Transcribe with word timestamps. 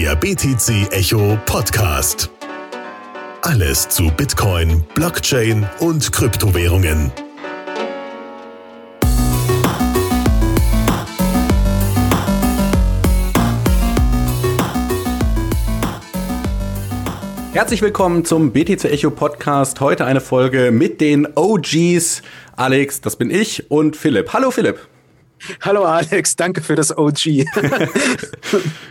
Der 0.00 0.16
BTC 0.16 0.90
Echo 0.92 1.38
Podcast. 1.44 2.30
Alles 3.42 3.86
zu 3.86 4.10
Bitcoin, 4.10 4.82
Blockchain 4.94 5.68
und 5.78 6.10
Kryptowährungen. 6.10 7.12
Herzlich 17.52 17.82
willkommen 17.82 18.24
zum 18.24 18.52
BTC 18.52 18.86
Echo 18.86 19.10
Podcast. 19.10 19.82
Heute 19.82 20.06
eine 20.06 20.22
Folge 20.22 20.70
mit 20.70 21.02
den 21.02 21.28
OGs. 21.34 22.22
Alex, 22.56 23.02
das 23.02 23.16
bin 23.16 23.30
ich 23.30 23.70
und 23.70 23.98
Philipp. 23.98 24.32
Hallo 24.32 24.50
Philipp. 24.50 24.78
Hallo 25.62 25.84
Alex, 25.84 26.36
danke 26.36 26.60
für 26.60 26.74
das 26.74 26.96
OG. 26.96 27.44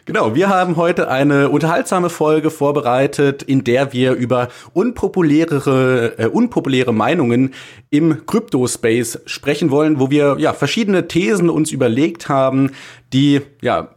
genau, 0.05 0.35
wir 0.35 0.49
haben 0.49 0.75
heute 0.75 1.09
eine 1.09 1.49
unterhaltsame 1.49 2.09
Folge 2.09 2.49
vorbereitet, 2.49 3.43
in 3.43 3.63
der 3.63 3.93
wir 3.93 4.13
über 4.13 4.49
unpopulärere, 4.73 6.13
äh, 6.17 6.25
unpopuläre 6.27 6.93
Meinungen 6.93 7.53
im 7.89 8.25
Crypto-Space 8.25 9.19
sprechen 9.25 9.71
wollen, 9.71 9.99
wo 9.99 10.09
wir 10.09 10.37
ja 10.39 10.53
verschiedene 10.53 11.07
Thesen 11.07 11.49
uns 11.49 11.71
überlegt 11.71 12.29
haben, 12.29 12.71
die 13.13 13.41
ja 13.61 13.89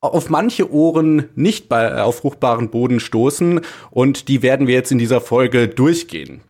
auf 0.00 0.28
manche 0.28 0.72
Ohren 0.72 1.28
nicht 1.36 1.68
bei, 1.68 2.02
auf 2.02 2.18
fruchtbaren 2.18 2.70
Boden 2.70 2.98
stoßen 2.98 3.60
und 3.90 4.28
die 4.28 4.42
werden 4.42 4.66
wir 4.66 4.74
jetzt 4.74 4.90
in 4.90 4.98
dieser 4.98 5.20
Folge 5.20 5.68
durchgehen. 5.68 6.40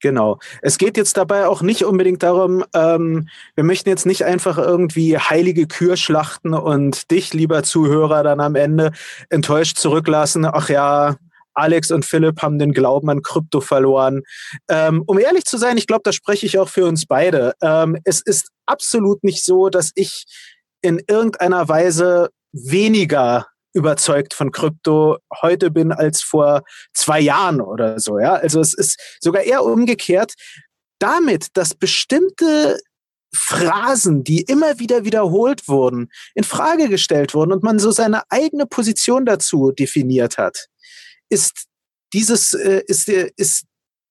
Genau. 0.00 0.38
Es 0.62 0.78
geht 0.78 0.96
jetzt 0.96 1.16
dabei 1.16 1.46
auch 1.46 1.62
nicht 1.62 1.84
unbedingt 1.84 2.22
darum, 2.22 2.64
ähm, 2.74 3.28
wir 3.54 3.64
möchten 3.64 3.88
jetzt 3.88 4.06
nicht 4.06 4.24
einfach 4.24 4.56
irgendwie 4.56 5.18
heilige 5.18 5.66
Kür 5.66 5.96
schlachten 5.96 6.54
und 6.54 7.10
dich, 7.10 7.34
lieber 7.34 7.62
Zuhörer, 7.62 8.22
dann 8.22 8.40
am 8.40 8.54
Ende 8.54 8.92
enttäuscht 9.28 9.76
zurücklassen. 9.76 10.46
Ach 10.46 10.70
ja, 10.70 11.16
Alex 11.54 11.90
und 11.90 12.04
Philipp 12.04 12.40
haben 12.40 12.58
den 12.58 12.72
Glauben 12.72 13.10
an 13.10 13.22
Krypto 13.22 13.60
verloren. 13.60 14.22
Ähm, 14.68 15.02
um 15.06 15.18
ehrlich 15.18 15.44
zu 15.44 15.58
sein, 15.58 15.76
ich 15.76 15.86
glaube, 15.86 16.02
da 16.04 16.12
spreche 16.12 16.46
ich 16.46 16.58
auch 16.58 16.68
für 16.68 16.86
uns 16.86 17.06
beide. 17.06 17.54
Ähm, 17.60 17.98
es 18.04 18.20
ist 18.22 18.50
absolut 18.66 19.22
nicht 19.22 19.44
so, 19.44 19.68
dass 19.68 19.90
ich 19.94 20.24
in 20.80 21.02
irgendeiner 21.06 21.68
Weise 21.68 22.30
weniger 22.52 23.46
überzeugt 23.72 24.34
von 24.34 24.50
Krypto 24.50 25.18
heute 25.42 25.70
bin 25.70 25.92
als 25.92 26.22
vor 26.22 26.62
zwei 26.92 27.20
Jahren 27.20 27.60
oder 27.60 28.00
so. 28.00 28.18
Ja, 28.18 28.34
also 28.34 28.60
es 28.60 28.74
ist 28.74 29.00
sogar 29.20 29.42
eher 29.42 29.64
umgekehrt. 29.64 30.34
Damit, 30.98 31.48
dass 31.54 31.74
bestimmte 31.74 32.78
Phrasen, 33.34 34.24
die 34.24 34.42
immer 34.42 34.78
wieder 34.78 35.04
wiederholt 35.04 35.68
wurden, 35.68 36.10
in 36.34 36.44
Frage 36.44 36.88
gestellt 36.88 37.32
wurden 37.32 37.52
und 37.52 37.62
man 37.62 37.78
so 37.78 37.90
seine 37.90 38.22
eigene 38.30 38.66
Position 38.66 39.24
dazu 39.24 39.70
definiert 39.70 40.36
hat, 40.36 40.66
ist 41.28 41.66
dieses 42.12 42.54
äh, 42.54 42.82
ist 42.86 43.08
äh, 43.08 43.30
ist 43.36 43.66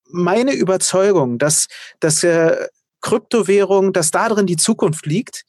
meine 0.08 0.54
Überzeugung, 0.54 1.38
dass 1.38 1.66
dass 2.00 2.24
äh, 2.24 2.66
Kryptowährung, 3.02 3.92
dass 3.92 4.10
darin 4.10 4.46
die 4.46 4.56
Zukunft 4.56 5.06
liegt, 5.06 5.44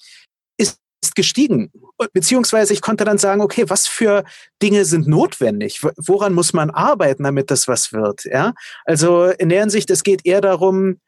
ist 1.01 1.15
gestiegen. 1.15 1.71
Beziehungsweise 2.13 2.73
ich 2.73 2.81
konnte 2.81 3.05
dann 3.05 3.17
sagen, 3.17 3.41
okay, 3.41 3.65
was 3.67 3.87
für 3.87 4.23
Dinge 4.61 4.85
sind 4.85 5.07
notwendig? 5.07 5.81
Woran 5.97 6.33
muss 6.33 6.53
man 6.53 6.69
arbeiten, 6.69 7.23
damit 7.23 7.51
das 7.51 7.67
was 7.67 7.91
wird? 7.91 8.25
Ja, 8.25 8.53
also 8.85 9.25
in 9.25 9.49
der 9.49 9.61
Hinsicht, 9.61 9.89
es 9.89 10.03
geht 10.03 10.25
eher 10.25 10.41
darum, 10.41 10.99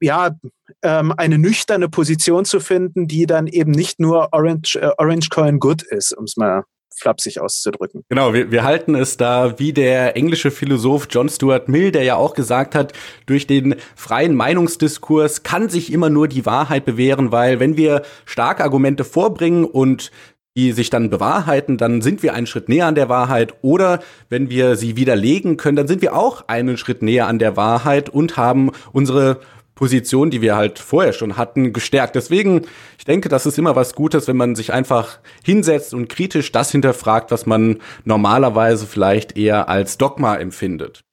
ja, 0.00 0.34
ähm, 0.82 1.12
eine 1.16 1.38
nüchterne 1.38 1.88
Position 1.88 2.44
zu 2.44 2.60
finden, 2.60 3.08
die 3.08 3.26
dann 3.26 3.46
eben 3.46 3.72
nicht 3.72 4.00
nur 4.00 4.28
Orange, 4.32 4.76
äh, 4.76 4.90
Orange 4.98 5.28
Coin 5.28 5.58
Good 5.58 5.82
ist, 5.82 6.16
um 6.16 6.24
es 6.24 6.36
mal 6.36 6.64
flapsig 6.98 7.40
auszudrücken. 7.40 8.04
Genau, 8.08 8.32
wir, 8.32 8.50
wir 8.50 8.64
halten 8.64 8.94
es 8.94 9.16
da 9.16 9.58
wie 9.58 9.72
der 9.72 10.16
englische 10.16 10.50
Philosoph 10.50 11.08
John 11.10 11.28
Stuart 11.28 11.68
Mill, 11.68 11.92
der 11.92 12.02
ja 12.02 12.16
auch 12.16 12.34
gesagt 12.34 12.74
hat, 12.74 12.92
durch 13.26 13.46
den 13.46 13.76
freien 13.94 14.34
Meinungsdiskurs 14.34 15.42
kann 15.42 15.68
sich 15.68 15.92
immer 15.92 16.10
nur 16.10 16.28
die 16.28 16.46
Wahrheit 16.46 16.84
bewähren, 16.84 17.32
weil 17.32 17.60
wenn 17.60 17.76
wir 17.76 18.02
starke 18.24 18.64
Argumente 18.64 19.04
vorbringen 19.04 19.64
und 19.64 20.10
die 20.56 20.72
sich 20.72 20.88
dann 20.88 21.10
bewahrheiten, 21.10 21.76
dann 21.76 22.00
sind 22.00 22.22
wir 22.22 22.32
einen 22.32 22.46
Schritt 22.46 22.70
näher 22.70 22.86
an 22.86 22.94
der 22.94 23.10
Wahrheit. 23.10 23.54
Oder 23.60 24.00
wenn 24.30 24.48
wir 24.48 24.76
sie 24.76 24.96
widerlegen 24.96 25.58
können, 25.58 25.76
dann 25.76 25.86
sind 25.86 26.00
wir 26.00 26.16
auch 26.16 26.48
einen 26.48 26.78
Schritt 26.78 27.02
näher 27.02 27.26
an 27.26 27.38
der 27.38 27.58
Wahrheit 27.58 28.08
und 28.08 28.38
haben 28.38 28.70
unsere 28.92 29.40
Position, 29.76 30.30
die 30.30 30.40
wir 30.40 30.56
halt 30.56 30.80
vorher 30.80 31.12
schon 31.12 31.36
hatten, 31.36 31.72
gestärkt. 31.72 32.16
Deswegen, 32.16 32.62
ich 32.98 33.04
denke, 33.04 33.28
das 33.28 33.46
ist 33.46 33.58
immer 33.58 33.76
was 33.76 33.94
Gutes, 33.94 34.26
wenn 34.26 34.36
man 34.36 34.56
sich 34.56 34.72
einfach 34.72 35.20
hinsetzt 35.44 35.94
und 35.94 36.08
kritisch 36.08 36.50
das 36.50 36.72
hinterfragt, 36.72 37.30
was 37.30 37.46
man 37.46 37.80
normalerweise 38.04 38.86
vielleicht 38.86 39.36
eher 39.36 39.68
als 39.68 39.98
Dogma 39.98 40.34
empfindet. 40.34 41.04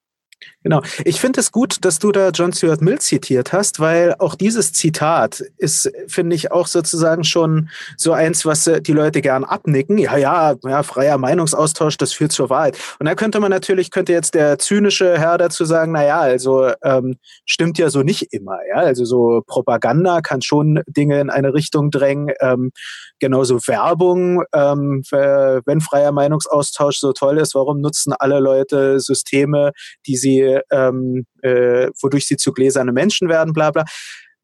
Genau. 0.64 0.82
Ich 1.04 1.20
finde 1.20 1.42
es 1.42 1.52
gut, 1.52 1.84
dass 1.84 2.00
du 2.00 2.12
da 2.12 2.30
John 2.30 2.54
Stuart 2.54 2.82
Mill 2.82 3.00
zitiert 3.00 3.52
hast, 3.52 3.80
weil 3.80 4.16
auch 4.20 4.36
dieses 4.36 4.72
Zitat 4.72 5.42
ist, 5.58 5.92
finde 6.08 6.36
ich, 6.36 6.52
auch 6.52 6.68
sozusagen 6.68 7.26
schon 7.26 7.70
so 7.98 8.14
eins, 8.14 8.46
was 8.46 8.66
äh, 8.68 8.82
die 8.82 8.94
Leute 8.94 9.22
gern 9.22 9.44
abnicken. 9.44 9.98
Ja, 9.98 10.16
ja, 10.16 10.56
ja, 10.64 10.84
freier 10.84 11.18
Meinungsaustausch, 11.18 11.98
das 11.98 12.14
führt 12.14 12.32
zur 12.32 12.50
Wahrheit. 12.50 12.78
Und 13.00 13.08
da 13.08 13.16
könnte 13.16 13.42
man 13.42 13.52
natürlich, 13.52 13.92
könnte 13.92 14.14
jetzt 14.14 14.36
der 14.36 14.58
zynische 14.58 15.20
Herr 15.20 15.38
dazu 15.38 15.66
sagen, 15.66 15.92
na 15.92 16.06
ja, 16.06 16.22
also 16.22 16.72
ähm, 16.82 17.18
stimmt 17.46 17.78
ja 17.78 17.90
so 17.90 18.02
nicht 18.02 18.32
immer. 18.32 18.58
Ja, 18.70 18.78
also 18.78 19.04
so 19.04 19.42
Propaganda 19.46 20.22
kann 20.22 20.42
schon 20.42 20.82
Dinge 20.88 21.20
in 21.20 21.30
eine 21.30 21.54
Richtung 21.54 21.92
drängen. 21.92 22.34
Ähm, 22.40 22.72
genauso 23.20 23.60
Werbung. 23.68 24.44
Ähm, 24.54 25.04
wenn 25.12 25.82
freier 25.82 26.12
Meinungsaustausch 26.12 27.00
so 27.00 27.12
toll 27.14 27.38
ist, 27.38 27.56
warum 27.56 27.82
nutzen 27.82 28.14
alle 28.14 28.40
Leute 28.40 29.00
Systeme, 29.00 29.72
die 30.08 30.18
sie 30.18 30.53
ähm, 30.72 31.26
äh, 31.42 31.90
wodurch 32.02 32.28
sie 32.28 32.38
zu 32.38 32.52
gläserne 32.52 32.92
Menschen 32.92 33.30
werden, 33.30 33.54
bla 33.54 33.72
bla. 33.72 33.86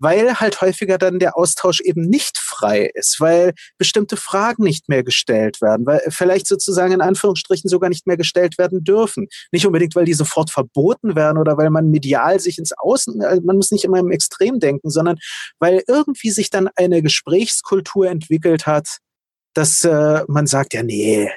Weil 0.02 0.36
halt 0.36 0.62
häufiger 0.62 0.98
dann 0.98 1.20
der 1.20 1.38
Austausch 1.38 1.82
eben 1.82 2.04
nicht 2.04 2.38
frei 2.38 2.90
ist, 2.94 3.20
weil 3.20 3.54
bestimmte 3.78 4.16
Fragen 4.16 4.64
nicht 4.64 4.88
mehr 4.88 5.04
gestellt 5.04 5.62
werden, 5.62 5.86
weil 5.86 6.02
vielleicht 6.08 6.48
sozusagen 6.48 6.94
in 6.94 7.02
Anführungsstrichen 7.02 7.70
sogar 7.70 7.90
nicht 7.90 8.08
mehr 8.08 8.16
gestellt 8.16 8.58
werden 8.58 8.82
dürfen. 8.84 9.28
Nicht 9.52 9.66
unbedingt, 9.66 9.96
weil 9.96 10.06
die 10.06 10.14
sofort 10.14 10.52
verboten 10.52 11.18
werden 11.18 11.38
oder 11.38 11.58
weil 11.58 11.70
man 11.70 11.92
medial 11.92 12.40
sich 12.40 12.58
ins 12.60 12.72
Außen, 12.78 13.20
äh, 13.22 13.42
man 13.44 13.58
muss 13.58 13.72
nicht 13.72 13.84
immer 13.84 14.00
im 14.00 14.12
Extrem 14.12 14.60
denken, 14.60 14.90
sondern 14.90 15.18
weil 15.60 15.84
irgendwie 15.88 16.32
sich 16.32 16.50
dann 16.50 16.70
eine 16.76 17.02
Gesprächskultur 17.02 18.08
entwickelt 18.08 18.66
hat, 18.66 19.00
dass 19.54 19.84
äh, 19.84 20.24
man 20.28 20.48
sagt, 20.48 20.74
ja, 20.74 20.84
nee, 20.84 21.30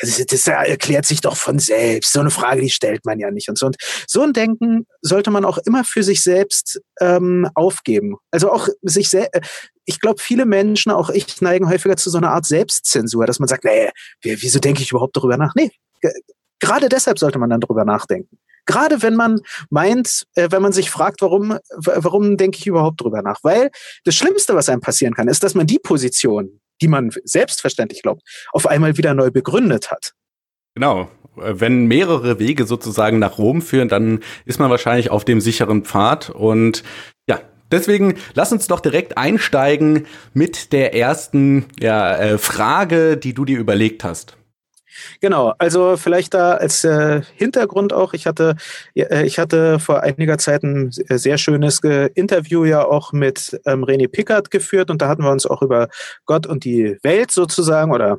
das, 0.00 0.24
das 0.26 0.46
erklärt 0.46 1.06
sich 1.06 1.20
doch 1.20 1.36
von 1.36 1.58
selbst. 1.58 2.12
So 2.12 2.20
eine 2.20 2.30
Frage, 2.30 2.60
die 2.60 2.70
stellt 2.70 3.04
man 3.04 3.18
ja 3.18 3.30
nicht 3.30 3.48
und 3.48 3.58
so. 3.58 3.66
Und 3.66 3.76
so 4.06 4.22
ein 4.22 4.32
Denken 4.32 4.86
sollte 5.02 5.30
man 5.30 5.44
auch 5.44 5.58
immer 5.58 5.84
für 5.84 6.02
sich 6.02 6.22
selbst 6.22 6.80
ähm, 7.00 7.48
aufgeben. 7.54 8.16
Also 8.30 8.50
auch 8.50 8.68
sich 8.82 9.08
selbst. 9.08 9.34
Äh, 9.34 9.40
ich 9.88 10.00
glaube, 10.00 10.20
viele 10.20 10.46
Menschen, 10.46 10.90
auch 10.90 11.10
ich, 11.10 11.40
neigen 11.40 11.68
häufiger 11.68 11.96
zu 11.96 12.10
so 12.10 12.18
einer 12.18 12.32
Art 12.32 12.44
Selbstzensur, 12.44 13.24
dass 13.24 13.38
man 13.38 13.48
sagt, 13.48 13.64
nee, 13.64 13.90
wieso 14.22 14.58
denke 14.58 14.82
ich 14.82 14.90
überhaupt 14.90 15.16
darüber 15.16 15.36
nach? 15.36 15.54
Nee, 15.54 15.70
gerade 16.58 16.88
deshalb 16.88 17.18
sollte 17.18 17.38
man 17.38 17.50
dann 17.50 17.60
darüber 17.60 17.84
nachdenken. 17.84 18.38
Gerade 18.66 19.00
wenn 19.02 19.14
man 19.14 19.40
meint, 19.70 20.26
äh, 20.34 20.48
wenn 20.50 20.60
man 20.60 20.72
sich 20.72 20.90
fragt, 20.90 21.22
warum, 21.22 21.56
warum 21.76 22.36
denke 22.36 22.58
ich 22.58 22.66
überhaupt 22.66 23.00
darüber 23.00 23.22
nach? 23.22 23.38
Weil 23.44 23.70
das 24.04 24.16
Schlimmste, 24.16 24.56
was 24.56 24.68
einem 24.68 24.80
passieren 24.80 25.14
kann, 25.14 25.28
ist, 25.28 25.44
dass 25.44 25.54
man 25.54 25.68
die 25.68 25.78
Position, 25.78 26.60
die 26.80 26.88
man 26.88 27.10
selbstverständlich 27.24 28.02
glaubt, 28.02 28.22
auf 28.52 28.66
einmal 28.66 28.96
wieder 28.96 29.14
neu 29.14 29.30
begründet 29.30 29.90
hat. 29.90 30.12
Genau. 30.74 31.10
Wenn 31.36 31.86
mehrere 31.86 32.38
Wege 32.38 32.64
sozusagen 32.64 33.18
nach 33.18 33.38
Rom 33.38 33.60
führen, 33.60 33.88
dann 33.88 34.20
ist 34.46 34.58
man 34.58 34.70
wahrscheinlich 34.70 35.10
auf 35.10 35.24
dem 35.24 35.40
sicheren 35.40 35.84
Pfad. 35.84 36.30
Und 36.30 36.82
ja, 37.28 37.40
deswegen 37.70 38.14
lass 38.34 38.52
uns 38.52 38.66
doch 38.68 38.80
direkt 38.80 39.18
einsteigen 39.18 40.06
mit 40.32 40.72
der 40.72 40.94
ersten 40.94 41.66
ja, 41.78 42.16
äh, 42.16 42.38
Frage, 42.38 43.18
die 43.18 43.34
du 43.34 43.44
dir 43.44 43.58
überlegt 43.58 44.02
hast. 44.02 44.36
Genau, 45.20 45.52
also 45.58 45.96
vielleicht 45.96 46.34
da 46.34 46.52
als 46.54 46.84
äh, 46.84 47.22
Hintergrund 47.34 47.92
auch, 47.92 48.12
ich 48.12 48.26
hatte, 48.26 48.56
äh, 48.94 49.24
ich 49.26 49.38
hatte 49.38 49.78
vor 49.78 50.02
einiger 50.02 50.38
Zeit 50.38 50.62
ein 50.62 50.90
sehr 50.90 51.38
schönes 51.38 51.82
äh, 51.84 52.10
Interview 52.14 52.64
ja 52.64 52.84
auch 52.84 53.12
mit 53.12 53.60
ähm, 53.66 53.84
René 53.84 54.08
Pickard 54.08 54.50
geführt 54.50 54.90
und 54.90 55.02
da 55.02 55.08
hatten 55.08 55.22
wir 55.22 55.30
uns 55.30 55.46
auch 55.46 55.62
über 55.62 55.88
Gott 56.24 56.46
und 56.46 56.64
die 56.64 56.98
Welt 57.02 57.30
sozusagen 57.30 57.92
oder 57.92 58.18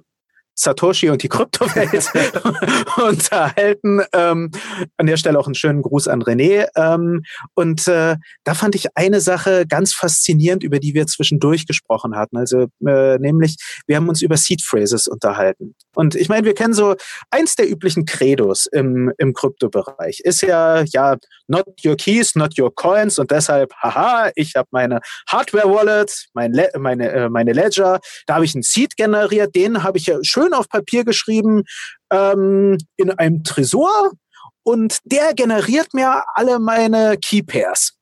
Satoshi 0.57 1.09
und 1.09 1.24
die 1.24 1.30
Kryptowelt 1.30 2.12
unterhalten. 2.98 4.01
Ähm, 4.13 4.51
an 4.98 5.06
der 5.06 5.18
Stelle 5.18 5.39
auch 5.39 5.45
einen 5.45 5.56
schönen 5.56 5.81
Gruß 5.81 6.07
an 6.07 6.24
René. 6.24 6.68
Ähm, 6.75 7.24
und 7.54 7.88
äh, 7.88 8.15
da 8.44 8.54
fand 8.54 8.75
ich 8.75 8.88
eine 8.95 9.21
Sache 9.21 9.65
ganz 9.68 9.94
faszinierend, 9.94 10.63
über 10.63 10.80
die 10.80 10.94
wir 10.94 11.07
zwischendurch 11.07 11.68
gesprochen 11.68 12.15
hatten. 12.15 12.38
Also 12.38 12.68
äh, 12.86 13.18
nämlich, 13.19 13.56
wir 13.86 13.95
haben 13.95 14.09
uns 14.09 14.21
über 14.21 14.36
Seed 14.36 14.62
Phrases 14.62 15.07
unterhalten. 15.07 15.75
Und 15.95 16.15
ich 16.15 16.30
meine, 16.30 16.45
wir 16.45 16.54
kennen 16.54 16.74
so 16.74 16.95
eins 17.31 17.56
der 17.56 17.69
üblichen 17.69 18.06
Credos 18.06 18.65
im, 18.65 19.12
im 19.18 19.33
Kryptobereich 19.33 20.19
ist 20.21 20.42
ja, 20.42 20.83
ja, 20.83 21.18
not 21.48 21.65
your 21.86 21.95
keys, 21.95 22.36
not 22.36 22.59
your 22.59 22.74
coins 22.74 23.19
und 23.19 23.31
deshalb, 23.31 23.74
haha, 23.81 24.31
ich 24.36 24.56
habe 24.56 24.68
meine 24.71 25.00
Hardware-Wallet, 25.30 26.27
mein 26.33 26.54
Le 26.54 26.69
meine, 26.77 27.09
äh, 27.12 27.30
meine 27.30 27.54
Ledger, 27.54 28.00
da 28.25 28.36
habe 28.36 28.45
ich 28.45 28.54
einen 28.54 28.63
Seed 28.63 28.98
generiert, 28.98 29.56
den 29.56 29.83
habe 29.83 29.98
ich 29.98 30.07
ja 30.07 30.18
schön 30.24 30.47
auf 30.54 30.70
Papier 30.70 31.04
geschrieben 31.04 31.64
ähm, 32.12 32.78
in 32.96 33.12
einem 33.12 33.44
Tresor 33.44 34.12
und 34.64 35.00
der 35.06 35.34
generiert 35.34 35.94
mir 35.94 36.24
alle 36.34 36.60
meine 36.60 37.18
Key 37.18 37.42
Pairs. 37.42 37.94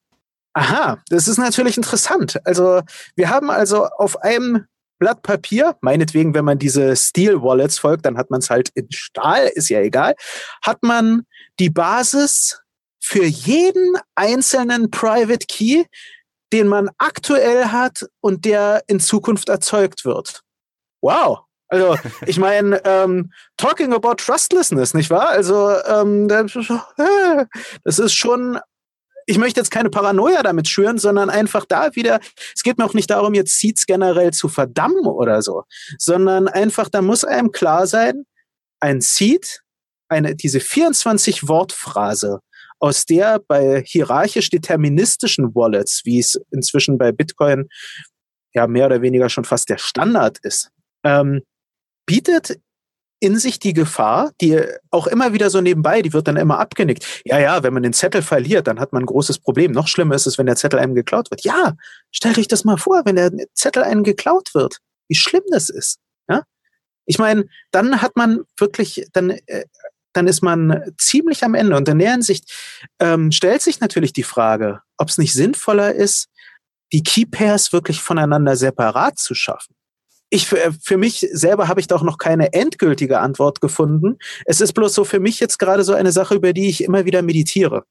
Aha, 0.53 1.00
das 1.09 1.27
ist 1.27 1.38
natürlich 1.38 1.77
interessant. 1.77 2.39
Also 2.45 2.81
wir 3.15 3.30
haben 3.30 3.50
also 3.50 3.86
auf 3.86 4.21
einem 4.21 4.65
Blatt 4.97 5.21
Papier, 5.21 5.75
meinetwegen, 5.81 6.33
wenn 6.33 6.45
man 6.45 6.57
diese 6.57 6.95
Steel 6.95 7.42
Wallets 7.42 7.77
folgt, 7.77 8.06
dann 8.06 8.18
hat 8.18 8.31
man 8.31 8.39
es 8.39 8.50
halt 8.50 8.69
in 8.74 8.88
Stahl, 8.91 9.48
ist 9.53 9.69
ja 9.69 9.81
egal, 9.81 10.15
hat 10.63 10.81
man 10.81 11.24
die 11.59 11.69
Basis 11.69 12.62
für 13.00 13.25
jeden 13.25 13.98
einzelnen 14.15 14.89
Private 14.89 15.45
Key, 15.48 15.83
den 16.53 16.68
man 16.68 16.89
aktuell 16.98 17.65
hat 17.65 18.06
und 18.21 18.45
der 18.45 18.83
in 18.88 19.00
Zukunft 19.00 19.50
erzeugt 19.50 20.06
wird. 20.06 20.41
Wow. 21.01 21.44
Also, 21.75 21.98
ich 22.25 22.38
meine, 22.38 22.81
ähm, 22.86 23.31
talking 23.57 23.94
about 23.94 24.16
trustlessness, 24.16 24.94
nicht 24.94 25.10
wahr? 25.10 25.30
Also, 25.30 25.72
ähm, 25.88 26.27
das 26.27 28.00
ist 28.00 28.13
schon 28.13 28.60
ich 29.27 29.38
möchte 29.38 29.60
jetzt 29.60 29.72
keine 29.72 29.89
Paranoia 29.89 30.44
damit 30.44 30.68
schüren, 30.68 30.98
sondern 30.98 31.30
einfach 31.30 31.66
da 31.66 31.95
wieder, 31.95 32.19
es 32.56 32.63
geht 32.63 32.77
mir 32.77 32.86
auch 32.86 32.94
nicht 32.94 33.10
darum, 33.10 33.33
jetzt 33.33 33.57
Seeds 33.60 33.86
generell 33.86 34.31
zu 34.31 34.48
verdammen 34.48 35.06
oder 35.06 35.42
so, 35.42 35.63
sondern 35.98 36.48
einfach, 36.48 36.89
da 36.89 37.01
muss 37.01 37.24
einem 37.24 37.51
klar 37.51 37.88
sein, 37.88 38.25
ein 38.80 39.01
Seed, 39.01 39.62
eine, 40.10 40.36
diese 40.36 40.60
24 40.60 41.48
Wortphrase, 41.48 42.39
aus 42.80 43.06
der 43.06 43.39
bei 43.39 43.83
hierarchisch 43.86 44.50
deterministischen 44.50 45.56
Wallets, 45.56 46.01
wie 46.04 46.19
es 46.19 46.39
inzwischen 46.51 46.98
bei 46.98 47.12
Bitcoin 47.12 47.68
ja 48.54 48.68
mehr 48.68 48.86
oder 48.86 49.01
weniger 49.01 49.30
schon 49.30 49.45
fast 49.45 49.69
der 49.69 49.77
Standard 49.77 50.38
ist, 50.44 50.69
ähm, 51.04 51.42
bietet 52.05 52.59
in 53.19 53.39
sich 53.39 53.59
die 53.59 53.73
Gefahr, 53.73 54.31
die 54.41 54.61
auch 54.91 55.07
immer 55.07 55.33
wieder 55.33 55.49
so 55.49 55.61
nebenbei, 55.61 56.01
die 56.01 56.13
wird 56.13 56.27
dann 56.27 56.37
immer 56.37 56.59
abgenickt. 56.59 57.21
Ja, 57.25 57.39
ja, 57.39 57.63
wenn 57.63 57.73
man 57.73 57.83
den 57.83 57.93
Zettel 57.93 58.21
verliert, 58.21 58.67
dann 58.67 58.79
hat 58.79 58.93
man 58.93 59.03
ein 59.03 59.07
großes 59.07 59.39
Problem. 59.39 59.71
Noch 59.71 59.87
schlimmer 59.87 60.15
ist 60.15 60.27
es, 60.27 60.37
wenn 60.37 60.45
der 60.45 60.57
Zettel 60.57 60.79
einem 60.79 60.95
geklaut 60.95 61.31
wird. 61.31 61.43
Ja, 61.43 61.75
stellt 62.11 62.37
euch 62.37 62.47
das 62.47 62.65
mal 62.65 62.77
vor, 62.77 63.01
wenn 63.05 63.15
der 63.15 63.31
Zettel 63.53 63.83
einem 63.83 64.03
geklaut 64.03 64.53
wird, 64.53 64.79
wie 65.07 65.15
schlimm 65.15 65.43
das 65.49 65.69
ist. 65.69 65.99
Ja? 66.29 66.43
Ich 67.05 67.17
meine, 67.17 67.45
dann 67.71 68.01
hat 68.01 68.15
man 68.15 68.41
wirklich, 68.57 69.07
dann, 69.13 69.31
äh, 69.31 69.65
dann 70.13 70.27
ist 70.27 70.43
man 70.43 70.93
ziemlich 70.97 71.43
am 71.43 71.55
Ende. 71.55 71.77
Und 71.77 71.87
in 71.87 71.99
der 71.99 72.11
Hinsicht 72.11 72.51
ähm, 72.99 73.31
stellt 73.31 73.61
sich 73.61 73.79
natürlich 73.79 74.13
die 74.13 74.23
Frage, 74.23 74.81
ob 74.97 75.09
es 75.09 75.17
nicht 75.17 75.33
sinnvoller 75.33 75.93
ist, 75.93 76.27
die 76.91 77.01
Key 77.01 77.25
Pairs 77.25 77.73
wirklich 77.73 78.01
voneinander 78.01 78.55
separat 78.55 79.17
zu 79.17 79.33
schaffen 79.33 79.75
ich 80.30 80.48
für, 80.48 80.74
für 80.81 80.98
mich 80.98 81.27
selber 81.31 81.68
habe 81.68 81.80
ich 81.80 81.88
da 81.88 81.95
auch 81.95 82.04
noch 82.04 82.18
keine 82.18 82.54
endgültige 82.54 83.19
Antwort 83.19 83.62
gefunden. 83.62 84.18
Es 84.45 84.62
ist 84.62 84.74
bloß 84.74 84.94
so 84.94 85.06
für 85.06 85.19
mich 85.19 85.39
jetzt 85.39 85.60
gerade 85.60 85.83
so 85.83 85.94
eine 85.94 86.12
Sache, 86.12 86.36
über 86.36 86.54
die 86.54 86.69
ich 86.69 86.83
immer 86.83 87.06
wieder 87.06 87.22
meditiere. 87.22 87.83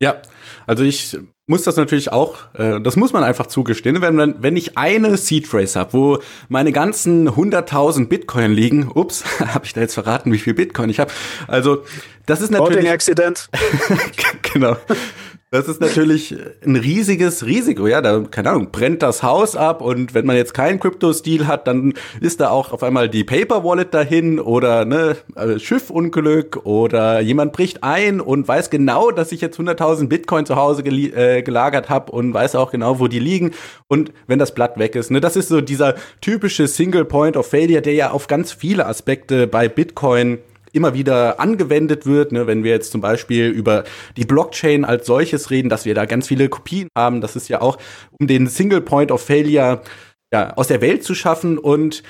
Ja, 0.00 0.22
also 0.66 0.84
ich 0.84 1.18
muss 1.46 1.62
das 1.62 1.76
natürlich 1.76 2.12
auch, 2.12 2.36
äh, 2.54 2.80
das 2.80 2.94
muss 2.94 3.12
man 3.12 3.24
einfach 3.24 3.46
zugestehen, 3.46 4.00
wenn, 4.00 4.42
wenn 4.42 4.56
ich 4.56 4.76
eine 4.78 5.16
Seed 5.16 5.48
Phrase 5.48 5.80
habe, 5.80 5.92
wo 5.92 6.18
meine 6.48 6.72
ganzen 6.72 7.28
100.000 7.28 8.06
Bitcoin 8.06 8.52
liegen, 8.52 8.90
ups, 8.94 9.24
habe 9.40 9.64
ich 9.64 9.72
da 9.72 9.80
jetzt 9.80 9.94
verraten, 9.94 10.30
wie 10.30 10.38
viel 10.38 10.54
Bitcoin 10.54 10.90
ich 10.90 11.00
habe. 11.00 11.10
Also 11.48 11.84
das 12.26 12.42
ist 12.42 12.50
natürlich... 12.50 12.76
Boating 12.76 12.92
Accident. 12.92 13.48
genau. 14.52 14.76
Das 15.50 15.66
ist 15.66 15.80
natürlich 15.80 16.36
ein 16.62 16.76
riesiges 16.76 17.46
Risiko, 17.46 17.86
ja. 17.86 18.02
Da, 18.02 18.20
keine 18.30 18.50
Ahnung, 18.50 18.68
brennt 18.70 19.02
das 19.02 19.22
Haus 19.22 19.56
ab 19.56 19.80
und 19.80 20.12
wenn 20.12 20.26
man 20.26 20.36
jetzt 20.36 20.52
keinen 20.52 20.78
Crypto-Stil 20.78 21.46
hat, 21.46 21.66
dann 21.66 21.94
ist 22.20 22.40
da 22.40 22.50
auch 22.50 22.72
auf 22.72 22.82
einmal 22.82 23.08
die 23.08 23.24
Paper-Wallet 23.24 23.94
dahin 23.94 24.40
oder 24.40 24.84
ne, 24.84 25.16
äh, 25.36 25.58
Schiffunglück 25.58 26.66
oder 26.66 27.20
jemand 27.20 27.54
bricht 27.54 27.82
ein 27.82 28.20
und 28.20 28.46
weiß 28.46 28.68
genau, 28.68 29.10
dass 29.10 29.32
ich 29.32 29.40
jetzt 29.40 29.58
100.000 29.58 30.08
Bitcoin 30.08 30.44
zu 30.44 30.56
Hause 30.56 30.82
gel 30.82 31.16
äh, 31.16 31.42
gelagert 31.42 31.88
habe 31.88 32.12
und 32.12 32.34
weiß 32.34 32.54
auch 32.54 32.70
genau, 32.70 33.00
wo 33.00 33.08
die 33.08 33.18
liegen 33.18 33.52
und 33.86 34.12
wenn 34.26 34.38
das 34.38 34.52
Blatt 34.52 34.78
weg 34.78 34.96
ist. 34.96 35.10
Ne, 35.10 35.22
das 35.22 35.34
ist 35.34 35.48
so 35.48 35.62
dieser 35.62 35.94
typische 36.20 36.68
Single 36.68 37.06
Point 37.06 37.38
of 37.38 37.46
Failure, 37.46 37.80
der 37.80 37.94
ja 37.94 38.10
auf 38.10 38.26
ganz 38.26 38.52
viele 38.52 38.84
Aspekte 38.84 39.46
bei 39.46 39.70
Bitcoin 39.70 40.40
immer 40.72 40.94
wieder 40.94 41.40
angewendet 41.40 42.06
wird, 42.06 42.32
ne, 42.32 42.46
wenn 42.46 42.64
wir 42.64 42.70
jetzt 42.70 42.92
zum 42.92 43.00
Beispiel 43.00 43.48
über 43.48 43.84
die 44.16 44.24
Blockchain 44.24 44.84
als 44.84 45.06
solches 45.06 45.50
reden, 45.50 45.68
dass 45.68 45.84
wir 45.84 45.94
da 45.94 46.04
ganz 46.04 46.28
viele 46.28 46.48
Kopien 46.48 46.88
haben, 46.96 47.20
das 47.20 47.36
ist 47.36 47.48
ja 47.48 47.60
auch, 47.60 47.78
um 48.18 48.26
den 48.26 48.46
Single 48.46 48.80
Point 48.80 49.10
of 49.10 49.22
Failure 49.22 49.82
ja, 50.32 50.54
aus 50.54 50.68
der 50.68 50.80
Welt 50.80 51.04
zu 51.04 51.14
schaffen. 51.14 51.58
Und 51.58 52.02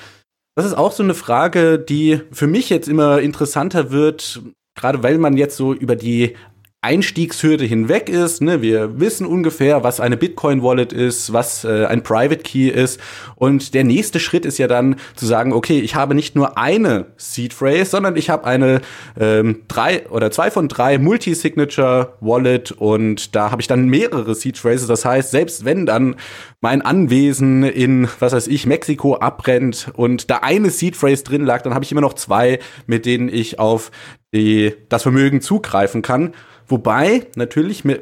das 0.55 0.65
ist 0.65 0.73
auch 0.73 0.91
so 0.91 1.03
eine 1.03 1.13
Frage, 1.13 1.79
die 1.79 2.21
für 2.31 2.47
mich 2.47 2.69
jetzt 2.69 2.87
immer 2.87 3.19
interessanter 3.19 3.91
wird, 3.91 4.41
gerade 4.75 5.03
weil 5.03 5.17
man 5.17 5.37
jetzt 5.37 5.57
so 5.57 5.73
über 5.73 5.95
die 5.95 6.35
Einstiegshürde 6.81 7.65
hinweg 7.65 8.07
ist. 8.07 8.41
Ne? 8.41 8.61
Wir 8.61 9.01
wissen 9.01 9.25
ungefähr, 9.25 9.83
was 9.83 9.99
eine 9.99 10.15
Bitcoin-Wallet 10.15 10.93
ist, 10.93 11.33
was 11.33 11.65
äh, 11.65 11.85
ein 11.85 12.03
Private 12.03 12.41
Key 12.41 12.69
ist. 12.69 13.01
Und 13.35 13.73
der 13.73 13.83
nächste 13.83 14.21
Schritt 14.21 14.45
ist 14.45 14.57
ja 14.59 14.67
dann 14.67 14.95
zu 15.15 15.25
sagen, 15.25 15.51
okay, 15.51 15.79
ich 15.79 15.95
habe 15.95 16.15
nicht 16.15 16.37
nur 16.37 16.57
eine 16.57 17.07
Seed 17.17 17.53
Phrase, 17.53 17.85
sondern 17.85 18.15
ich 18.15 18.29
habe 18.29 18.45
eine 18.45 18.79
ähm, 19.19 19.63
drei 19.67 20.07
oder 20.09 20.31
zwei 20.31 20.51
von 20.51 20.69
drei 20.69 20.97
Multi-Signature-Wallet 20.97 22.71
und 22.71 23.35
da 23.35 23.51
habe 23.51 23.61
ich 23.61 23.67
dann 23.67 23.89
mehrere 23.89 24.33
Seed 24.33 24.57
Phrases. 24.57 24.87
Das 24.87 25.03
heißt, 25.03 25.31
selbst 25.31 25.65
wenn 25.65 25.85
dann 25.85 26.15
mein 26.61 26.81
Anwesen 26.81 27.63
in, 27.63 28.07
was 28.19 28.31
weiß 28.31 28.47
ich, 28.47 28.65
Mexiko 28.65 29.17
abbrennt 29.17 29.91
und 29.95 30.31
da 30.31 30.37
eine 30.37 30.69
Seed 30.69 30.95
Phrase 30.95 31.25
drin 31.25 31.43
lag, 31.43 31.61
dann 31.61 31.73
habe 31.73 31.83
ich 31.83 31.91
immer 31.91 31.99
noch 31.99 32.13
zwei, 32.13 32.59
mit 32.87 33.05
denen 33.05 33.27
ich 33.27 33.59
auf 33.59 33.91
die, 34.33 34.73
das 34.87 35.03
Vermögen 35.03 35.41
zugreifen 35.41 36.01
kann. 36.01 36.33
Wobei, 36.69 37.27
natürlich, 37.35 37.83
ne, 37.83 37.99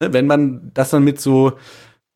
wenn 0.00 0.26
man 0.26 0.70
das 0.74 0.90
dann 0.90 1.04
mit 1.04 1.20
so 1.20 1.52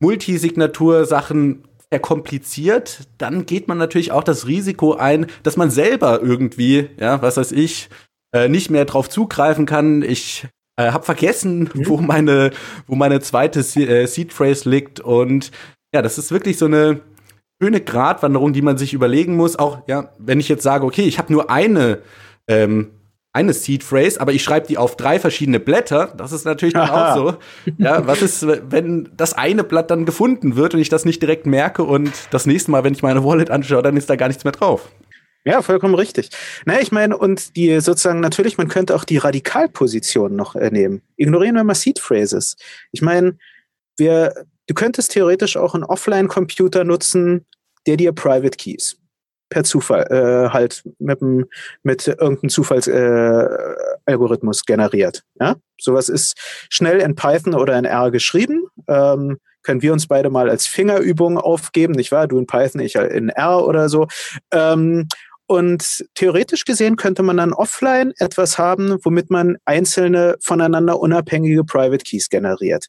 Multisignatur-Sachen 0.00 1.64
verkompliziert, 1.90 3.08
dann 3.18 3.46
geht 3.46 3.68
man 3.68 3.78
natürlich 3.78 4.12
auch 4.12 4.24
das 4.24 4.46
Risiko 4.46 4.94
ein, 4.94 5.26
dass 5.42 5.56
man 5.56 5.70
selber 5.70 6.20
irgendwie, 6.22 6.88
ja, 6.98 7.20
was 7.22 7.36
weiß 7.36 7.52
ich, 7.52 7.88
äh, 8.34 8.48
nicht 8.48 8.70
mehr 8.70 8.84
drauf 8.84 9.10
zugreifen 9.10 9.66
kann. 9.66 10.02
Ich 10.02 10.46
äh, 10.76 10.90
habe 10.90 11.04
vergessen, 11.04 11.70
mhm. 11.74 11.88
wo 11.88 11.98
meine, 11.98 12.50
wo 12.86 12.94
meine 12.94 13.20
zweite 13.20 13.60
äh, 13.60 14.06
Seed 14.06 14.32
Phrase 14.32 14.68
liegt 14.68 15.00
und 15.00 15.50
ja, 15.94 16.00
das 16.00 16.16
ist 16.16 16.32
wirklich 16.32 16.56
so 16.56 16.64
eine 16.64 17.00
schöne 17.62 17.80
Gratwanderung, 17.82 18.52
die 18.52 18.62
man 18.62 18.78
sich 18.78 18.94
überlegen 18.94 19.36
muss. 19.36 19.58
Auch 19.58 19.86
ja, 19.86 20.14
wenn 20.18 20.40
ich 20.40 20.48
jetzt 20.48 20.62
sage, 20.62 20.86
okay, 20.86 21.02
ich 21.02 21.18
habe 21.18 21.32
nur 21.32 21.50
eine 21.50 22.00
ähm, 22.48 22.90
eine 23.32 23.54
Seed 23.54 23.82
Phrase, 23.82 24.20
aber 24.20 24.32
ich 24.32 24.42
schreibe 24.42 24.66
die 24.66 24.76
auf 24.76 24.96
drei 24.96 25.18
verschiedene 25.18 25.58
Blätter. 25.58 26.12
Das 26.16 26.32
ist 26.32 26.44
natürlich 26.44 26.74
dann 26.74 26.90
auch 26.90 27.16
so. 27.16 27.36
Ja, 27.78 28.06
was 28.06 28.20
ist, 28.20 28.46
wenn 28.46 29.10
das 29.16 29.32
eine 29.32 29.64
Blatt 29.64 29.90
dann 29.90 30.04
gefunden 30.04 30.56
wird 30.56 30.74
und 30.74 30.80
ich 30.80 30.90
das 30.90 31.04
nicht 31.04 31.22
direkt 31.22 31.46
merke 31.46 31.82
und 31.82 32.12
das 32.30 32.46
nächste 32.46 32.70
Mal, 32.70 32.84
wenn 32.84 32.92
ich 32.92 33.02
meine 33.02 33.24
Wallet 33.24 33.50
anschaue, 33.50 33.82
dann 33.82 33.96
ist 33.96 34.10
da 34.10 34.16
gar 34.16 34.28
nichts 34.28 34.44
mehr 34.44 34.52
drauf. 34.52 34.90
Ja, 35.44 35.62
vollkommen 35.62 35.94
richtig. 35.94 36.28
Na, 36.66 36.80
ich 36.80 36.92
meine, 36.92 37.16
und 37.16 37.56
die 37.56 37.80
sozusagen, 37.80 38.20
natürlich, 38.20 38.58
man 38.58 38.68
könnte 38.68 38.94
auch 38.94 39.04
die 39.04 39.16
Radikalposition 39.16 40.36
noch 40.36 40.54
äh, 40.54 40.70
nehmen. 40.70 41.02
Ignorieren 41.16 41.56
wir 41.56 41.64
mal 41.64 41.74
Seed 41.74 41.98
Phrases. 41.98 42.56
Ich 42.92 43.02
meine, 43.02 43.36
wir, 43.96 44.34
du 44.68 44.74
könntest 44.74 45.12
theoretisch 45.12 45.56
auch 45.56 45.74
einen 45.74 45.84
Offline-Computer 45.84 46.84
nutzen, 46.84 47.44
der 47.86 47.96
dir 47.96 48.12
Private 48.12 48.56
Keys 48.56 49.01
per 49.52 49.62
Zufall 49.64 50.06
äh, 50.10 50.48
halt 50.48 50.82
mit, 50.98 51.20
mit 51.82 52.08
irgendeinem 52.08 52.48
Zufallsalgorithmus 52.48 54.60
äh, 54.60 54.62
generiert. 54.66 55.24
Ja? 55.38 55.56
Sowas 55.78 56.08
ist 56.08 56.38
schnell 56.70 57.00
in 57.00 57.14
Python 57.14 57.52
oder 57.54 57.78
in 57.78 57.84
R 57.84 58.10
geschrieben. 58.10 58.64
Ähm, 58.88 59.36
können 59.62 59.82
wir 59.82 59.92
uns 59.92 60.06
beide 60.06 60.30
mal 60.30 60.48
als 60.48 60.66
Fingerübung 60.66 61.36
aufgeben, 61.36 61.92
nicht 61.92 62.12
wahr? 62.12 62.26
Du 62.26 62.38
in 62.38 62.46
Python, 62.46 62.80
ich 62.80 62.94
in 62.94 63.28
R 63.28 63.66
oder 63.66 63.90
so. 63.90 64.06
Ähm, 64.52 65.06
und 65.46 66.06
theoretisch 66.14 66.64
gesehen 66.64 66.96
könnte 66.96 67.22
man 67.22 67.36
dann 67.36 67.52
offline 67.52 68.14
etwas 68.18 68.56
haben, 68.56 68.96
womit 69.02 69.28
man 69.28 69.58
einzelne 69.66 70.36
voneinander 70.40 70.98
unabhängige 70.98 71.64
Private 71.64 72.04
Keys 72.04 72.30
generiert 72.30 72.86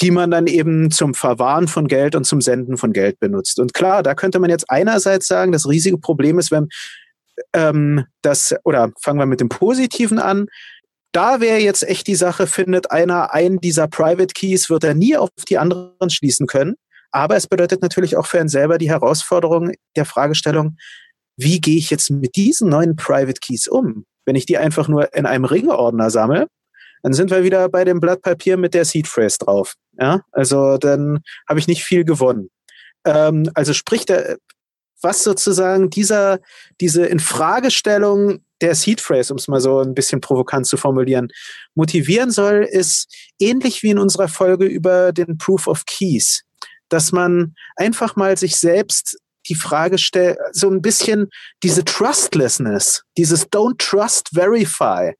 die 0.00 0.10
man 0.10 0.30
dann 0.30 0.46
eben 0.46 0.90
zum 0.90 1.14
Verwahren 1.14 1.66
von 1.66 1.88
Geld 1.88 2.14
und 2.14 2.24
zum 2.24 2.40
Senden 2.40 2.76
von 2.76 2.92
Geld 2.92 3.18
benutzt. 3.18 3.58
Und 3.58 3.74
klar, 3.74 4.02
da 4.02 4.14
könnte 4.14 4.38
man 4.38 4.50
jetzt 4.50 4.70
einerseits 4.70 5.26
sagen, 5.26 5.52
das 5.52 5.68
riesige 5.68 5.98
Problem 5.98 6.38
ist, 6.38 6.50
wenn 6.50 6.68
ähm, 7.52 8.04
das, 8.22 8.54
oder 8.64 8.92
fangen 9.00 9.18
wir 9.18 9.26
mit 9.26 9.40
dem 9.40 9.48
Positiven 9.48 10.18
an, 10.18 10.46
da 11.12 11.40
wäre 11.40 11.58
jetzt 11.58 11.88
echt 11.88 12.06
die 12.06 12.14
Sache, 12.14 12.46
findet 12.46 12.90
einer 12.90 13.32
einen 13.32 13.60
dieser 13.60 13.88
Private 13.88 14.32
Keys, 14.34 14.70
wird 14.70 14.84
er 14.84 14.94
nie 14.94 15.16
auf 15.16 15.30
die 15.48 15.58
anderen 15.58 16.10
schließen 16.10 16.46
können. 16.46 16.74
Aber 17.10 17.36
es 17.36 17.46
bedeutet 17.46 17.82
natürlich 17.82 18.16
auch 18.16 18.26
für 18.26 18.38
einen 18.38 18.50
selber 18.50 18.78
die 18.78 18.90
Herausforderung 18.90 19.72
der 19.96 20.04
Fragestellung, 20.04 20.76
wie 21.36 21.60
gehe 21.60 21.78
ich 21.78 21.90
jetzt 21.90 22.10
mit 22.10 22.36
diesen 22.36 22.68
neuen 22.68 22.96
Private 22.96 23.40
Keys 23.40 23.68
um? 23.68 24.04
Wenn 24.26 24.36
ich 24.36 24.44
die 24.44 24.58
einfach 24.58 24.88
nur 24.88 25.14
in 25.14 25.24
einem 25.24 25.44
Ringordner 25.44 26.10
sammle, 26.10 26.48
dann 27.02 27.12
sind 27.12 27.30
wir 27.30 27.44
wieder 27.44 27.68
bei 27.68 27.84
dem 27.84 28.00
Blatt 28.00 28.22
Papier 28.22 28.56
mit 28.56 28.74
der 28.74 28.84
Seed 28.84 29.06
Phrase 29.06 29.38
drauf. 29.38 29.74
Ja, 29.98 30.22
also 30.32 30.78
dann 30.78 31.20
habe 31.48 31.58
ich 31.58 31.68
nicht 31.68 31.84
viel 31.84 32.04
gewonnen. 32.04 32.50
Ähm, 33.04 33.50
also 33.54 33.72
sprich, 33.72 34.06
der, 34.06 34.38
was 35.00 35.22
sozusagen 35.22 35.90
dieser, 35.90 36.40
diese 36.80 37.06
Infragestellung 37.06 38.40
der 38.60 38.74
Seed 38.74 39.00
Phrase, 39.00 39.32
um 39.32 39.38
es 39.38 39.48
mal 39.48 39.60
so 39.60 39.80
ein 39.80 39.94
bisschen 39.94 40.20
provokant 40.20 40.66
zu 40.66 40.76
formulieren, 40.76 41.28
motivieren 41.74 42.30
soll, 42.30 42.66
ist 42.68 43.06
ähnlich 43.38 43.82
wie 43.82 43.90
in 43.90 43.98
unserer 43.98 44.28
Folge 44.28 44.66
über 44.66 45.12
den 45.12 45.38
Proof 45.38 45.66
of 45.68 45.84
Keys, 45.86 46.42
dass 46.88 47.12
man 47.12 47.54
einfach 47.76 48.16
mal 48.16 48.36
sich 48.36 48.56
selbst 48.56 49.16
die 49.48 49.54
Frage 49.54 49.98
stellt, 49.98 50.38
so 50.52 50.68
ein 50.68 50.82
bisschen 50.82 51.28
diese 51.62 51.84
Trustlessness, 51.84 53.04
dieses 53.16 53.48
Don't 53.50 53.78
Trust 53.78 54.30
Verify, 54.34 55.14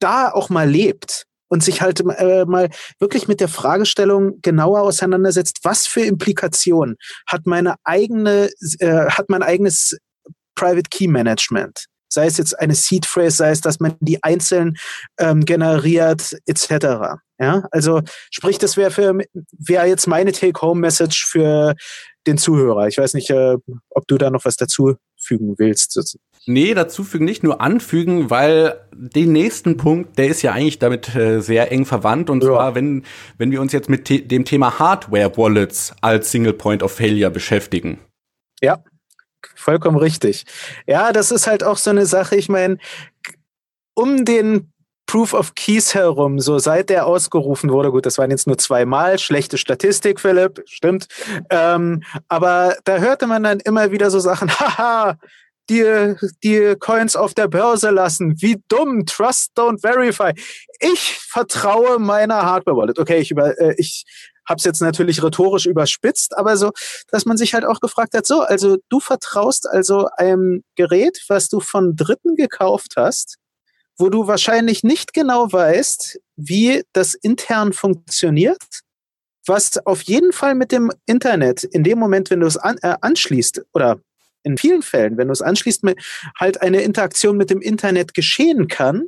da 0.00 0.30
auch 0.30 0.50
mal 0.50 0.68
lebt 0.68 1.26
und 1.48 1.62
sich 1.62 1.82
halt 1.82 2.00
äh, 2.00 2.44
mal 2.46 2.70
wirklich 2.98 3.28
mit 3.28 3.40
der 3.40 3.48
Fragestellung 3.48 4.40
genauer 4.40 4.82
auseinandersetzt, 4.82 5.58
was 5.62 5.86
für 5.86 6.00
Implikationen 6.00 6.96
hat 7.26 7.46
meine 7.46 7.74
eigene, 7.84 8.50
äh, 8.78 9.06
hat 9.06 9.28
mein 9.28 9.42
eigenes 9.42 9.98
Private 10.54 10.88
Key 10.90 11.08
Management? 11.08 11.86
Sei 12.12 12.26
es 12.26 12.38
jetzt 12.38 12.58
eine 12.58 12.74
Seed 12.74 13.06
Phrase, 13.06 13.36
sei 13.36 13.50
es, 13.50 13.60
dass 13.60 13.78
man 13.78 13.94
die 14.00 14.22
einzeln 14.22 14.76
ähm, 15.18 15.44
generiert, 15.44 16.36
etc. 16.46 17.20
Ja, 17.38 17.64
also 17.70 18.00
sprich, 18.30 18.58
das 18.58 18.76
wäre 18.76 18.90
für 18.90 19.16
wäre 19.52 19.86
jetzt 19.86 20.06
meine 20.06 20.32
Take-Home-Message 20.32 21.26
für 21.26 21.74
den 22.26 22.36
Zuhörer. 22.36 22.88
Ich 22.88 22.98
weiß 22.98 23.14
nicht, 23.14 23.30
äh, 23.30 23.56
ob 23.90 24.06
du 24.08 24.18
da 24.18 24.30
noch 24.30 24.44
was 24.44 24.56
dazu 24.56 24.96
fügen 25.16 25.54
willst. 25.58 26.18
Nee, 26.46 26.72
dazufügen 26.74 27.26
nicht, 27.26 27.42
nur 27.42 27.60
anfügen, 27.60 28.30
weil 28.30 28.80
den 28.92 29.32
nächsten 29.32 29.76
Punkt, 29.76 30.18
der 30.18 30.28
ist 30.28 30.42
ja 30.42 30.52
eigentlich 30.52 30.78
damit 30.78 31.14
äh, 31.14 31.40
sehr 31.40 31.70
eng 31.70 31.84
verwandt. 31.84 32.30
Und 32.30 32.42
ja. 32.42 32.50
zwar, 32.50 32.74
wenn, 32.74 33.04
wenn 33.36 33.50
wir 33.50 33.60
uns 33.60 33.72
jetzt 33.72 33.90
mit 33.90 34.08
dem 34.08 34.44
Thema 34.44 34.78
Hardware-Wallets 34.78 35.94
als 36.00 36.30
Single 36.30 36.54
Point 36.54 36.82
of 36.82 36.92
Failure 36.92 37.30
beschäftigen. 37.30 37.98
Ja, 38.62 38.82
vollkommen 39.54 39.98
richtig. 39.98 40.44
Ja, 40.86 41.12
das 41.12 41.30
ist 41.30 41.46
halt 41.46 41.62
auch 41.62 41.76
so 41.76 41.90
eine 41.90 42.06
Sache. 42.06 42.36
Ich 42.36 42.48
meine, 42.48 42.78
um 43.94 44.24
den 44.24 44.72
Proof 45.06 45.34
of 45.34 45.54
Keys 45.56 45.94
herum, 45.94 46.38
so 46.38 46.58
seit 46.58 46.88
der 46.88 47.04
ausgerufen 47.04 47.70
wurde, 47.70 47.90
gut, 47.90 48.06
das 48.06 48.16
waren 48.16 48.30
jetzt 48.30 48.46
nur 48.46 48.58
zweimal, 48.58 49.18
schlechte 49.18 49.58
Statistik, 49.58 50.20
Philipp, 50.20 50.62
stimmt. 50.66 51.08
Ähm, 51.50 52.02
aber 52.28 52.76
da 52.84 52.98
hörte 52.98 53.26
man 53.26 53.42
dann 53.42 53.60
immer 53.60 53.90
wieder 53.90 54.10
so 54.10 54.20
Sachen, 54.20 54.48
haha, 54.60 55.18
die, 55.70 56.16
die 56.42 56.74
Coins 56.78 57.16
auf 57.16 57.32
der 57.32 57.48
Börse 57.48 57.90
lassen. 57.90 58.34
Wie 58.42 58.62
dumm. 58.68 59.06
Trust, 59.06 59.52
don't 59.56 59.80
verify. 59.80 60.32
Ich 60.80 61.00
vertraue 61.00 61.98
meiner 61.98 62.42
Hardware-Wallet. 62.42 62.98
Okay, 62.98 63.20
ich, 63.20 63.30
über, 63.30 63.58
äh, 63.58 63.74
ich 63.78 64.04
habe 64.48 64.58
es 64.58 64.64
jetzt 64.64 64.80
natürlich 64.80 65.22
rhetorisch 65.22 65.66
überspitzt, 65.66 66.36
aber 66.36 66.56
so, 66.56 66.72
dass 67.08 67.24
man 67.24 67.36
sich 67.36 67.54
halt 67.54 67.64
auch 67.64 67.80
gefragt 67.80 68.14
hat, 68.14 68.26
so, 68.26 68.40
also 68.40 68.78
du 68.88 69.00
vertraust 69.00 69.68
also 69.68 70.08
einem 70.16 70.64
Gerät, 70.74 71.22
was 71.28 71.48
du 71.48 71.60
von 71.60 71.94
Dritten 71.94 72.34
gekauft 72.34 72.94
hast, 72.96 73.36
wo 73.96 74.08
du 74.08 74.26
wahrscheinlich 74.26 74.82
nicht 74.82 75.12
genau 75.12 75.52
weißt, 75.52 76.18
wie 76.36 76.82
das 76.92 77.14
intern 77.14 77.72
funktioniert, 77.72 78.62
was 79.46 79.78
auf 79.86 80.02
jeden 80.02 80.32
Fall 80.32 80.54
mit 80.54 80.72
dem 80.72 80.90
Internet 81.06 81.64
in 81.64 81.84
dem 81.84 81.98
Moment, 81.98 82.30
wenn 82.30 82.40
du 82.40 82.46
es 82.46 82.56
an, 82.56 82.76
äh, 82.82 82.96
anschließt 83.00 83.62
oder 83.72 84.00
in 84.42 84.56
vielen 84.56 84.82
Fällen, 84.82 85.16
wenn 85.16 85.28
du 85.28 85.32
es 85.32 85.42
anschließt, 85.42 85.82
halt 86.38 86.62
eine 86.62 86.82
Interaktion 86.82 87.36
mit 87.36 87.50
dem 87.50 87.60
Internet 87.60 88.14
geschehen 88.14 88.68
kann, 88.68 89.04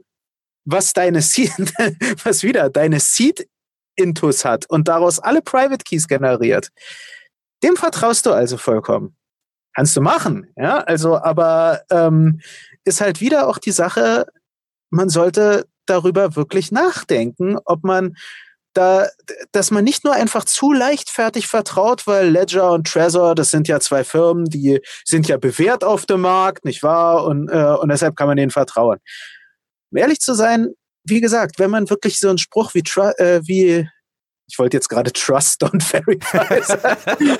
was 0.65 0.93
deine 0.93 1.23
Seed, 1.23 1.53
was 2.25 2.43
wieder 2.43 2.71
deine 2.71 3.01
Seed 3.01 3.49
Intus 3.97 4.45
hat 4.45 4.69
und 4.69 4.89
daraus 4.89 5.19
alle 5.19 5.43
Private 5.43 5.85
Keys 5.85 6.09
generiert. 6.09 6.71
Dem 7.63 7.77
vertraust 7.77 8.27
du 8.27 8.33
also 8.33 8.57
vollkommen. 8.57 9.17
Kannst 9.75 9.97
du 9.97 10.01
machen, 10.01 10.53
ja, 10.57 10.79
also, 10.79 11.17
aber 11.17 11.83
ähm, 11.91 12.41
ist 12.85 13.01
halt 13.01 13.21
wieder 13.21 13.49
auch 13.49 13.59
die 13.59 13.71
Sache, 13.71 14.27
man 14.91 15.09
sollte 15.09 15.67
darüber 15.87 16.37
wirklich 16.37 16.73
nachdenken, 16.73 17.57
ob 17.65 17.83
man 17.83 18.15
da, 18.75 19.09
dass 19.53 19.71
man 19.71 19.85
nicht 19.85 20.05
nur 20.05 20.15
einfach 20.15 20.45
zu 20.45 20.73
leichtfertig 20.73 21.47
vertraut, 21.47 22.07
weil 22.07 22.29
Ledger 22.29 22.73
und 22.73 22.87
Trezor, 22.87 23.35
das 23.35 23.51
sind 23.51 23.69
ja 23.69 23.81
zwei 23.81 24.05
Firmen, 24.05 24.47
die 24.47 24.81
sind 25.05 25.29
ja 25.29 25.37
bewährt 25.37 25.85
auf 25.85 26.07
dem 26.07 26.23
Markt, 26.23 26.65
nicht 26.65 26.83
wahr? 26.83 27.25
Und, 27.25 27.49
äh, 27.49 27.75
und 27.81 27.89
deshalb 27.89 28.17
kann 28.17 28.29
man 28.29 28.37
denen 28.37 28.51
vertrauen. 28.51 28.99
Um 29.91 29.99
ehrlich 29.99 30.21
zu 30.21 30.35
sein, 30.35 30.69
wie 31.05 31.21
gesagt, 31.21 31.59
wenn 31.59 31.71
man 31.71 31.91
wirklich 31.91 32.19
so 32.19 32.29
einen 32.29 32.39
Spruch 32.39 32.75
wie, 32.75 32.83
äh, 33.19 33.41
wie 33.45 33.89
ich 34.53 34.59
wollte 34.59 34.77
jetzt 34.77 34.89
gerade 34.89 35.11
Trust 35.13 35.63
Don't 35.65 35.83
Verify 35.83 36.63
sagen. 36.63 37.39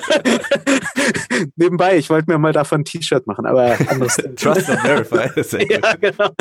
Nebenbei, 1.55 1.97
ich 1.97 2.09
wollte 2.09 2.31
mir 2.31 2.39
mal 2.39 2.53
davon 2.53 2.81
ein 2.81 2.85
T-Shirt 2.85 3.27
machen, 3.27 3.45
aber 3.45 3.77
anders. 3.87 4.15
Trust 4.35 4.69
Don't 4.69 5.05
Verify. 5.05 5.63
ja, 5.71 5.93
genau. 5.93 6.31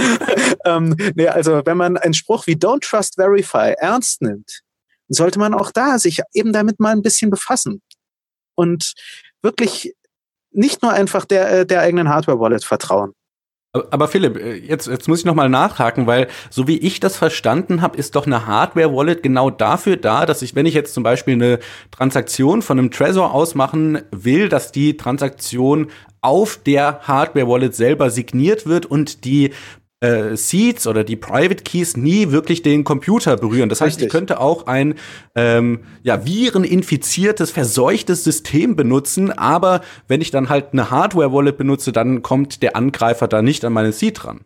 ähm, 0.65 0.97
nee, 1.15 1.29
also 1.29 1.61
wenn 1.67 1.77
man 1.77 1.99
einen 1.99 2.15
Spruch 2.15 2.47
wie 2.47 2.55
Don't 2.55 2.89
Trust 2.89 3.17
Verify 3.17 3.75
ernst 3.79 4.23
nimmt, 4.23 4.63
sollte 5.15 5.39
man 5.39 5.55
auch 5.55 5.71
da 5.73 5.99
sich 5.99 6.21
eben 6.33 6.53
damit 6.53 6.81
mal 6.81 6.93
ein 6.93 7.03
bisschen 7.03 7.31
befassen 7.31 7.83
und 8.55 8.95
wirklich 9.43 9.95
nicht 10.51 10.83
nur 10.83 10.93
einfach 10.93 11.25
der, 11.25 11.61
äh, 11.61 11.67
der 11.67 11.81
eigenen 11.81 12.09
Hardware-Wallet 12.09 12.65
vertrauen. 12.65 13.15
Aber 13.75 14.07
Philipp, 14.07 14.37
äh, 14.37 14.55
jetzt, 14.57 14.87
jetzt 14.87 15.09
muss 15.09 15.21
ich 15.21 15.25
nochmal 15.25 15.49
nachhaken, 15.49 16.07
weil 16.07 16.29
so 16.51 16.69
wie 16.69 16.77
ich 16.77 17.01
das 17.01 17.17
verstanden 17.17 17.81
habe, 17.81 17.97
ist 17.97 18.15
doch 18.17 18.27
eine 18.27 18.47
Hardware-Wallet 18.47 19.23
genau 19.23 19.49
dafür 19.49 19.97
da, 19.97 20.27
dass 20.27 20.43
ich, 20.43 20.55
wenn 20.55 20.67
ich 20.67 20.75
jetzt 20.75 20.93
zum 20.93 21.03
Beispiel 21.03 21.35
eine 21.35 21.59
Transaktion 21.91 22.61
von 22.61 22.79
einem 22.79 22.91
Trezor 22.91 23.33
ausmachen 23.33 24.03
will, 24.11 24.51
dass 24.51 24.73
die 24.73 24.99
Transaktion 24.99 25.91
auf 26.21 26.59
der 26.59 27.01
Hardware-Wallet 27.03 27.75
selber 27.75 28.11
signiert 28.11 28.67
wird 28.67 28.85
und 28.85 29.25
die 29.25 29.53
äh, 30.03 30.37
Seeds 30.37 30.87
oder 30.87 31.05
die 31.05 31.17
Private 31.17 31.63
Keys 31.63 31.97
nie 31.97 32.31
wirklich 32.31 32.63
den 32.63 32.85
Computer 32.85 33.37
berühren. 33.37 33.69
Das 33.69 33.81
heißt, 33.81 33.97
Richtig. 33.97 34.07
ich 34.07 34.13
könnte 34.13 34.41
auch 34.41 34.67
ein 34.67 34.97
ähm, 35.35 35.85
ja, 36.03 36.27
vireninfiziertes, 36.27 37.53
verseuchtes 37.53 38.25
System 38.25 38.75
benutzen, 38.75 39.31
aber 39.31 39.81
wenn 40.09 40.21
ich 40.21 40.31
dann 40.31 40.49
halt 40.49 40.73
eine 40.73 40.91
Hardware-Wallet 40.91 41.57
benutze, 41.57 41.93
dann 41.93 42.23
kommt 42.23 42.63
der 42.63 42.75
Angreifer 42.77 43.29
da 43.29 43.43
nicht 43.43 43.65
an 43.65 43.73
meine 43.73 43.93
Seed 43.93 44.23
dran. 44.23 44.41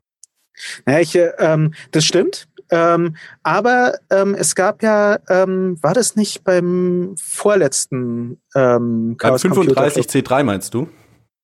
Naja, 0.85 1.01
ich, 1.01 1.19
ähm, 1.39 1.75
das 1.91 2.05
stimmt. 2.05 2.49
Ähm, 2.71 3.17
aber 3.43 3.95
ähm, 4.11 4.35
es 4.35 4.55
gab 4.55 4.83
ja, 4.83 5.19
ähm, 5.29 5.79
war 5.83 5.95
das 5.95 6.17
nicht 6.17 6.43
beim 6.45 7.15
vorletzten 7.17 8.41
ähm, 8.55 9.17
Chaos 9.19 9.43
Beim 9.43 9.53
35C3 9.53 10.43
meinst 10.43 10.75
du? 10.75 10.89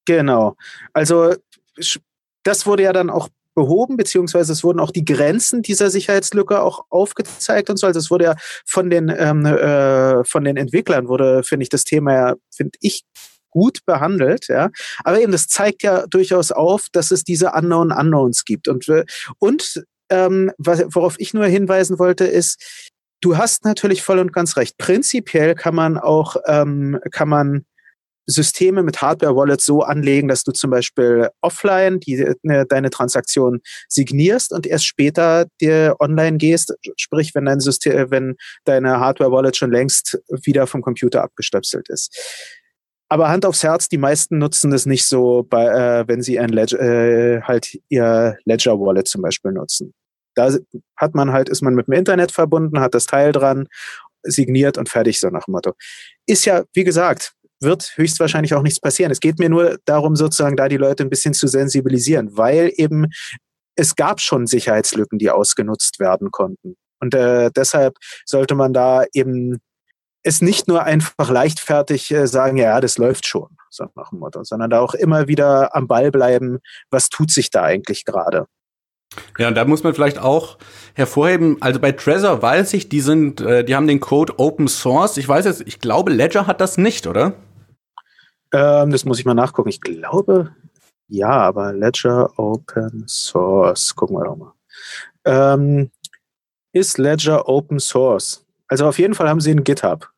Genau. 0.04 0.56
Also 0.92 1.34
das 2.42 2.66
wurde 2.66 2.82
ja 2.82 2.92
dann 2.92 3.08
auch 3.08 3.28
behoben, 3.54 3.96
beziehungsweise 3.96 4.52
es 4.52 4.64
wurden 4.64 4.80
auch 4.80 4.90
die 4.90 5.04
Grenzen 5.04 5.62
dieser 5.62 5.90
Sicherheitslücke 5.90 6.60
auch 6.60 6.84
aufgezeigt 6.90 7.70
und 7.70 7.78
so. 7.78 7.86
Also 7.86 7.98
es 7.98 8.10
wurde 8.10 8.24
ja 8.24 8.34
von 8.66 8.90
den, 8.90 9.08
ähm, 9.08 9.44
äh, 9.46 10.24
von 10.24 10.44
den 10.44 10.56
Entwicklern 10.56 11.08
wurde, 11.08 11.42
finde 11.42 11.64
ich, 11.64 11.68
das 11.68 11.84
Thema 11.84 12.12
ja, 12.14 12.34
finde 12.54 12.78
ich, 12.80 13.02
gut 13.50 13.80
behandelt, 13.84 14.48
ja. 14.48 14.70
Aber 15.04 15.20
eben, 15.20 15.30
das 15.30 15.46
zeigt 15.46 15.82
ja 15.82 16.06
durchaus 16.06 16.50
auf, 16.50 16.86
dass 16.92 17.10
es 17.10 17.22
diese 17.22 17.52
Unknown 17.52 17.92
Unknowns 17.92 18.44
gibt. 18.44 18.66
Und, 18.66 18.88
äh, 18.88 19.04
und 19.38 19.84
ähm, 20.10 20.52
worauf 20.58 21.14
ich 21.18 21.34
nur 21.34 21.46
hinweisen 21.46 21.98
wollte, 21.98 22.24
ist, 22.24 22.90
du 23.20 23.36
hast 23.36 23.64
natürlich 23.64 24.02
voll 24.02 24.18
und 24.18 24.32
ganz 24.32 24.56
recht. 24.56 24.76
Prinzipiell 24.78 25.54
kann 25.54 25.74
man 25.74 25.98
auch, 25.98 26.36
ähm, 26.46 26.98
kann 27.10 27.28
man 27.28 27.64
Systeme 28.26 28.82
mit 28.82 29.02
Hardware-Wallets 29.02 29.64
so 29.64 29.82
anlegen, 29.82 30.28
dass 30.28 30.44
du 30.44 30.52
zum 30.52 30.70
Beispiel 30.70 31.28
offline 31.40 32.00
die, 32.00 32.24
ne, 32.42 32.64
deine 32.66 32.90
Transaktion 32.90 33.60
signierst 33.88 34.52
und 34.52 34.66
erst 34.66 34.86
später 34.86 35.46
dir 35.60 35.96
online 35.98 36.38
gehst, 36.38 36.74
sprich, 36.96 37.34
wenn 37.34 37.46
dein 37.46 37.60
System, 37.60 38.10
wenn 38.10 38.36
deine 38.64 39.00
Hardware-Wallet 39.00 39.56
schon 39.56 39.72
längst 39.72 40.20
wieder 40.44 40.66
vom 40.66 40.82
Computer 40.82 41.22
abgestöpselt 41.22 41.88
ist. 41.88 42.16
Aber 43.08 43.28
Hand 43.28 43.44
aufs 43.44 43.62
Herz, 43.62 43.88
die 43.88 43.98
meisten 43.98 44.38
nutzen 44.38 44.70
das 44.70 44.86
nicht 44.86 45.04
so, 45.04 45.42
bei, 45.42 45.66
äh, 45.66 46.08
wenn 46.08 46.22
sie 46.22 46.38
ein 46.38 46.48
Ledger, 46.48 46.80
äh, 46.80 47.42
halt 47.42 47.78
ihr 47.90 48.38
Ledger-Wallet 48.46 49.06
zum 49.06 49.20
Beispiel 49.20 49.52
nutzen. 49.52 49.92
Da 50.34 50.50
hat 50.96 51.14
man 51.14 51.30
halt, 51.32 51.50
ist 51.50 51.60
man 51.60 51.74
mit 51.74 51.88
dem 51.88 51.92
Internet 51.92 52.32
verbunden, 52.32 52.80
hat 52.80 52.94
das 52.94 53.04
Teil 53.04 53.32
dran, 53.32 53.68
signiert 54.22 54.78
und 54.78 54.88
fertig, 54.88 55.20
so 55.20 55.28
nach 55.28 55.44
dem 55.44 55.52
Motto. 55.52 55.74
Ist 56.26 56.46
ja, 56.46 56.64
wie 56.72 56.84
gesagt, 56.84 57.34
wird 57.62 57.92
höchstwahrscheinlich 57.96 58.54
auch 58.54 58.62
nichts 58.62 58.80
passieren. 58.80 59.12
Es 59.12 59.20
geht 59.20 59.38
mir 59.38 59.48
nur 59.48 59.78
darum, 59.84 60.16
sozusagen 60.16 60.56
da 60.56 60.68
die 60.68 60.76
Leute 60.76 61.02
ein 61.02 61.10
bisschen 61.10 61.34
zu 61.34 61.46
sensibilisieren, 61.46 62.36
weil 62.36 62.72
eben 62.76 63.06
es 63.76 63.96
gab 63.96 64.20
schon 64.20 64.46
Sicherheitslücken, 64.46 65.18
die 65.18 65.30
ausgenutzt 65.30 65.98
werden 65.98 66.30
konnten. 66.30 66.76
Und 67.00 67.14
äh, 67.14 67.50
deshalb 67.54 67.96
sollte 68.26 68.54
man 68.54 68.72
da 68.72 69.04
eben 69.12 69.60
es 70.22 70.40
nicht 70.40 70.68
nur 70.68 70.84
einfach 70.84 71.30
leichtfertig 71.30 72.10
äh, 72.12 72.26
sagen, 72.26 72.56
ja, 72.56 72.80
das 72.80 72.98
läuft 72.98 73.26
schon, 73.26 73.48
so 73.70 73.86
nach 73.96 74.10
dem 74.10 74.20
Motto, 74.20 74.44
sondern 74.44 74.70
da 74.70 74.80
auch 74.80 74.94
immer 74.94 75.26
wieder 75.26 75.74
am 75.74 75.88
Ball 75.88 76.10
bleiben, 76.10 76.58
was 76.90 77.08
tut 77.08 77.30
sich 77.30 77.50
da 77.50 77.62
eigentlich 77.62 78.04
gerade. 78.04 78.46
Ja, 79.38 79.48
und 79.48 79.56
da 79.56 79.64
muss 79.64 79.82
man 79.82 79.94
vielleicht 79.94 80.18
auch 80.18 80.58
hervorheben, 80.94 81.58
also 81.60 81.80
bei 81.80 81.92
Trezor 81.92 82.40
weiß 82.40 82.72
ich, 82.74 82.88
die 82.88 83.00
sind, 83.00 83.40
äh, 83.40 83.64
die 83.64 83.74
haben 83.74 83.86
den 83.86 84.00
Code 84.00 84.38
Open 84.38 84.68
Source. 84.68 85.16
Ich 85.16 85.28
weiß 85.28 85.44
jetzt, 85.44 85.62
ich 85.66 85.80
glaube, 85.80 86.12
Ledger 86.12 86.46
hat 86.46 86.60
das 86.60 86.78
nicht, 86.78 87.06
oder? 87.06 87.34
Ähm, 88.52 88.90
das 88.90 89.04
muss 89.04 89.18
ich 89.18 89.24
mal 89.24 89.34
nachgucken. 89.34 89.68
Ich 89.68 89.80
glaube, 89.80 90.54
ja, 91.08 91.30
aber 91.30 91.72
Ledger 91.72 92.38
Open 92.38 93.04
Source. 93.06 93.94
Gucken 93.94 94.16
wir 94.16 94.24
doch 94.24 94.36
mal. 94.36 94.52
Ähm, 95.24 95.90
ist 96.72 96.98
Ledger 96.98 97.48
Open 97.48 97.80
Source? 97.80 98.46
Also 98.68 98.86
auf 98.86 98.98
jeden 98.98 99.14
Fall 99.14 99.28
haben 99.28 99.40
sie 99.40 99.50
ein 99.50 99.64
GitHub. 99.64 100.08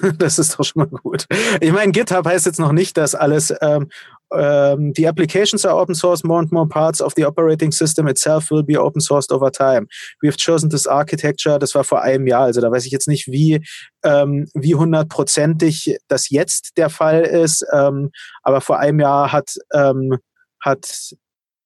Das 0.16 0.38
ist 0.38 0.58
doch 0.58 0.64
schon 0.64 0.88
mal 0.90 1.00
gut. 1.00 1.26
Ich 1.60 1.70
meine, 1.70 1.92
GitHub 1.92 2.24
heißt 2.24 2.46
jetzt 2.46 2.58
noch 2.58 2.72
nicht, 2.72 2.96
dass 2.96 3.14
alles 3.14 3.52
ähm, 3.60 3.90
ähm, 4.36 4.92
the 4.96 5.06
applications 5.06 5.64
are 5.64 5.76
open 5.76 5.94
source. 5.94 6.24
More 6.24 6.40
and 6.40 6.50
more 6.52 6.68
parts 6.68 7.00
of 7.00 7.14
the 7.16 7.24
operating 7.24 7.72
system 7.72 8.06
itself 8.08 8.50
will 8.50 8.62
be 8.62 8.76
open 8.76 9.00
sourced 9.00 9.32
over 9.32 9.50
time. 9.50 9.86
We 10.22 10.28
have 10.28 10.36
chosen 10.36 10.70
this 10.70 10.86
architecture. 10.86 11.58
Das 11.58 11.74
war 11.74 11.84
vor 11.84 12.02
einem 12.02 12.26
Jahr. 12.26 12.44
Also 12.44 12.60
da 12.60 12.70
weiß 12.70 12.86
ich 12.86 12.92
jetzt 12.92 13.08
nicht, 13.08 13.28
wie 13.28 13.64
ähm, 14.04 14.48
wie 14.54 14.74
hundertprozentig 14.74 15.96
das 16.08 16.30
jetzt 16.30 16.76
der 16.76 16.90
Fall 16.90 17.22
ist. 17.22 17.64
Ähm, 17.72 18.10
aber 18.42 18.60
vor 18.60 18.78
einem 18.78 19.00
Jahr 19.00 19.32
hat 19.32 19.54
ähm, 19.74 20.18
hat 20.60 21.14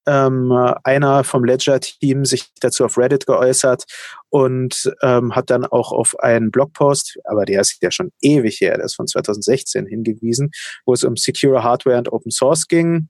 ähm, 0.07 0.53
einer 0.85 1.25
vom 1.25 1.45
Ledger-Team 1.45 2.25
sich 2.25 2.47
dazu 2.61 2.85
auf 2.85 2.99
Reddit 2.99 3.27
geäußert 3.27 3.85
und 4.29 4.93
ähm, 5.03 5.35
hat 5.35 5.51
dann 5.51 5.65
auch 5.65 5.93
auf 5.93 6.19
einen 6.21 6.51
Blogpost, 6.51 7.19
aber 7.25 7.45
der 7.45 7.61
ist 7.61 7.79
ja 7.83 7.91
schon 7.91 8.11
ewig 8.21 8.61
her, 8.61 8.77
der 8.77 8.87
ist 8.87 8.97
von 8.97 9.07
2016 9.07 9.87
hingewiesen, 9.87 10.51
wo 10.85 10.93
es 10.93 11.05
um 11.05 11.17
Secure 11.17 11.63
Hardware 11.63 11.99
und 11.99 12.13
Open 12.13 12.31
Source 12.31 12.69
ging. 12.69 13.09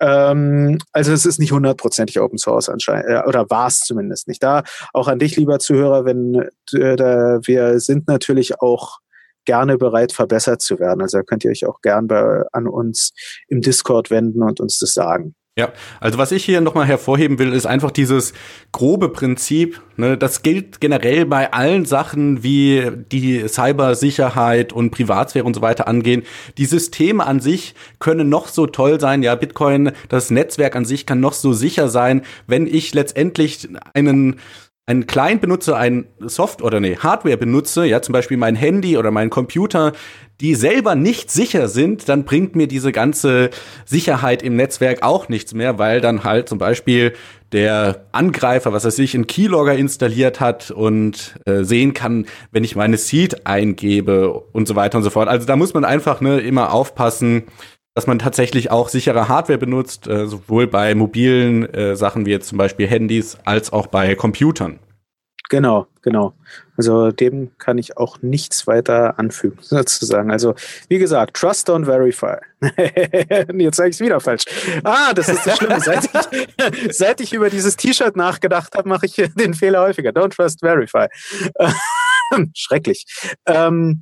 Ähm, 0.00 0.78
also 0.92 1.12
es 1.12 1.26
ist 1.26 1.38
nicht 1.38 1.52
hundertprozentig 1.52 2.20
Open 2.20 2.38
Source 2.38 2.68
anscheinend, 2.68 3.08
äh, 3.08 3.22
oder 3.26 3.50
war 3.50 3.66
es 3.66 3.80
zumindest 3.80 4.28
nicht. 4.28 4.42
Da 4.42 4.62
auch 4.92 5.08
an 5.08 5.18
dich, 5.18 5.36
lieber 5.36 5.58
Zuhörer, 5.58 6.04
wenn 6.04 6.48
äh, 6.72 6.96
da, 6.96 7.40
wir 7.44 7.80
sind 7.80 8.06
natürlich 8.06 8.60
auch 8.60 8.98
gerne 9.44 9.78
bereit, 9.78 10.12
verbessert 10.12 10.60
zu 10.60 10.78
werden. 10.78 11.00
Also 11.00 11.22
könnt 11.22 11.44
ihr 11.44 11.50
euch 11.50 11.66
auch 11.66 11.80
gern 11.80 12.06
bei, 12.06 12.44
an 12.52 12.68
uns 12.68 13.12
im 13.48 13.62
Discord 13.62 14.10
wenden 14.10 14.42
und 14.42 14.60
uns 14.60 14.78
das 14.78 14.92
sagen. 14.92 15.34
Ja, 15.58 15.72
also 15.98 16.18
was 16.18 16.30
ich 16.30 16.44
hier 16.44 16.60
nochmal 16.60 16.86
hervorheben 16.86 17.40
will, 17.40 17.52
ist 17.52 17.66
einfach 17.66 17.90
dieses 17.90 18.32
grobe 18.70 19.08
Prinzip. 19.08 19.80
Ne, 19.96 20.16
das 20.16 20.42
gilt 20.42 20.80
generell 20.80 21.26
bei 21.26 21.52
allen 21.52 21.84
Sachen, 21.84 22.44
wie 22.44 22.88
die 23.10 23.48
Cybersicherheit 23.48 24.72
und 24.72 24.92
Privatsphäre 24.92 25.44
und 25.44 25.54
so 25.54 25.60
weiter 25.60 25.88
angehen. 25.88 26.22
Die 26.58 26.64
Systeme 26.64 27.26
an 27.26 27.40
sich 27.40 27.74
können 27.98 28.28
noch 28.28 28.46
so 28.46 28.68
toll 28.68 29.00
sein. 29.00 29.24
Ja, 29.24 29.34
Bitcoin, 29.34 29.90
das 30.08 30.30
Netzwerk 30.30 30.76
an 30.76 30.84
sich 30.84 31.06
kann 31.06 31.18
noch 31.18 31.32
so 31.32 31.52
sicher 31.52 31.88
sein, 31.88 32.22
wenn 32.46 32.68
ich 32.68 32.94
letztendlich 32.94 33.68
einen 33.94 34.36
einen 34.88 35.06
Client 35.06 35.42
benutze, 35.42 35.76
ein 35.76 36.06
Soft 36.18 36.62
oder 36.62 36.80
nee, 36.80 36.96
Hardware 36.96 37.36
benutze, 37.36 37.84
ja, 37.84 38.00
zum 38.00 38.14
Beispiel 38.14 38.38
mein 38.38 38.56
Handy 38.56 38.96
oder 38.96 39.10
mein 39.10 39.28
Computer, 39.28 39.92
die 40.40 40.54
selber 40.54 40.94
nicht 40.94 41.30
sicher 41.30 41.68
sind, 41.68 42.08
dann 42.08 42.24
bringt 42.24 42.56
mir 42.56 42.68
diese 42.68 42.90
ganze 42.90 43.50
Sicherheit 43.84 44.42
im 44.42 44.56
Netzwerk 44.56 45.02
auch 45.02 45.28
nichts 45.28 45.52
mehr, 45.52 45.78
weil 45.78 46.00
dann 46.00 46.24
halt 46.24 46.48
zum 46.48 46.56
Beispiel 46.56 47.12
der 47.52 48.06
Angreifer, 48.12 48.72
was 48.72 48.86
er 48.86 48.90
sich 48.90 49.14
in 49.14 49.26
Keylogger 49.26 49.74
installiert 49.74 50.40
hat 50.40 50.70
und 50.70 51.34
äh, 51.44 51.64
sehen 51.64 51.92
kann, 51.92 52.24
wenn 52.50 52.64
ich 52.64 52.74
meine 52.74 52.96
Seed 52.96 53.46
eingebe 53.46 54.32
und 54.32 54.66
so 54.66 54.74
weiter 54.74 54.96
und 54.96 55.04
so 55.04 55.10
fort. 55.10 55.28
Also 55.28 55.46
da 55.46 55.56
muss 55.56 55.74
man 55.74 55.84
einfach 55.84 56.22
ne, 56.22 56.40
immer 56.40 56.72
aufpassen, 56.72 57.44
dass 57.98 58.06
man 58.06 58.20
tatsächlich 58.20 58.70
auch 58.70 58.90
sichere 58.90 59.28
Hardware 59.28 59.58
benutzt, 59.58 60.06
äh, 60.06 60.28
sowohl 60.28 60.68
bei 60.68 60.94
mobilen 60.94 61.64
äh, 61.74 61.96
Sachen 61.96 62.26
wie 62.26 62.30
jetzt 62.30 62.46
zum 62.46 62.56
Beispiel 62.56 62.86
Handys 62.86 63.36
als 63.44 63.72
auch 63.72 63.88
bei 63.88 64.14
Computern. 64.14 64.78
Genau, 65.50 65.88
genau. 66.00 66.32
Also 66.76 67.10
dem 67.10 67.50
kann 67.58 67.76
ich 67.76 67.96
auch 67.96 68.22
nichts 68.22 68.68
weiter 68.68 69.18
anfügen, 69.18 69.58
sozusagen. 69.62 70.30
Also 70.30 70.54
wie 70.86 70.98
gesagt, 70.98 71.34
Trust 71.34 71.68
don't 71.68 71.86
Verify. 71.86 72.36
Jetzt 73.60 73.78
sage 73.78 73.88
ich 73.88 73.96
es 73.96 74.00
wieder 74.00 74.20
falsch. 74.20 74.44
Ah, 74.84 75.12
das 75.12 75.28
ist 75.28 75.44
das 75.44 75.56
Schlimme. 75.56 75.80
seit, 75.80 76.04
ich, 76.04 76.90
seit 76.96 77.20
ich 77.20 77.32
über 77.32 77.50
dieses 77.50 77.74
T-Shirt 77.74 78.14
nachgedacht 78.14 78.76
habe, 78.76 78.88
mache 78.88 79.06
ich 79.06 79.16
den 79.34 79.54
Fehler 79.54 79.80
häufiger. 79.80 80.10
Don't 80.10 80.36
Trust 80.36 80.60
Verify. 80.60 81.08
Schrecklich. 82.54 83.06
Ähm, 83.46 84.00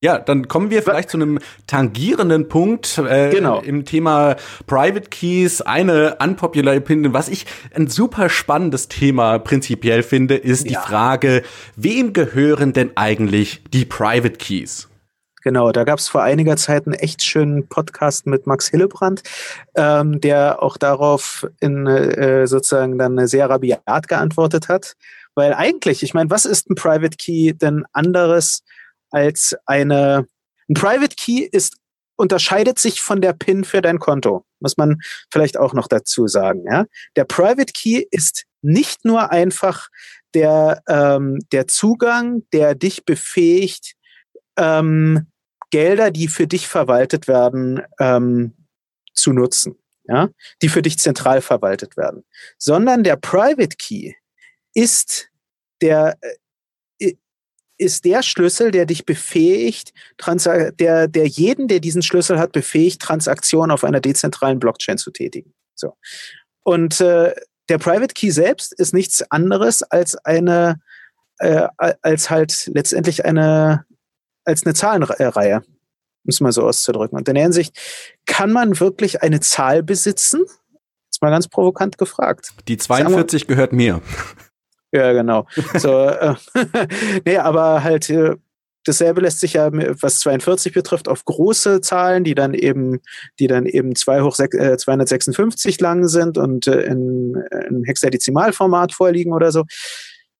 ja, 0.00 0.18
dann 0.18 0.46
kommen 0.46 0.70
wir 0.70 0.82
vielleicht 0.82 1.10
zu 1.10 1.16
einem 1.16 1.40
tangierenden 1.66 2.48
Punkt 2.48 2.98
äh, 2.98 3.30
genau. 3.30 3.60
im 3.60 3.84
Thema 3.84 4.36
Private 4.66 5.10
Keys. 5.10 5.60
Eine 5.60 6.16
unpopular 6.22 6.76
Opinion, 6.76 7.12
was 7.12 7.28
ich 7.28 7.46
ein 7.74 7.88
super 7.88 8.28
spannendes 8.28 8.86
Thema 8.86 9.40
prinzipiell 9.40 10.04
finde, 10.04 10.36
ist 10.36 10.64
ja. 10.64 10.68
die 10.68 10.86
Frage, 10.86 11.42
wem 11.74 12.12
gehören 12.12 12.72
denn 12.72 12.92
eigentlich 12.94 13.62
die 13.72 13.84
Private 13.84 14.36
Keys? 14.36 14.88
Genau, 15.42 15.72
da 15.72 15.84
gab 15.84 15.98
es 15.98 16.08
vor 16.08 16.22
einiger 16.22 16.56
Zeit 16.56 16.86
einen 16.86 16.94
echt 16.94 17.22
schönen 17.22 17.68
Podcast 17.68 18.26
mit 18.26 18.46
Max 18.46 18.68
Hillebrand, 18.68 19.22
ähm, 19.74 20.20
der 20.20 20.62
auch 20.62 20.76
darauf 20.76 21.46
in 21.60 21.86
äh, 21.86 22.46
sozusagen 22.46 22.98
dann 22.98 23.26
sehr 23.26 23.48
rabiat 23.48 24.08
geantwortet 24.08 24.68
hat. 24.68 24.94
Weil 25.34 25.54
eigentlich, 25.54 26.02
ich 26.02 26.14
meine, 26.14 26.30
was 26.30 26.44
ist 26.44 26.68
ein 26.70 26.74
Private 26.74 27.16
Key 27.16 27.52
denn 27.52 27.84
anderes 27.92 28.62
als 29.10 29.56
eine, 29.66 30.26
ein 30.68 30.74
Private 30.74 31.14
Key 31.16 31.48
ist, 31.50 31.76
unterscheidet 32.16 32.78
sich 32.78 33.00
von 33.00 33.20
der 33.20 33.32
PIN 33.32 33.64
für 33.64 33.80
dein 33.80 33.98
Konto. 33.98 34.44
Muss 34.60 34.76
man 34.76 34.98
vielleicht 35.30 35.56
auch 35.56 35.72
noch 35.72 35.86
dazu 35.86 36.26
sagen, 36.26 36.64
ja. 36.68 36.84
Der 37.16 37.24
Private 37.24 37.72
Key 37.72 38.04
ist 38.10 38.44
nicht 38.60 39.04
nur 39.04 39.30
einfach 39.30 39.88
der, 40.34 40.82
ähm, 40.88 41.38
der 41.52 41.68
Zugang, 41.68 42.42
der 42.52 42.74
dich 42.74 43.04
befähigt, 43.04 43.94
ähm, 44.56 45.28
Gelder, 45.70 46.10
die 46.10 46.28
für 46.28 46.46
dich 46.46 46.66
verwaltet 46.66 47.28
werden, 47.28 47.82
ähm, 48.00 48.54
zu 49.14 49.32
nutzen, 49.32 49.76
ja, 50.04 50.28
die 50.62 50.68
für 50.68 50.82
dich 50.82 50.98
zentral 50.98 51.40
verwaltet 51.40 51.96
werden, 51.96 52.24
sondern 52.56 53.04
der 53.04 53.16
Private 53.16 53.76
Key 53.76 54.14
ist 54.74 55.28
der 55.80 56.16
äh, 56.20 56.34
ist 57.78 58.04
der 58.04 58.22
Schlüssel, 58.22 58.70
der 58.72 58.86
dich 58.86 59.06
befähigt, 59.06 59.92
der, 60.26 61.08
der 61.08 61.26
jeden, 61.26 61.68
der 61.68 61.80
diesen 61.80 62.02
Schlüssel 62.02 62.38
hat, 62.38 62.52
befähigt, 62.52 63.00
Transaktionen 63.00 63.70
auf 63.70 63.84
einer 63.84 64.00
dezentralen 64.00 64.58
Blockchain 64.58 64.98
zu 64.98 65.10
tätigen. 65.10 65.54
So. 65.74 65.94
Und 66.64 67.00
äh, 67.00 67.34
der 67.68 67.78
Private 67.78 68.14
Key 68.14 68.30
selbst 68.30 68.72
ist 68.72 68.92
nichts 68.92 69.22
anderes 69.30 69.82
als 69.82 70.16
eine, 70.24 70.80
äh, 71.38 71.68
als 72.02 72.30
halt 72.30 72.70
letztendlich 72.74 73.24
eine, 73.24 73.84
als 74.44 74.64
eine 74.64 74.74
Zahlenreihe, 74.74 75.58
um 75.58 76.28
es 76.28 76.40
mal 76.40 76.52
so 76.52 76.66
auszudrücken. 76.66 77.16
Und 77.16 77.28
in 77.28 77.34
der 77.34 77.44
Hinsicht 77.44 77.78
kann 78.26 78.52
man 78.52 78.80
wirklich 78.80 79.22
eine 79.22 79.40
Zahl 79.40 79.82
besitzen? 79.82 80.44
Ist 81.10 81.22
mal 81.22 81.30
ganz 81.30 81.48
provokant 81.48 81.96
gefragt. 81.96 82.52
Die 82.66 82.76
42 82.76 83.46
gehört 83.46 83.72
mir. 83.72 84.02
Ja, 84.92 85.12
genau. 85.12 85.46
So, 85.78 86.08
äh, 86.08 86.34
nee, 87.24 87.36
aber 87.38 87.82
halt 87.84 88.08
äh, 88.10 88.36
dasselbe 88.84 89.20
lässt 89.20 89.40
sich 89.40 89.54
ja, 89.54 89.70
was 89.72 90.20
42 90.20 90.72
betrifft, 90.72 91.08
auf 91.08 91.24
große 91.24 91.80
Zahlen, 91.80 92.24
die 92.24 92.34
dann 92.34 92.54
eben, 92.54 93.00
die 93.38 93.46
dann 93.46 93.66
eben 93.66 93.94
2 93.94 94.22
hoch 94.22 94.34
6, 94.34 94.56
äh, 94.56 94.76
256 94.78 95.80
lang 95.80 96.08
sind 96.08 96.38
und 96.38 96.66
äh, 96.66 96.82
in, 96.82 97.34
in 97.68 97.84
Hexadezimalformat 97.84 98.92
vorliegen 98.92 99.32
oder 99.32 99.52
so. 99.52 99.64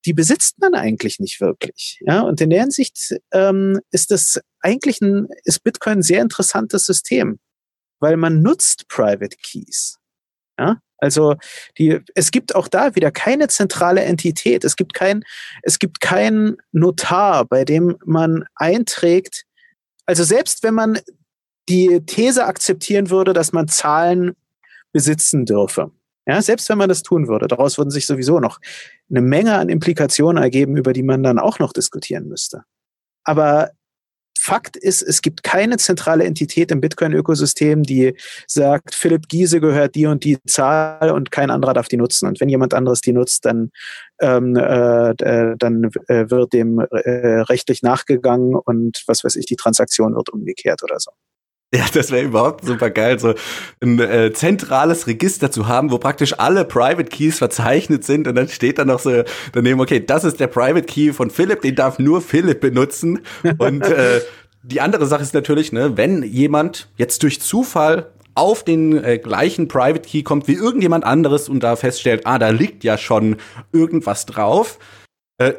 Die 0.06 0.14
besitzt 0.14 0.58
man 0.61 0.74
eigentlich 0.74 1.18
nicht 1.18 1.40
wirklich. 1.40 2.00
Ja, 2.06 2.22
und 2.22 2.40
in 2.40 2.50
der 2.50 2.61
Hinsicht 2.61 3.16
ähm, 3.32 3.80
ist 3.90 4.11
das 4.11 4.40
eigentlich 4.61 5.00
ein, 5.00 5.28
ist 5.44 5.62
Bitcoin 5.62 5.98
ein 5.98 6.02
sehr 6.02 6.22
interessantes 6.22 6.87
System, 6.87 7.38
weil 8.00 8.16
man 8.16 8.40
nutzt 8.40 8.88
Private 8.88 9.37
Keys. 9.42 9.98
Ja, 10.58 10.80
also 10.98 11.37
die, 11.78 12.00
es 12.14 12.30
gibt 12.30 12.54
auch 12.54 12.68
da 12.68 12.94
wieder 12.94 13.11
keine 13.11 13.48
zentrale 13.48 14.02
Entität. 14.02 14.64
Es 14.64 14.76
gibt 14.76 14.94
kein, 14.94 15.24
es 15.62 15.78
gibt 15.78 16.00
kein 16.00 16.56
Notar, 16.72 17.44
bei 17.44 17.64
dem 17.64 17.96
man 18.04 18.44
einträgt. 18.56 19.44
Also 20.06 20.24
selbst 20.24 20.62
wenn 20.62 20.74
man 20.74 20.98
die 21.68 22.00
These 22.04 22.44
akzeptieren 22.44 23.11
würde, 23.11 23.32
dass 23.32 23.52
man 23.52 23.68
Zahlen 23.68 24.34
besitzen 24.92 25.44
dürfe, 25.44 25.92
ja, 26.26 26.42
selbst 26.42 26.68
wenn 26.68 26.78
man 26.78 26.90
das 26.90 27.02
tun 27.02 27.26
würde, 27.26 27.48
daraus 27.48 27.78
würden 27.78 27.90
sich 27.90 28.04
sowieso 28.04 28.38
noch 28.38 28.61
eine 29.08 29.22
Menge 29.22 29.54
an 29.54 29.70
Implikationen 29.70 30.42
ergeben, 30.42 30.76
über 30.76 30.92
die 30.92 31.02
man 31.02 31.22
dann 31.22 31.38
auch 31.38 31.58
noch 31.58 31.72
diskutieren 31.72 32.28
müsste. 32.28 32.64
Aber 33.24 33.70
Fakt 34.48 34.78
ist, 34.78 35.02
es 35.02 35.20
gibt 35.20 35.42
keine 35.42 35.76
zentrale 35.76 36.24
Entität 36.24 36.70
im 36.70 36.80
Bitcoin-Ökosystem, 36.80 37.82
die 37.82 38.14
sagt, 38.46 38.94
Philipp 38.94 39.28
Giese 39.28 39.61
gehört 39.61 39.94
die 39.94 40.06
und 40.06 40.24
die 40.24 40.38
Zahl 40.46 41.11
und 41.11 41.30
kein 41.30 41.50
anderer 41.50 41.74
darf 41.74 41.88
die 41.88 41.98
nutzen. 41.98 42.26
Und 42.26 42.40
wenn 42.40 42.48
jemand 42.48 42.72
anderes 42.72 43.02
die 43.02 43.12
nutzt, 43.12 43.44
dann, 43.44 43.70
ähm, 44.22 44.56
äh, 44.56 45.11
äh 45.11 45.54
dann 45.58 45.90
äh, 46.06 46.30
wird 46.30 46.54
dem 46.54 46.78
äh, 46.78 47.40
rechtlich 47.42 47.82
nachgegangen 47.82 48.54
und 48.54 49.02
was 49.06 49.22
weiß 49.22 49.37
ich, 49.37 49.44
die 49.44 49.56
Transaktion 49.56 50.14
wird 50.14 50.30
umgekehrt 50.30 50.82
oder 50.82 50.98
so. 50.98 51.11
Ja, 51.74 51.85
das 51.92 52.11
wäre 52.11 52.24
überhaupt 52.24 52.64
super 52.64 52.88
geil, 52.88 53.18
so 53.18 53.35
ein 53.83 53.98
äh, 53.98 54.33
zentrales 54.33 55.07
Register 55.07 55.50
zu 55.50 55.68
haben, 55.68 55.90
wo 55.90 55.98
praktisch 55.98 56.38
alle 56.38 56.64
Private 56.64 57.11
Keys 57.11 57.37
verzeichnet 57.38 58.04
sind 58.04 58.26
und 58.26 58.37
dann 58.37 58.48
steht 58.48 58.78
da 58.78 58.87
noch 58.87 59.00
so 59.00 59.22
daneben, 59.52 59.78
okay, 59.78 60.04
das 60.04 60.24
ist 60.24 60.40
der 60.40 60.46
Private 60.46 60.87
Key 60.87 61.12
von 61.12 61.28
Philipp, 61.28 61.61
den 61.61 61.74
darf 61.74 61.98
nur 61.98 62.22
Philipp 62.22 62.61
benutzen. 62.61 63.20
Und 63.59 63.83
äh, 63.85 64.22
die 64.62 64.81
andere 64.81 65.04
Sache 65.04 65.22
ist 65.22 65.35
natürlich, 65.35 65.70
ne, 65.70 65.98
wenn 65.98 66.22
jemand 66.22 66.88
jetzt 66.96 67.22
durch 67.22 67.38
Zufall 67.42 68.12
auf 68.35 68.64
den 68.64 69.04
äh, 69.04 69.18
gleichen 69.18 69.68
Private 69.68 70.09
Key 70.09 70.22
kommt 70.22 70.48
wie 70.48 70.54
irgendjemand 70.54 71.04
anderes 71.04 71.50
und 71.50 71.62
da 71.62 71.76
feststellt, 71.76 72.22
ah, 72.24 72.38
da 72.38 72.48
liegt 72.48 72.83
ja 72.83 72.96
schon 72.96 73.37
irgendwas 73.72 74.24
drauf, 74.24 74.78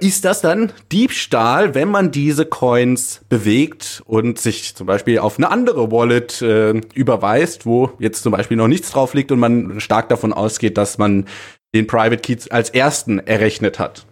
ist 0.01 0.25
das 0.25 0.41
dann 0.41 0.73
Diebstahl, 0.91 1.73
wenn 1.73 1.87
man 1.87 2.11
diese 2.11 2.45
Coins 2.45 3.21
bewegt 3.29 4.01
und 4.05 4.37
sich 4.37 4.75
zum 4.75 4.87
Beispiel 4.87 5.19
auf 5.19 5.37
eine 5.37 5.49
andere 5.49 5.89
Wallet 5.91 6.41
äh, 6.41 6.81
überweist, 6.93 7.65
wo 7.65 7.91
jetzt 7.97 8.23
zum 8.23 8.33
Beispiel 8.33 8.57
noch 8.57 8.67
nichts 8.67 8.91
drauf 8.91 9.13
liegt 9.13 9.31
und 9.31 9.39
man 9.39 9.79
stark 9.79 10.09
davon 10.09 10.33
ausgeht, 10.33 10.77
dass 10.77 10.97
man 10.97 11.25
den 11.73 11.87
Private 11.87 12.17
Key 12.17 12.49
als 12.49 12.69
ersten 12.71 13.19
errechnet 13.19 13.79
hat? 13.79 14.05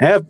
Ja, 0.00 0.20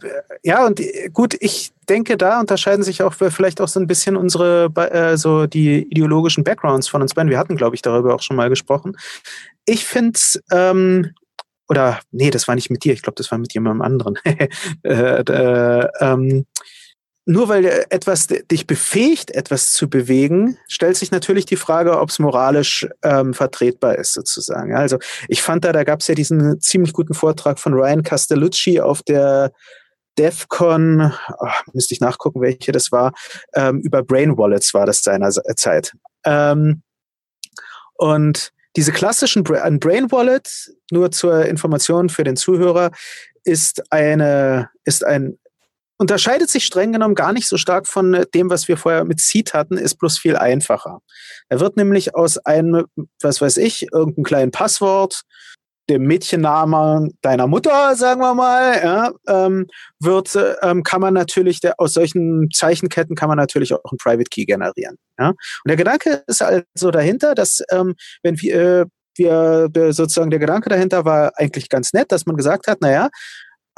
ja, 0.43 0.67
und 0.67 0.81
äh, 0.81 1.09
gut, 1.13 1.37
ich 1.41 1.73
denke, 1.89 2.17
da 2.17 2.41
unterscheiden 2.41 2.83
sich 2.83 3.03
auch 3.03 3.15
vielleicht 3.15 3.61
auch 3.61 3.69
so 3.69 3.81
ein 3.81 3.87
bisschen 3.87 4.17
unsere, 4.17 4.71
äh, 4.77 5.17
so 5.17 5.47
die 5.47 5.83
ideologischen 5.85 6.45
Backgrounds 6.45 6.89
von 6.89 7.03
uns 7.03 7.15
beiden. 7.15 7.31
Wir 7.31 7.39
hatten, 7.39 7.57
glaube 7.57 7.77
ich, 7.77 7.83
darüber 7.83 8.15
auch 8.15 8.23
schon 8.23 8.37
mal 8.37 8.49
gesprochen. 8.49 8.97
Ich 9.65 9.85
finde 9.85 10.19
ähm, 10.53 11.13
oder 11.71 12.01
nee, 12.11 12.31
das 12.31 12.49
war 12.49 12.57
nicht 12.57 12.69
mit 12.69 12.83
dir, 12.83 12.93
ich 12.93 13.03
glaube, 13.03 13.15
das 13.15 13.31
war 13.31 13.39
mit 13.39 13.55
jemandem 13.55 13.81
anderen. 13.81 14.19
äh, 14.83 15.21
äh, 15.23 15.89
ähm, 16.01 16.45
nur 17.27 17.49
weil 17.49 17.65
etwas 17.91 18.27
dich 18.27 18.67
befähigt, 18.67 19.31
etwas 19.31 19.73
zu 19.73 19.89
bewegen, 19.89 20.59
stellt 20.67 20.97
sich 20.97 21.13
natürlich 21.13 21.47
die 21.47 21.55
Frage, 21.55 22.01
ob 22.01 22.09
es 22.09 22.19
moralisch 22.19 22.89
ähm, 23.05 23.35
vertretbar 23.35 23.97
ist, 23.97 24.15
sozusagen. 24.15 24.75
Also 24.75 24.99
ich 25.29 25.43
fand 25.43 25.65
da, 25.65 25.73
da 25.73 25.85
gab 25.85 26.01
es 26.01 26.09
ja 26.09 26.17
diesen 26.17 26.61
ziemlich 26.61 26.93
guten 26.93 27.15
Vortrag 27.15 27.61
von 27.61 27.73
Ryan 27.73 28.03
Castellucci 28.03 28.81
auf 28.81 29.05
der 29.05 29.53
DEFCON, 30.19 31.13
oh, 31.39 31.47
müsste 31.73 31.95
ich 31.95 32.01
nachgucken, 32.01 32.41
welche 32.41 32.73
das 32.73 32.91
war, 32.91 33.13
ähm, 33.55 33.79
über 33.79 34.03
Brain 34.03 34.37
Wallets 34.37 34.75
war 34.75 34.87
das 34.87 35.03
seiner 35.03 35.31
Zeit. 35.31 35.93
Ähm, 36.25 36.83
und 37.95 38.53
diese 38.77 38.93
klassischen 38.93 39.47
ein 39.49 39.81
Brain 39.81 40.11
Wallet, 40.13 40.71
nur 40.91 41.11
zur 41.11 41.47
Information 41.47 42.09
für 42.09 42.25
den 42.25 42.37
Zuhörer, 42.37 42.91
ist 43.45 43.93
eine, 43.93 44.71
ist 44.85 45.05
ein, 45.05 45.39
unterscheidet 45.99 46.49
sich 46.51 46.65
streng 46.65 46.93
genommen 46.93 47.15
gar 47.15 47.33
nicht 47.33 47.49
so 47.49 47.57
stark 47.57 47.87
von 47.87 48.25
dem, 48.35 48.49
was 48.51 48.69
wir 48.69 48.77
vorher 48.77 49.05
mit 49.05 49.21
Seed 49.21 49.55
hatten, 49.55 49.77
ist 49.77 49.97
bloß 49.97 50.19
viel 50.19 50.37
einfacher. 50.37 51.01
Er 51.49 51.61
wird 51.61 51.77
nämlich 51.77 52.15
aus 52.15 52.39
einem, 52.39 52.87
was 53.21 53.41
weiß 53.41 53.57
ich, 53.59 53.93
irgendeinem 53.93 54.25
kleinen 54.25 54.51
Passwort, 54.51 55.23
dem 55.91 56.03
Mädchennamen 56.03 57.19
deiner 57.21 57.47
Mutter, 57.47 57.95
sagen 57.97 58.21
wir 58.21 58.35
mal, 58.35 58.81
ja, 58.83 59.11
ähm, 59.29 59.67
wird, 59.99 60.39
ähm, 60.63 60.83
kann 60.83 61.01
man 61.01 61.15
natürlich, 61.15 61.61
der, 61.61 61.75
aus 61.79 61.93
solchen 61.93 62.49
Zeichenketten 62.51 63.17
kann 63.17 63.29
man 63.29 63.37
natürlich 63.37 63.75
auch 63.75 63.81
einen 63.91 63.99
Private 63.99 64.29
Key 64.31 64.45
generieren. 64.45 64.97
Ja? 65.19 65.29
Und 65.29 65.37
der 65.67 65.77
Gedanke 65.77 66.23
ist 66.27 66.43
also 66.43 66.91
dahinter, 66.91 67.35
dass 67.35 67.63
ähm, 67.71 67.95
wenn 68.23 68.41
wir, 68.41 68.87
wir 69.17 69.69
sozusagen 69.93 70.31
der 70.31 70.39
Gedanke 70.39 70.71
dahinter 70.71 71.05
war 71.05 71.33
eigentlich 71.37 71.69
ganz 71.69 71.93
nett, 71.93 72.11
dass 72.11 72.25
man 72.25 72.37
gesagt 72.37 72.69
hat, 72.69 72.81
naja, 72.81 73.11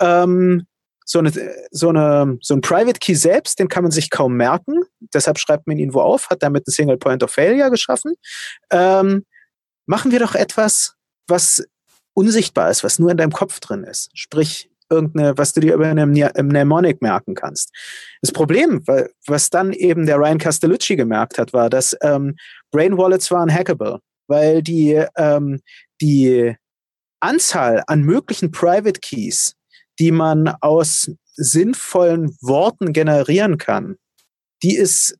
ähm, 0.00 0.66
so 1.04 1.18
eine, 1.18 1.32
so 1.70 1.88
eine, 1.88 2.38
so 2.40 2.54
ein 2.54 2.60
Private 2.60 2.98
Key 3.00 3.14
selbst, 3.14 3.58
den 3.58 3.68
kann 3.68 3.82
man 3.82 3.90
sich 3.90 4.10
kaum 4.10 4.34
merken. 4.34 4.82
Deshalb 5.12 5.38
schreibt 5.38 5.66
man 5.66 5.78
ihn 5.78 5.94
wo 5.94 6.00
auf, 6.00 6.30
hat 6.30 6.42
damit 6.42 6.66
einen 6.66 6.72
Single 6.72 6.98
Point 6.98 7.22
of 7.22 7.30
Failure 7.30 7.70
geschaffen. 7.70 8.14
Ähm, 8.70 9.24
machen 9.86 10.12
wir 10.12 10.20
doch 10.20 10.34
etwas, 10.34 10.94
was 11.26 11.64
unsichtbar 12.14 12.70
ist, 12.70 12.84
was 12.84 12.98
nur 12.98 13.10
in 13.10 13.16
deinem 13.16 13.32
Kopf 13.32 13.60
drin 13.60 13.84
ist. 13.84 14.10
Sprich, 14.14 14.70
irgendeine, 14.92 15.36
was 15.36 15.52
du 15.52 15.60
dir 15.60 15.74
über 15.74 15.86
einem 15.86 16.10
Mnemonic 16.10 17.02
merken 17.02 17.34
kannst. 17.34 17.70
Das 18.20 18.30
Problem, 18.30 18.84
was 19.26 19.50
dann 19.50 19.72
eben 19.72 20.06
der 20.06 20.18
Ryan 20.18 20.38
Castellucci 20.38 20.96
gemerkt 20.96 21.38
hat, 21.38 21.52
war, 21.52 21.70
dass 21.70 21.96
ähm, 22.02 22.36
Brain 22.70 22.96
Wallets 22.98 23.30
waren 23.30 23.52
hackable, 23.52 24.00
weil 24.28 24.62
die, 24.62 25.02
ähm, 25.16 25.60
die 26.00 26.54
Anzahl 27.20 27.82
an 27.86 28.02
möglichen 28.02 28.50
Private 28.50 29.00
Keys, 29.00 29.54
die 29.98 30.12
man 30.12 30.48
aus 30.60 31.10
sinnvollen 31.34 32.36
Worten 32.40 32.92
generieren 32.92 33.58
kann, 33.58 33.96
die 34.62 34.76
ist, 34.76 35.16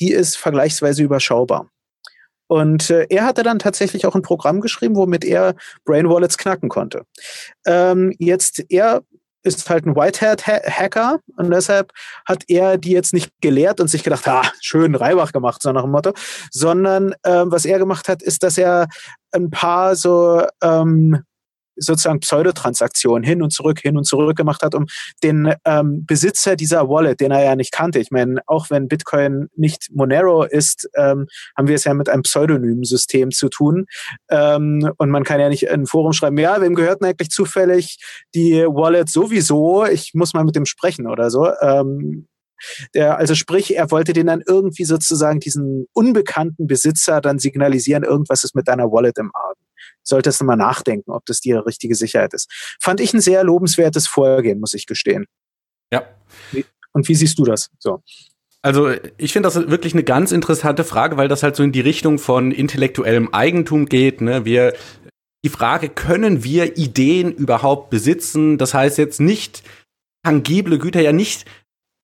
die 0.00 0.10
ist 0.10 0.36
vergleichsweise 0.36 1.02
überschaubar. 1.02 1.71
Und 2.46 2.90
äh, 2.90 3.06
er 3.08 3.24
hatte 3.24 3.42
dann 3.42 3.58
tatsächlich 3.58 4.06
auch 4.06 4.14
ein 4.14 4.22
Programm 4.22 4.60
geschrieben, 4.60 4.96
womit 4.96 5.24
er 5.24 5.54
Brain 5.84 6.08
Wallets 6.08 6.38
knacken 6.38 6.68
konnte. 6.68 7.04
Ähm, 7.66 8.14
jetzt, 8.18 8.64
er 8.68 9.02
ist 9.42 9.68
halt 9.68 9.86
ein 9.86 9.96
Whitehead-Hacker 9.96 11.18
und 11.36 11.50
deshalb 11.50 11.92
hat 12.26 12.44
er 12.48 12.78
die 12.78 12.92
jetzt 12.92 13.12
nicht 13.12 13.32
gelehrt 13.40 13.80
und 13.80 13.88
sich 13.88 14.04
gedacht, 14.04 14.26
ha, 14.26 14.42
schön 14.60 14.94
Reibach 14.94 15.32
gemacht, 15.32 15.62
so 15.62 15.72
nach 15.72 15.82
dem 15.82 15.90
Motto, 15.90 16.12
sondern 16.50 17.14
ähm, 17.24 17.50
was 17.50 17.64
er 17.64 17.78
gemacht 17.78 18.08
hat, 18.08 18.22
ist, 18.22 18.42
dass 18.42 18.58
er 18.58 18.86
ein 19.32 19.50
paar 19.50 19.96
so 19.96 20.44
ähm, 20.62 21.22
sozusagen 21.76 22.20
Pseudotransaktionen 22.20 23.24
hin 23.24 23.42
und 23.42 23.52
zurück, 23.52 23.80
hin 23.80 23.96
und 23.96 24.04
zurück 24.04 24.36
gemacht 24.36 24.62
hat, 24.62 24.74
um 24.74 24.86
den 25.22 25.54
ähm, 25.64 26.04
Besitzer 26.06 26.56
dieser 26.56 26.88
Wallet, 26.88 27.20
den 27.20 27.30
er 27.30 27.44
ja 27.44 27.56
nicht 27.56 27.72
kannte. 27.72 27.98
Ich 27.98 28.10
meine, 28.10 28.40
auch 28.46 28.70
wenn 28.70 28.88
Bitcoin 28.88 29.48
nicht 29.56 29.88
Monero 29.92 30.44
ist, 30.44 30.88
ähm, 30.96 31.26
haben 31.56 31.68
wir 31.68 31.74
es 31.74 31.84
ja 31.84 31.94
mit 31.94 32.08
einem 32.08 32.22
pseudonymen 32.22 32.84
System 32.84 33.30
zu 33.30 33.48
tun. 33.48 33.86
Ähm, 34.30 34.90
und 34.98 35.10
man 35.10 35.24
kann 35.24 35.40
ja 35.40 35.48
nicht 35.48 35.64
in 35.64 35.82
ein 35.82 35.86
Forum 35.86 36.12
schreiben, 36.12 36.38
ja, 36.38 36.60
wem 36.60 36.74
gehört 36.74 37.00
denn 37.00 37.08
eigentlich 37.08 37.30
zufällig 37.30 37.98
die 38.34 38.64
Wallet 38.66 39.08
sowieso? 39.08 39.84
Ich 39.86 40.12
muss 40.14 40.34
mal 40.34 40.44
mit 40.44 40.56
dem 40.56 40.66
sprechen 40.66 41.06
oder 41.06 41.30
so. 41.30 41.48
Ähm, 41.60 42.28
der, 42.94 43.18
also 43.18 43.34
sprich, 43.34 43.76
er 43.76 43.90
wollte 43.90 44.12
den 44.12 44.28
dann 44.28 44.42
irgendwie 44.46 44.84
sozusagen 44.84 45.40
diesen 45.40 45.86
unbekannten 45.92 46.66
Besitzer 46.66 47.20
dann 47.20 47.38
signalisieren, 47.38 48.04
irgendwas 48.04 48.44
ist 48.44 48.54
mit 48.54 48.68
deiner 48.68 48.92
Wallet 48.92 49.18
im 49.18 49.30
Argen 49.34 49.61
solltest 50.02 50.40
du 50.40 50.44
mal 50.44 50.56
nachdenken, 50.56 51.10
ob 51.10 51.26
das 51.26 51.40
die 51.40 51.52
richtige 51.52 51.94
Sicherheit 51.94 52.34
ist. 52.34 52.50
Fand 52.80 53.00
ich 53.00 53.14
ein 53.14 53.20
sehr 53.20 53.44
lobenswertes 53.44 54.06
Vorgehen, 54.06 54.60
muss 54.60 54.74
ich 54.74 54.86
gestehen. 54.86 55.26
Ja. 55.92 56.04
Und 56.92 57.08
wie 57.08 57.14
siehst 57.14 57.38
du 57.38 57.44
das? 57.44 57.70
So. 57.78 58.02
Also 58.62 58.92
ich 59.16 59.32
finde 59.32 59.48
das 59.48 59.56
wirklich 59.68 59.92
eine 59.92 60.04
ganz 60.04 60.30
interessante 60.30 60.84
Frage, 60.84 61.16
weil 61.16 61.28
das 61.28 61.42
halt 61.42 61.56
so 61.56 61.62
in 61.62 61.72
die 61.72 61.80
Richtung 61.80 62.18
von 62.18 62.52
intellektuellem 62.52 63.34
Eigentum 63.34 63.86
geht. 63.86 64.20
Ne? 64.20 64.44
Wir 64.44 64.74
die 65.44 65.48
Frage, 65.48 65.88
können 65.88 66.44
wir 66.44 66.76
Ideen 66.78 67.32
überhaupt 67.32 67.90
besitzen? 67.90 68.58
Das 68.58 68.74
heißt 68.74 68.98
jetzt 68.98 69.20
nicht 69.20 69.64
tangible 70.24 70.78
Güter, 70.78 71.00
ja 71.00 71.12
nicht 71.12 71.46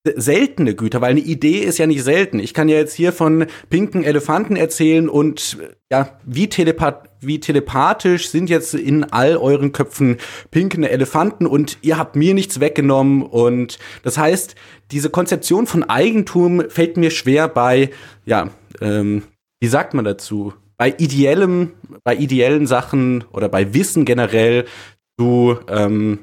seltene 0.05 0.75
Güter, 0.75 1.01
weil 1.01 1.11
eine 1.11 1.19
Idee 1.19 1.59
ist 1.59 1.77
ja 1.77 1.87
nicht 1.87 2.03
selten. 2.03 2.39
Ich 2.39 2.53
kann 2.53 2.69
ja 2.69 2.77
jetzt 2.77 2.93
hier 2.93 3.13
von 3.13 3.47
pinken 3.69 4.03
Elefanten 4.03 4.55
erzählen 4.55 5.09
und 5.09 5.57
ja, 5.91 6.19
wie, 6.25 6.49
telepath 6.49 7.08
wie 7.21 7.39
telepathisch 7.39 8.29
sind 8.29 8.49
jetzt 8.49 8.73
in 8.73 9.03
all 9.05 9.37
euren 9.37 9.71
Köpfen 9.71 10.17
pinkende 10.51 10.89
Elefanten 10.89 11.45
und 11.45 11.77
ihr 11.81 11.97
habt 11.97 12.15
mir 12.15 12.33
nichts 12.33 12.59
weggenommen 12.59 13.23
und 13.23 13.79
das 14.03 14.17
heißt, 14.17 14.55
diese 14.91 15.09
Konzeption 15.09 15.67
von 15.67 15.83
Eigentum 15.83 16.69
fällt 16.69 16.97
mir 16.97 17.11
schwer 17.11 17.47
bei, 17.47 17.89
ja, 18.25 18.49
ähm, 18.81 19.23
wie 19.59 19.67
sagt 19.67 19.93
man 19.93 20.05
dazu? 20.05 20.53
Bei 20.77 20.93
ideellem, 20.97 21.73
bei 22.03 22.15
ideellen 22.15 22.65
Sachen 22.65 23.25
oder 23.31 23.49
bei 23.49 23.73
Wissen 23.73 24.05
generell 24.05 24.65
zu 25.19 25.59
ähm, 25.67 26.19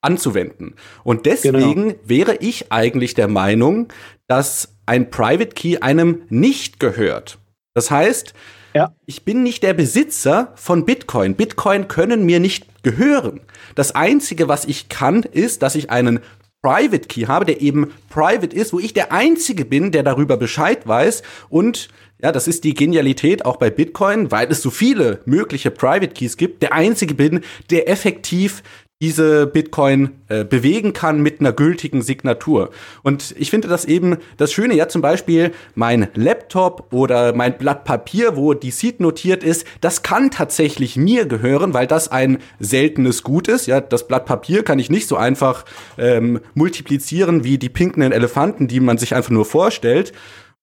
anzuwenden. 0.00 0.74
Und 1.02 1.26
deswegen 1.26 1.88
genau. 1.88 1.94
wäre 2.04 2.36
ich 2.36 2.70
eigentlich 2.70 3.14
der 3.14 3.26
Meinung, 3.26 3.88
dass 4.28 4.76
ein 4.86 5.10
Private 5.10 5.54
Key 5.54 5.78
einem 5.78 6.22
nicht 6.28 6.78
gehört. 6.78 7.38
Das 7.74 7.90
heißt, 7.90 8.34
ja. 8.74 8.94
ich 9.06 9.24
bin 9.24 9.42
nicht 9.42 9.62
der 9.62 9.74
Besitzer 9.74 10.52
von 10.56 10.84
Bitcoin. 10.84 11.34
Bitcoin 11.34 11.88
können 11.88 12.24
mir 12.24 12.40
nicht 12.40 12.82
gehören. 12.82 13.40
Das 13.74 13.94
Einzige, 13.94 14.48
was 14.48 14.64
ich 14.64 14.88
kann, 14.88 15.22
ist, 15.22 15.62
dass 15.62 15.74
ich 15.74 15.90
einen 15.90 16.20
Private 16.62 17.06
Key 17.06 17.26
habe, 17.26 17.44
der 17.44 17.60
eben 17.60 17.92
private 18.08 18.54
ist, 18.54 18.72
wo 18.72 18.80
ich 18.80 18.92
der 18.92 19.12
Einzige 19.12 19.64
bin, 19.64 19.92
der 19.92 20.02
darüber 20.02 20.36
Bescheid 20.36 20.86
weiß 20.86 21.22
und 21.48 21.88
ja, 22.20 22.32
das 22.32 22.48
ist 22.48 22.64
die 22.64 22.74
Genialität 22.74 23.44
auch 23.44 23.58
bei 23.58 23.70
Bitcoin, 23.70 24.32
weil 24.32 24.50
es 24.50 24.60
so 24.60 24.70
viele 24.70 25.20
mögliche 25.24 25.70
Private 25.70 26.08
Keys 26.08 26.36
gibt. 26.36 26.62
Der 26.62 26.72
einzige 26.72 27.14
bin, 27.14 27.42
der 27.70 27.88
effektiv 27.88 28.64
diese 29.00 29.46
Bitcoin 29.46 30.10
äh, 30.26 30.44
bewegen 30.44 30.92
kann 30.92 31.20
mit 31.20 31.38
einer 31.38 31.52
gültigen 31.52 32.02
Signatur. 32.02 32.70
Und 33.04 33.32
ich 33.38 33.50
finde 33.50 33.68
das 33.68 33.84
eben 33.84 34.16
das 34.38 34.52
Schöne, 34.52 34.74
ja 34.74 34.88
zum 34.88 35.02
Beispiel 35.02 35.52
mein 35.76 36.08
Laptop 36.14 36.92
oder 36.92 37.32
mein 37.32 37.58
Blatt 37.58 37.84
Papier, 37.84 38.36
wo 38.36 38.54
die 38.54 38.72
Seed 38.72 38.98
notiert 38.98 39.44
ist, 39.44 39.64
das 39.80 40.02
kann 40.02 40.32
tatsächlich 40.32 40.96
mir 40.96 41.26
gehören, 41.26 41.74
weil 41.74 41.86
das 41.86 42.10
ein 42.10 42.38
seltenes 42.58 43.22
Gut 43.22 43.46
ist. 43.46 43.66
Ja, 43.66 43.80
das 43.80 44.08
Blatt 44.08 44.26
Papier 44.26 44.64
kann 44.64 44.80
ich 44.80 44.90
nicht 44.90 45.06
so 45.06 45.16
einfach 45.16 45.64
ähm, 45.96 46.40
multiplizieren 46.54 47.44
wie 47.44 47.58
die 47.58 47.68
pinken 47.68 48.02
Elefanten, 48.02 48.66
die 48.66 48.80
man 48.80 48.98
sich 48.98 49.14
einfach 49.14 49.30
nur 49.30 49.44
vorstellt. 49.44 50.12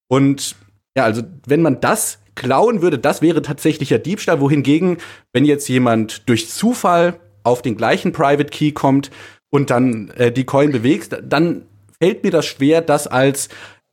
Und 0.08 0.56
Ja, 0.94 1.04
also 1.04 1.22
wenn 1.46 1.62
man 1.62 1.80
das 1.80 2.18
klauen 2.34 2.82
würde, 2.82 2.98
das 2.98 3.22
wäre 3.22 3.40
tatsächlicher 3.40 3.98
Diebstahl. 3.98 4.40
Wohingegen, 4.40 4.98
wenn 5.32 5.46
jetzt 5.46 5.68
jemand 5.68 6.28
durch 6.28 6.50
Zufall 6.50 7.18
auf 7.46 7.62
den 7.62 7.76
gleichen 7.76 8.12
Private 8.12 8.50
Key 8.50 8.72
kommt 8.72 9.10
und 9.50 9.70
dann 9.70 10.10
äh, 10.16 10.32
die 10.32 10.44
Coin 10.44 10.72
bewegt, 10.72 11.18
dann 11.22 11.62
fällt 11.98 12.24
mir 12.24 12.30
das 12.30 12.46
schwer, 12.46 12.80
das 12.80 13.06
als 13.06 13.48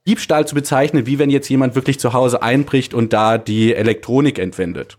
Diebstahl 0.08 0.46
zu 0.48 0.56
bezeichnen, 0.56 1.06
wie 1.06 1.20
wenn 1.20 1.30
jetzt 1.30 1.50
jemand 1.50 1.76
wirklich 1.76 2.00
zu 2.00 2.14
Hause 2.14 2.42
einbricht 2.42 2.94
und 2.94 3.14
da 3.14 3.38
die 3.38 3.74
Elektronik 3.74 4.38
entwendet. 4.38 4.98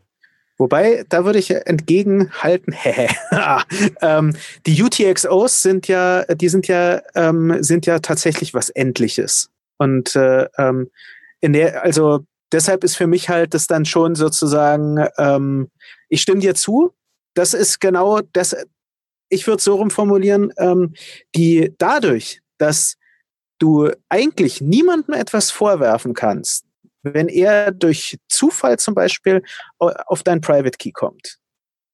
Wobei, 0.56 1.04
da 1.08 1.24
würde 1.24 1.40
ich 1.40 1.50
entgegenhalten, 1.50 2.74
ähm, 4.00 4.36
die 4.66 4.82
UTXOs 4.82 5.62
sind 5.62 5.88
ja, 5.88 6.24
die 6.26 6.48
sind 6.48 6.68
ja, 6.68 7.02
ähm, 7.16 7.56
sind 7.60 7.86
ja 7.86 7.98
tatsächlich 7.98 8.54
was 8.54 8.70
Endliches. 8.70 9.50
Und 9.78 10.14
äh, 10.14 10.46
ähm, 10.56 10.90
in 11.40 11.52
der, 11.54 11.82
also 11.82 12.20
deshalb 12.52 12.84
ist 12.84 12.96
für 12.96 13.08
mich 13.08 13.28
halt 13.28 13.52
das 13.52 13.66
dann 13.66 13.84
schon 13.84 14.14
sozusagen, 14.14 15.04
ähm, 15.18 15.70
ich 16.08 16.22
stimme 16.22 16.40
dir 16.40 16.54
zu, 16.54 16.94
das 17.34 17.54
ist 17.54 17.80
genau 17.80 18.20
das, 18.32 18.56
ich 19.28 19.46
würde 19.46 19.62
so 19.62 19.76
rumformulieren, 19.76 20.52
ähm, 20.58 20.94
die 21.34 21.74
dadurch, 21.78 22.40
dass 22.58 22.96
du 23.58 23.90
eigentlich 24.08 24.60
niemandem 24.60 25.14
etwas 25.14 25.50
vorwerfen 25.50 26.14
kannst, 26.14 26.64
wenn 27.02 27.28
er 27.28 27.70
durch 27.70 28.18
Zufall 28.28 28.78
zum 28.78 28.94
Beispiel 28.94 29.42
auf 29.78 30.22
dein 30.22 30.40
Private 30.40 30.78
Key 30.78 30.90
kommt, 30.92 31.38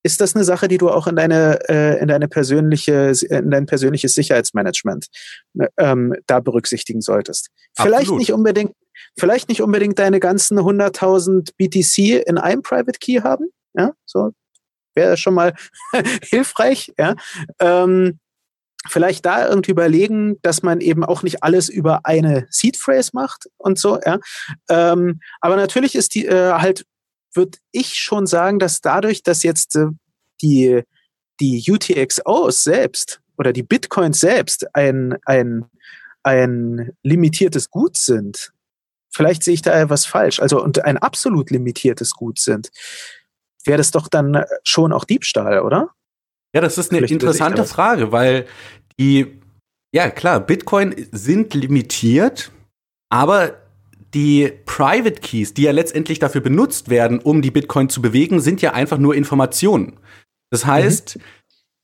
ist 0.03 0.21
das 0.21 0.35
eine 0.35 0.45
Sache, 0.45 0.69
die 0.69 0.79
du 0.79 0.89
auch 0.89 1.07
in 1.07 1.17
deine, 1.17 1.59
äh, 1.69 2.01
in 2.01 2.09
deine 2.09 2.29
persönliche, 2.29 3.13
in 3.29 3.51
dein 3.51 3.67
persönliches 3.67 4.15
Sicherheitsmanagement 4.15 5.09
ähm, 5.77 6.15
da 6.27 6.41
berücksichtigen 6.41 7.03
solltest. 7.03 7.51
Absolut. 7.77 7.99
Vielleicht 7.99 8.13
nicht 8.13 8.33
unbedingt, 8.33 8.73
vielleicht 9.19 9.49
nicht 9.49 9.63
unbedingt 9.63 9.99
deine 9.99 10.21
ganzen 10.21 10.59
100.000 10.59 11.51
BTC 11.57 12.27
in 12.27 12.39
einem 12.39 12.63
Private 12.63 12.99
Key 12.99 13.21
haben, 13.21 13.51
ja, 13.75 13.93
so 14.07 14.31
wäre 15.01 15.17
schon 15.17 15.35
mal 15.35 15.55
hilfreich, 16.23 16.93
ja. 16.99 17.15
Ähm, 17.59 18.21
vielleicht 18.89 19.27
da 19.27 19.49
irgendwie 19.49 19.73
überlegen, 19.73 20.37
dass 20.43 20.63
man 20.63 20.81
eben 20.81 21.05
auch 21.05 21.23
nicht 21.23 21.43
alles 21.43 21.69
über 21.69 22.01
eine 22.05 22.47
Seed 22.51 22.77
Phrase 22.77 23.11
macht 23.15 23.49
und 23.57 23.79
so, 23.79 23.99
ja. 24.05 24.19
Ähm, 24.69 25.21
aber 25.41 25.57
natürlich 25.57 25.95
ist 25.95 26.15
die 26.15 26.27
äh, 26.27 26.53
halt, 26.53 26.85
würde 27.35 27.59
ich 27.73 27.95
schon 27.95 28.27
sagen, 28.27 28.59
dass 28.59 28.81
dadurch, 28.81 29.23
dass 29.23 29.43
jetzt 29.43 29.77
äh, 29.77 29.87
die, 30.43 30.83
die 31.41 31.65
UTXOs 31.67 32.63
selbst 32.63 33.21
oder 33.39 33.53
die 33.53 33.63
Bitcoins 33.63 34.21
selbst 34.21 34.75
ein, 34.75 35.17
ein, 35.25 35.65
ein 36.23 36.93
limitiertes 37.03 37.71
Gut 37.71 37.97
sind, 37.97 38.53
vielleicht 39.11 39.43
sehe 39.43 39.55
ich 39.55 39.63
da 39.63 39.79
etwas 39.79 40.07
falsch, 40.07 40.41
also 40.41 40.63
und 40.63 40.85
ein 40.85 40.99
absolut 40.99 41.51
limitiertes 41.51 42.13
Gut 42.13 42.39
sind, 42.39 42.71
wäre 43.65 43.79
das 43.79 43.91
doch 43.91 44.09
dann 44.09 44.45
schon 44.65 44.93
auch 44.93 45.05
Diebstahl, 45.05 45.61
oder? 45.61 45.91
Ja, 46.55 46.61
das 46.61 46.79
ist 46.79 46.91
eine 46.91 46.99
Vielleicht 46.99 47.13
interessante 47.13 47.65
Frage, 47.65 48.13
weil 48.13 48.47
die, 48.99 49.41
ja 49.95 50.11
klar, 50.11 50.41
Bitcoin 50.41 50.95
sind 51.13 51.55
limitiert, 51.55 52.51
aber 53.09 53.55
die 54.15 54.53
Private 54.67 55.21
Keys, 55.21 55.55
die 55.55 55.63
ja 55.63 55.73
letztendlich 55.73 56.19
dafür 56.19 56.41
benutzt 56.41 56.91
werden, 56.91 57.21
um 57.21 57.43
die 57.43 57.53
Bitcoin 57.53 57.89
zu 57.89 58.03
bewegen, 58.03 58.41
sind 58.41 58.61
ja 58.63 58.73
einfach 58.73 58.99
nur 58.99 59.15
Informationen. 59.15 60.01
Das 60.51 60.67
heißt, 60.67 61.19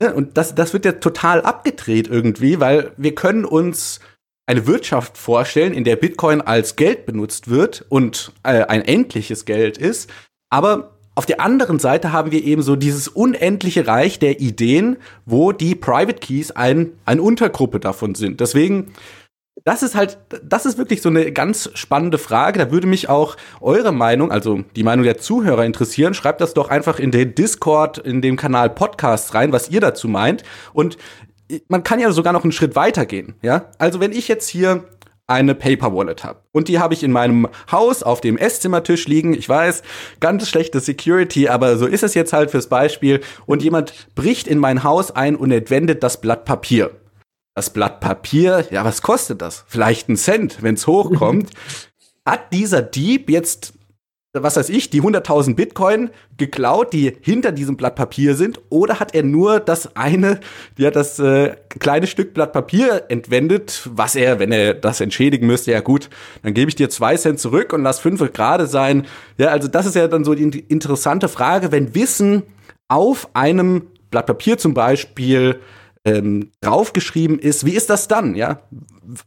mhm. 0.02 0.08
und 0.12 0.36
das, 0.36 0.54
das 0.54 0.72
wird 0.72 0.84
ja 0.84 0.92
total 0.92 1.42
abgedreht 1.42 2.08
irgendwie, 2.08 2.58
weil 2.58 2.92
wir 2.96 3.14
können 3.14 3.44
uns 3.44 4.00
eine 4.46 4.66
Wirtschaft 4.66 5.18
vorstellen, 5.18 5.72
in 5.72 5.84
der 5.84 5.96
Bitcoin 5.96 6.40
als 6.40 6.76
Geld 6.76 7.06
benutzt 7.06 7.48
wird 7.48 7.84
und 7.88 8.32
äh, 8.42 8.64
ein 8.64 8.82
endliches 8.82 9.44
Geld 9.44 9.78
ist, 9.78 10.10
aber 10.50 10.95
auf 11.16 11.24
der 11.24 11.40
anderen 11.40 11.78
Seite 11.78 12.12
haben 12.12 12.30
wir 12.30 12.44
eben 12.44 12.60
so 12.60 12.76
dieses 12.76 13.08
unendliche 13.08 13.86
Reich 13.86 14.18
der 14.18 14.38
Ideen, 14.38 14.98
wo 15.24 15.50
die 15.50 15.74
Private 15.74 16.20
Keys 16.20 16.50
ein, 16.50 16.92
eine 17.06 17.22
Untergruppe 17.22 17.80
davon 17.80 18.14
sind. 18.14 18.38
Deswegen, 18.40 18.92
das 19.64 19.82
ist 19.82 19.94
halt, 19.94 20.18
das 20.44 20.66
ist 20.66 20.76
wirklich 20.76 21.00
so 21.00 21.08
eine 21.08 21.32
ganz 21.32 21.70
spannende 21.72 22.18
Frage. 22.18 22.58
Da 22.58 22.70
würde 22.70 22.86
mich 22.86 23.08
auch 23.08 23.38
eure 23.62 23.92
Meinung, 23.92 24.30
also 24.30 24.60
die 24.76 24.82
Meinung 24.82 25.04
der 25.04 25.16
Zuhörer 25.16 25.64
interessieren. 25.64 26.12
Schreibt 26.12 26.42
das 26.42 26.52
doch 26.52 26.68
einfach 26.68 26.98
in 26.98 27.12
den 27.12 27.34
Discord, 27.34 27.96
in 27.96 28.20
dem 28.20 28.36
Kanal 28.36 28.68
Podcasts 28.68 29.32
rein, 29.32 29.52
was 29.52 29.70
ihr 29.70 29.80
dazu 29.80 30.08
meint. 30.08 30.42
Und 30.74 30.98
man 31.68 31.82
kann 31.82 31.98
ja 31.98 32.10
sogar 32.12 32.34
noch 32.34 32.42
einen 32.42 32.52
Schritt 32.52 32.76
weiter 32.76 33.06
gehen, 33.06 33.36
ja? 33.40 33.70
Also 33.78 34.00
wenn 34.00 34.12
ich 34.12 34.28
jetzt 34.28 34.48
hier 34.48 34.84
eine 35.26 35.54
Paper 35.54 35.94
Wallet 35.94 36.24
habe. 36.24 36.40
Und 36.52 36.68
die 36.68 36.78
habe 36.78 36.94
ich 36.94 37.02
in 37.02 37.12
meinem 37.12 37.48
Haus 37.70 38.02
auf 38.02 38.20
dem 38.20 38.36
Esszimmertisch 38.36 39.08
liegen. 39.08 39.34
Ich 39.34 39.48
weiß, 39.48 39.82
ganz 40.20 40.48
schlechte 40.48 40.80
Security, 40.80 41.48
aber 41.48 41.76
so 41.76 41.86
ist 41.86 42.04
es 42.04 42.14
jetzt 42.14 42.32
halt 42.32 42.50
fürs 42.50 42.68
Beispiel. 42.68 43.20
Und 43.44 43.62
jemand 43.62 43.92
bricht 44.14 44.46
in 44.46 44.58
mein 44.58 44.84
Haus 44.84 45.10
ein 45.10 45.36
und 45.36 45.50
entwendet 45.50 46.02
das 46.02 46.20
Blatt 46.20 46.44
Papier. 46.44 46.92
Das 47.54 47.70
Blatt 47.70 48.00
Papier, 48.00 48.66
ja, 48.70 48.84
was 48.84 49.02
kostet 49.02 49.42
das? 49.42 49.64
Vielleicht 49.66 50.08
ein 50.08 50.16
Cent, 50.16 50.62
wenn 50.62 50.74
es 50.74 50.86
hochkommt. 50.86 51.50
Hat 52.26 52.52
dieser 52.52 52.82
Dieb 52.82 53.30
jetzt 53.30 53.75
was 54.42 54.56
weiß 54.56 54.68
ich, 54.68 54.90
die 54.90 55.02
100.000 55.02 55.54
Bitcoin 55.54 56.10
geklaut, 56.36 56.92
die 56.92 57.16
hinter 57.20 57.52
diesem 57.52 57.76
Blatt 57.76 57.94
Papier 57.94 58.34
sind? 58.34 58.60
Oder 58.68 59.00
hat 59.00 59.14
er 59.14 59.22
nur 59.22 59.60
das 59.60 59.96
eine, 59.96 60.40
ja, 60.78 60.90
das 60.90 61.18
äh, 61.18 61.56
kleine 61.68 62.06
Stück 62.06 62.34
Blatt 62.34 62.52
Papier 62.52 63.04
entwendet, 63.08 63.88
was 63.92 64.16
er, 64.16 64.38
wenn 64.38 64.52
er 64.52 64.74
das 64.74 65.00
entschädigen 65.00 65.46
müsste, 65.46 65.72
ja 65.72 65.80
gut, 65.80 66.10
dann 66.42 66.54
gebe 66.54 66.68
ich 66.68 66.74
dir 66.74 66.90
zwei 66.90 67.16
Cent 67.16 67.40
zurück 67.40 67.72
und 67.72 67.82
lass 67.82 68.00
fünf 68.00 68.20
gerade 68.32 68.66
sein. 68.66 69.06
Ja, 69.38 69.48
also 69.48 69.68
das 69.68 69.86
ist 69.86 69.96
ja 69.96 70.08
dann 70.08 70.24
so 70.24 70.34
die 70.34 70.60
interessante 70.60 71.28
Frage, 71.28 71.72
wenn 71.72 71.94
Wissen 71.94 72.42
auf 72.88 73.28
einem 73.34 73.88
Blatt 74.10 74.26
Papier 74.26 74.58
zum 74.58 74.74
Beispiel 74.74 75.60
ähm, 76.06 76.52
draufgeschrieben 76.60 77.38
ist, 77.38 77.66
wie 77.66 77.74
ist 77.74 77.90
das 77.90 78.08
dann? 78.08 78.36
Ja, 78.36 78.60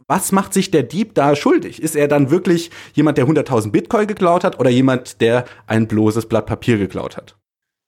was 0.07 0.31
macht 0.31 0.53
sich 0.53 0.71
der 0.71 0.83
Dieb 0.83 1.13
da 1.13 1.35
schuldig? 1.35 1.81
Ist 1.83 1.95
er 1.95 2.07
dann 2.07 2.31
wirklich 2.31 2.71
jemand, 2.93 3.17
der 3.17 3.27
100.000 3.27 3.71
Bitcoin 3.71 4.07
geklaut 4.07 4.43
hat 4.43 4.59
oder 4.59 4.69
jemand, 4.69 5.21
der 5.21 5.45
ein 5.67 5.87
bloßes 5.87 6.27
Blatt 6.27 6.45
Papier 6.45 6.77
geklaut 6.77 7.17
hat? 7.17 7.35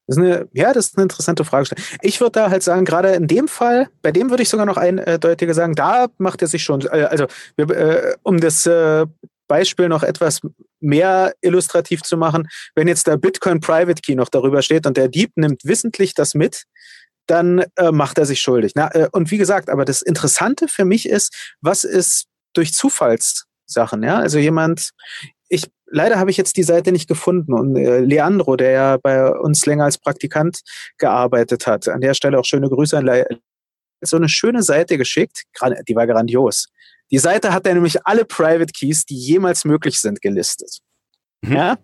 Das 0.07 0.17
ist 0.17 0.23
eine, 0.23 0.49
ja, 0.51 0.73
das 0.73 0.87
ist 0.87 0.97
eine 0.97 1.03
interessante 1.03 1.45
Frage. 1.45 1.69
Ich 2.01 2.19
würde 2.19 2.33
da 2.33 2.49
halt 2.49 2.63
sagen, 2.63 2.83
gerade 2.83 3.13
in 3.13 3.27
dem 3.27 3.47
Fall, 3.47 3.87
bei 4.01 4.11
dem 4.11 4.29
würde 4.29 4.43
ich 4.43 4.49
sogar 4.49 4.65
noch 4.65 4.77
eindeutiger 4.77 5.53
sagen, 5.53 5.73
da 5.73 6.07
macht 6.17 6.41
er 6.41 6.49
sich 6.49 6.63
schon, 6.63 6.81
äh, 6.81 7.07
also 7.09 7.27
äh, 7.55 8.15
um 8.23 8.39
das 8.39 8.65
äh, 8.65 9.05
Beispiel 9.47 9.87
noch 9.87 10.03
etwas 10.03 10.41
mehr 10.81 11.33
illustrativ 11.41 12.01
zu 12.01 12.17
machen, 12.17 12.49
wenn 12.75 12.87
jetzt 12.87 13.07
der 13.07 13.17
Bitcoin 13.17 13.61
Private 13.61 14.01
Key 14.01 14.15
noch 14.15 14.29
darüber 14.29 14.61
steht 14.61 14.85
und 14.85 14.97
der 14.97 15.07
Dieb 15.07 15.31
nimmt 15.35 15.63
wissentlich 15.63 16.13
das 16.13 16.33
mit, 16.33 16.65
dann 17.27 17.65
äh, 17.77 17.91
macht 17.91 18.17
er 18.17 18.25
sich 18.25 18.41
schuldig. 18.41 18.73
Na, 18.75 18.93
äh, 18.93 19.09
und 19.11 19.31
wie 19.31 19.37
gesagt, 19.37 19.69
aber 19.69 19.85
das 19.85 20.01
Interessante 20.01 20.67
für 20.67 20.85
mich 20.85 21.07
ist, 21.07 21.53
was 21.61 21.83
ist 21.83 22.25
durch 22.53 22.73
Zufallssachen, 22.73 24.03
ja? 24.03 24.19
Also 24.19 24.39
jemand, 24.39 24.91
ich, 25.49 25.69
leider 25.85 26.19
habe 26.19 26.31
ich 26.31 26.37
jetzt 26.37 26.57
die 26.57 26.63
Seite 26.63 26.91
nicht 26.91 27.07
gefunden 27.07 27.53
und 27.53 27.75
äh, 27.75 27.99
Leandro, 27.99 28.55
der 28.55 28.71
ja 28.71 28.97
bei 28.97 29.29
uns 29.29 29.65
länger 29.65 29.85
als 29.85 29.97
Praktikant 29.97 30.61
gearbeitet 30.97 31.67
hat, 31.67 31.87
an 31.87 32.01
der 32.01 32.13
Stelle 32.13 32.39
auch 32.39 32.45
schöne 32.45 32.69
Grüße 32.69 32.97
an 32.97 33.05
Le 33.05 33.25
so 34.03 34.17
eine 34.17 34.29
schöne 34.29 34.63
Seite 34.63 34.97
geschickt, 34.97 35.43
die 35.87 35.95
war 35.95 36.07
grandios. 36.07 36.67
Die 37.11 37.19
Seite 37.19 37.53
hat 37.53 37.67
er 37.67 37.75
nämlich 37.75 38.03
alle 38.05 38.25
Private 38.25 38.71
Keys, 38.73 39.05
die 39.05 39.15
jemals 39.15 39.63
möglich 39.63 39.99
sind, 39.99 40.21
gelistet. 40.21 40.79
Mhm. 41.41 41.55
Ja? 41.55 41.77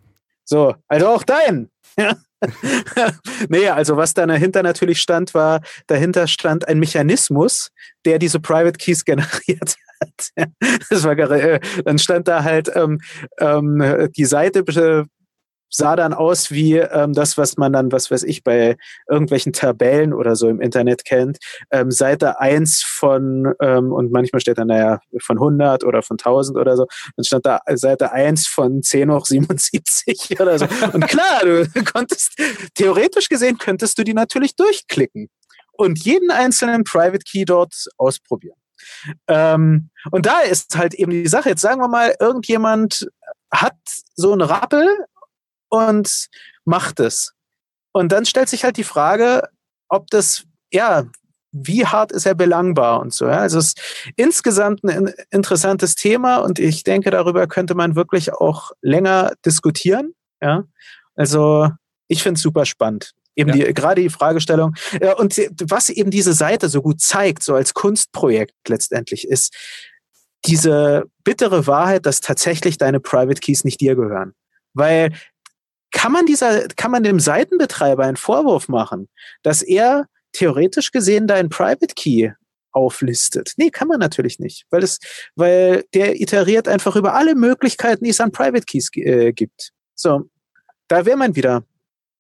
So, 0.44 0.74
also 0.88 1.08
auch 1.10 1.24
dein. 1.24 1.70
Ja? 1.98 2.16
nee, 3.50 3.68
also 3.68 3.98
was 3.98 4.14
da 4.14 4.26
dahinter 4.26 4.64
natürlich 4.64 5.02
stand, 5.02 5.34
war, 5.34 5.62
dahinter 5.88 6.28
stand 6.28 6.68
ein 6.68 6.80
Mechanismus, 6.80 7.70
der 8.06 8.20
diese 8.20 8.40
Private 8.40 8.78
Keys 8.78 9.06
generiert 9.06 9.76
hat. 10.02 10.50
das 10.90 11.04
war, 11.04 11.18
äh, 11.18 11.60
dann 11.84 11.98
stand 11.98 12.28
da 12.28 12.44
halt 12.44 12.72
ähm, 12.76 13.00
ähm, 13.40 14.10
die 14.16 14.26
Seite 14.26 14.64
sah 15.70 15.96
dann 15.96 16.14
aus 16.14 16.52
wie 16.52 16.76
ähm, 16.78 17.14
das, 17.14 17.38
was 17.38 17.58
man 17.58 17.74
dann, 17.74 17.92
was 17.92 18.10
weiß 18.12 18.24
ich, 18.24 18.44
bei 18.44 18.78
irgendwelchen 19.10 19.54
Tabellen 19.54 20.14
oder 20.14 20.36
so 20.36 20.48
im 20.48 20.62
Internet 20.62 21.06
kennt. 21.06 21.38
Ähm, 21.72 21.92
Seite 21.92 22.40
1 22.40 22.84
von, 22.84 23.54
ähm, 23.62 23.92
und 23.92 24.12
manchmal 24.12 24.40
steht 24.40 24.58
dann, 24.58 24.68
naja, 24.68 25.00
von 25.20 25.38
100 25.38 25.84
oder 25.84 26.02
von 26.02 26.18
1000 26.18 26.58
oder 26.58 26.78
so. 26.78 26.88
Dann 27.16 27.24
stand 27.24 27.46
da 27.46 27.60
Seite 27.76 28.12
1 28.12 28.48
von 28.48 28.82
10 28.82 29.12
hoch 29.12 29.26
77 29.26 30.36
oder 30.40 30.60
so. 30.60 30.68
Und 30.94 31.08
klar, 31.08 31.42
du 31.44 31.68
konntest, 31.94 32.40
theoretisch 32.76 33.30
gesehen 33.30 33.58
könntest 33.58 33.98
du 33.98 34.04
die 34.04 34.14
natürlich 34.14 34.56
durchklicken 34.56 35.30
und 35.74 36.00
jeden 36.00 36.32
einzelnen 36.32 36.84
Private 36.84 37.24
Key 37.24 37.46
dort 37.46 37.74
ausprobieren. 37.98 38.58
Ähm, 39.28 39.90
und 40.12 40.26
da 40.26 40.42
ist 40.42 40.78
halt 40.78 40.94
eben 40.94 41.12
die 41.12 41.28
Sache. 41.28 41.50
Jetzt 41.50 41.62
sagen 41.62 41.82
wir 41.82 41.88
mal, 41.88 42.16
irgendjemand 42.20 43.08
hat 43.52 43.78
so 44.16 44.32
einen 44.32 44.42
Rappel 44.42 44.88
und 45.70 46.28
macht 46.66 47.00
es. 47.00 47.34
Und 47.92 48.12
dann 48.12 48.26
stellt 48.26 48.50
sich 48.50 48.64
halt 48.64 48.78
die 48.78 48.84
Frage, 48.84 49.50
ob 49.90 50.10
das, 50.10 50.44
ja, 50.72 51.06
wie 51.52 51.86
hart 51.86 52.12
ist 52.12 52.26
er 52.26 52.36
belangbar 52.36 53.00
und 53.00 53.14
so. 53.14 53.26
Ja? 53.26 53.40
Also 53.40 53.60
es 53.60 53.68
ist 53.68 54.12
insgesamt 54.16 54.84
ein 54.84 55.14
interessantes 55.32 55.96
Thema 55.96 56.38
und 56.38 56.60
ich 56.60 56.84
denke, 56.84 57.10
darüber 57.10 57.48
könnte 57.48 57.74
man 57.76 57.96
wirklich 57.96 58.34
auch 58.34 58.72
länger 58.82 59.34
diskutieren. 59.46 60.14
Ja? 60.42 60.66
Also 61.16 61.70
ich 62.08 62.24
finde 62.24 62.38
es 62.38 62.44
super 62.44 62.66
spannend. 62.66 63.14
Eben 63.36 63.50
ja. 63.50 63.68
die, 63.68 63.74
gerade 63.74 64.02
die 64.02 64.10
Fragestellung. 64.10 64.74
Ja, 65.00 65.14
und 65.16 65.38
was 65.70 65.90
eben 65.90 66.10
diese 66.10 66.34
Seite 66.34 66.70
so 66.70 66.82
gut 66.82 67.02
zeigt, 67.02 67.44
so 67.44 67.54
als 67.54 67.76
Kunstprojekt 67.76 68.56
letztendlich 68.68 69.28
ist, 69.28 69.56
diese 70.46 71.04
bittere 71.24 71.68
Wahrheit, 71.68 72.06
dass 72.06 72.20
tatsächlich 72.20 72.78
deine 72.78 73.00
Private 73.00 73.40
Keys 73.40 73.64
nicht 73.64 73.80
dir 73.80 73.96
gehören. 73.96 74.34
Weil 74.74 75.14
kann 75.98 76.12
man 76.12 76.28
dieser, 76.28 76.68
kann 76.76 76.92
man 76.92 77.02
dem 77.02 77.20
Seitenbetreiber 77.20 78.04
einen 78.04 78.18
Vorwurf 78.18 78.68
machen, 78.68 79.10
dass 79.42 79.64
er 79.64 80.06
theoretisch 80.32 80.92
gesehen 80.92 81.26
deinen 81.26 81.50
Private 81.50 81.96
Key 81.96 82.30
auflistet. 82.72 83.54
Nee, 83.58 83.72
kann 83.72 83.88
man 83.88 84.00
natürlich 84.00 84.38
nicht, 84.38 84.68
weil 84.70 84.84
es, 84.84 85.00
weil 85.36 85.86
der 85.96 86.22
iteriert 86.22 86.68
einfach 86.68 86.96
über 86.96 87.16
alle 87.16 87.34
Möglichkeiten, 87.34 88.04
die 88.04 88.12
es 88.12 88.22
an 88.22 88.32
Private 88.32 88.66
Keys 88.66 88.92
äh, 88.94 89.34
gibt. 89.34 89.72
So, 89.96 90.30
da 90.88 91.08
wäre 91.08 91.18
man 91.18 91.36
wieder. 91.36 91.64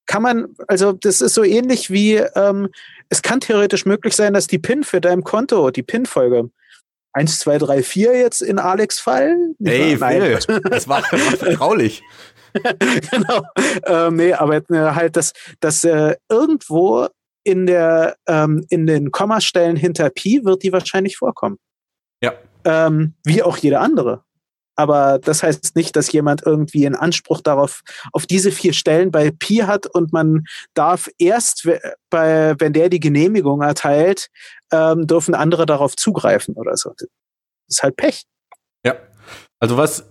Kann 0.08 0.24
man, 0.24 0.56
also 0.68 0.94
das 0.94 1.22
ist 1.22 1.36
so 1.36 1.44
ähnlich 1.44 1.92
wie, 1.92 2.16
ähm, 2.16 2.70
es 3.10 3.22
kann 3.22 3.42
theoretisch 3.42 3.86
möglich 3.86 4.16
sein, 4.16 4.34
dass 4.34 4.48
die 4.48 4.58
PIN 4.58 4.86
für 4.86 5.02
dein 5.02 5.24
Konto, 5.24 5.70
die 5.70 5.84
PIN-Folge, 5.84 6.50
1, 7.14 7.38
2, 7.38 7.60
3, 7.60 7.84
4 7.84 8.18
jetzt 8.18 8.42
in 8.42 8.58
Alex 8.58 9.00
Fall? 9.00 9.38
Ey, 9.64 9.98
Phil, 9.98 10.40
das 10.64 10.88
war, 10.88 11.04
vertraulich. 11.38 12.02
genau. 13.12 13.42
Ähm, 13.86 14.16
nee, 14.16 14.34
aber 14.34 14.58
äh, 14.58 14.92
halt, 14.92 15.16
dass, 15.16 15.34
dass 15.60 15.84
äh, 15.84 16.16
irgendwo 16.30 17.08
in, 17.44 17.66
der, 17.66 18.18
ähm, 18.28 18.66
in 18.70 18.88
den 18.88 19.12
Kommastellen 19.12 19.76
hinter 19.76 20.10
Pi 20.10 20.42
wird 20.44 20.64
die 20.64 20.74
wahrscheinlich 20.74 21.18
vorkommen. 21.18 21.58
Ja. 22.22 22.34
Ähm, 22.66 23.14
wie 23.24 23.44
auch 23.44 23.58
jede 23.58 23.80
andere. 23.80 24.24
Aber 24.76 25.18
das 25.18 25.42
heißt 25.42 25.76
nicht, 25.76 25.96
dass 25.96 26.12
jemand 26.12 26.44
irgendwie 26.46 26.86
einen 26.86 26.96
Anspruch 26.96 27.42
darauf, 27.42 27.82
auf 28.14 28.28
diese 28.28 28.52
vier 28.52 28.74
Stellen 28.74 29.10
bei 29.10 29.32
Pi 29.32 29.58
hat 29.58 29.88
und 29.88 30.14
man 30.14 30.44
darf 30.76 31.10
erst, 31.18 31.68
bei, 32.12 32.54
wenn 32.60 32.74
der 32.74 32.90
die 32.90 33.00
Genehmigung 33.00 33.62
erteilt, 33.62 34.28
ähm, 34.72 35.08
dürfen 35.08 35.34
andere 35.34 35.66
darauf 35.66 35.96
zugreifen 35.96 36.56
oder 36.56 36.78
so. 36.78 36.94
Das 36.98 37.08
ist 37.70 37.84
halt 37.84 37.96
Pech. 37.96 38.24
Ja. 38.86 38.96
Also 39.60 39.78
was 39.78 40.06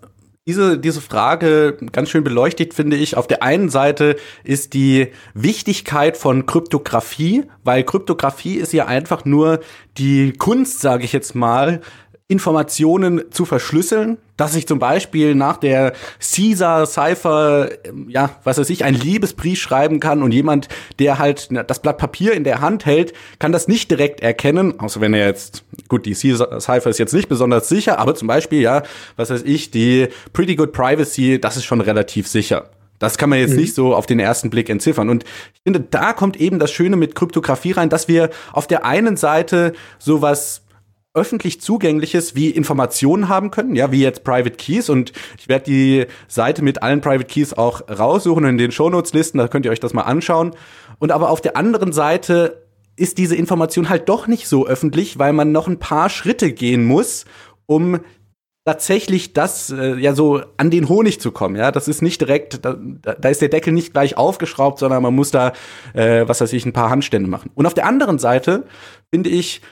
diese, 0.47 0.79
diese 0.79 1.01
Frage 1.01 1.77
ganz 1.91 2.09
schön 2.09 2.23
beleuchtet, 2.23 2.73
finde 2.73 2.97
ich. 2.97 3.17
Auf 3.17 3.27
der 3.27 3.43
einen 3.43 3.69
Seite 3.69 4.17
ist 4.45 4.75
die 4.75 5.09
Wichtigkeit 5.35 6.17
von 6.17 6.47
Kryptographie, 6.47 7.45
weil 7.65 7.83
Kryptographie 7.83 8.55
ist 8.55 8.73
ja 8.73 8.87
einfach 8.87 9.25
nur 9.25 9.61
die 9.99 10.33
Kunst, 10.33 10.81
sage 10.81 11.05
ich 11.05 11.13
jetzt 11.13 11.35
mal, 11.35 11.81
Informationen 12.29 13.23
zu 13.31 13.45
verschlüsseln, 13.45 14.19
dass 14.37 14.57
ich 14.57 14.67
zum 14.67 14.81
Beispiel 14.81 15.37
nach 15.37 15.59
der 15.59 15.93
Caesar 16.19 16.85
Cypher, 16.85 17.69
ja, 18.09 18.31
was 18.43 18.59
weiß 18.59 18.69
ich, 18.71 18.85
ein 18.85 18.95
Liebesbrief 18.95 19.61
schreiben 19.61 20.01
kann 20.01 20.25
und 20.25 20.33
jemand, 20.33 20.69
der 20.99 21.21
halt 21.21 21.49
das 21.69 21.81
Blatt 21.81 21.99
Papier 21.99 22.33
in 22.33 22.43
der 22.43 22.61
Hand 22.61 22.85
hält, 22.85 23.13
kann 23.39 23.53
das 23.53 23.69
nicht 23.69 23.93
direkt 23.93 24.21
erkennen, 24.21 24.81
außer 24.81 25.01
wenn 25.01 25.15
er 25.15 25.27
jetzt, 25.27 25.63
gut, 25.89 26.05
die 26.05 26.15
Caesar 26.15 26.61
Cypher 26.61 26.91
ist 26.91 26.99
jetzt 26.99 27.15
nicht 27.15 27.29
besonders 27.29 27.69
sicher, 27.69 28.01
aber 28.01 28.17
zum 28.17 28.27
Beispiel, 28.27 28.61
ja, 28.61 28.83
was 29.15 29.31
weiß 29.31 29.43
ich, 29.45 29.71
die 29.71 30.09
Pretty 30.33 30.57
Good 30.57 30.73
Privacy, 30.73 31.41
das 31.41 31.57
ist 31.57 31.65
schon 31.65 31.81
relativ 31.81 32.27
sicher. 32.27 32.71
Das 32.99 33.19
kann 33.19 33.31
man 33.31 33.39
jetzt 33.39 33.53
mhm. 33.53 33.61
nicht 33.61 33.75
so 33.75 33.95
auf 33.95 34.07
den 34.07 34.19
ersten 34.19 34.51
Blick 34.51 34.71
entziffern. 34.71 35.11
Und 35.11 35.25
ich 35.55 35.61
finde, 35.63 35.81
da 35.81 36.13
kommt 36.13 36.41
eben 36.41 36.59
das 36.59 36.73
Schöne 36.73 36.97
mit 36.97 37.15
Kryptographie 37.15 37.73
rein, 37.73 37.91
dass 37.91 38.09
wir 38.09 38.31
auf 38.53 38.67
der 38.67 38.85
einen 38.85 39.19
Seite 39.19 39.75
sowas 39.99 40.63
öffentlich 41.17 41.61
zugängliches 41.61 42.35
wie 42.37 42.51
Informationen 42.51 43.29
haben 43.29 43.51
können, 43.51 43.75
ja, 43.75 43.91
wie 43.91 44.03
jetzt 44.03 44.23
Private 44.23 44.57
Keys 44.57 44.89
und 44.91 45.13
ich 45.39 45.49
werde 45.49 45.65
die 45.65 46.07
Seite 46.29 46.63
mit 46.63 46.83
allen 46.83 47.01
Private 47.01 47.25
Keys 47.25 47.55
auch 47.55 47.81
raussuchen 47.89 48.45
in 48.45 48.59
den 48.59 48.71
Shownotes 48.71 49.15
listen, 49.15 49.39
da 49.39 49.49
könnt 49.49 49.65
ihr 49.65 49.73
euch 49.73 49.81
das 49.81 49.95
mal 49.95 50.03
anschauen. 50.03 50.55
Und 50.99 51.13
aber 51.13 51.31
auf 51.31 51.41
der 51.41 51.57
anderen 51.57 51.93
Seite 51.93 52.67
ist 52.97 53.19
diese 53.19 53.37
Information 53.37 53.89
halt 53.89 54.09
doch 54.09 54.27
nicht 54.27 54.47
so 54.47 54.67
öffentlich, 54.67 55.19
weil 55.19 55.33
man 55.33 55.53
noch 55.53 55.69
ein 55.69 55.79
paar 55.79 56.09
Schritte 56.09 56.53
gehen 56.53 56.85
muss, 56.85 57.25
um 57.67 58.01
tatsächlich 58.67 59.33
das 59.33 59.71
äh, 59.71 59.95
ja 59.95 60.13
so 60.13 60.43
an 60.57 60.71
den 60.71 60.89
Honig 60.89 61.21
zu 61.21 61.31
kommen. 61.31 61.57
Ja, 61.57 61.71
das 61.71 61.89
ist 61.89 62.03
nicht 62.03 62.21
direkt, 62.21 62.65
da, 62.65 62.75
da 62.75 63.29
ist 63.29 63.41
der 63.41 63.49
Deckel 63.49 63.73
nicht 63.73 63.93
gleich 63.93 64.17
aufgeschraubt, 64.19 64.81
sondern 64.81 65.03
man 65.03 65.15
muss 65.15 65.31
da, 65.31 65.53
äh, 65.95 66.27
was 66.27 66.41
weiß 66.41 66.53
ich, 66.53 66.67
ein 66.67 66.73
paar 66.73 66.91
Handstände 66.91 67.31
machen. 67.31 67.51
Und 67.55 67.67
auf 67.67 67.75
der 67.75 67.87
anderen 67.87 68.19
Seite 68.19 68.65
finde 69.13 69.31
ich, 69.31 69.63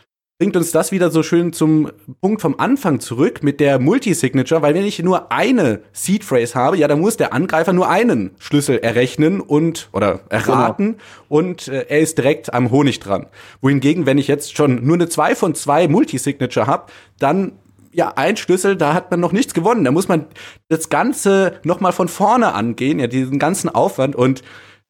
bringt 0.44 0.58
uns 0.58 0.72
das 0.72 0.92
wieder 0.92 1.10
so 1.10 1.22
schön 1.22 1.54
zum 1.54 1.90
Punkt 2.20 2.42
vom 2.42 2.56
Anfang 2.58 3.00
zurück 3.00 3.42
mit 3.42 3.60
der 3.60 3.78
Multisignature, 3.78 4.60
weil 4.60 4.74
wenn 4.74 4.84
ich 4.84 5.02
nur 5.02 5.32
eine 5.32 5.80
Seed 5.94 6.22
Phrase 6.22 6.54
habe, 6.54 6.76
ja, 6.76 6.86
dann 6.86 7.00
muss 7.00 7.16
der 7.16 7.32
Angreifer 7.32 7.72
nur 7.72 7.88
einen 7.88 8.32
Schlüssel 8.38 8.76
errechnen 8.76 9.40
und 9.40 9.88
oder 9.92 10.20
erraten 10.28 10.84
genau. 10.84 10.98
und 11.28 11.68
äh, 11.68 11.86
er 11.88 12.00
ist 12.00 12.18
direkt 12.18 12.52
am 12.52 12.70
Honig 12.70 13.00
dran. 13.00 13.24
Wohingegen, 13.62 14.04
wenn 14.04 14.18
ich 14.18 14.28
jetzt 14.28 14.54
schon 14.54 14.84
nur 14.84 14.96
eine 14.96 15.08
zwei 15.08 15.34
von 15.34 15.54
zwei 15.54 15.88
Multisignature 15.88 16.66
habe, 16.66 16.92
dann 17.18 17.52
ja, 17.92 18.12
ein 18.14 18.36
Schlüssel, 18.36 18.76
da 18.76 18.92
hat 18.92 19.10
man 19.10 19.20
noch 19.20 19.32
nichts 19.32 19.54
gewonnen. 19.54 19.84
Da 19.84 19.92
muss 19.92 20.08
man 20.08 20.26
das 20.68 20.90
Ganze 20.90 21.54
noch 21.62 21.80
mal 21.80 21.92
von 21.92 22.08
vorne 22.08 22.52
angehen, 22.52 22.98
ja, 22.98 23.06
diesen 23.06 23.38
ganzen 23.38 23.70
Aufwand 23.70 24.14
und 24.14 24.42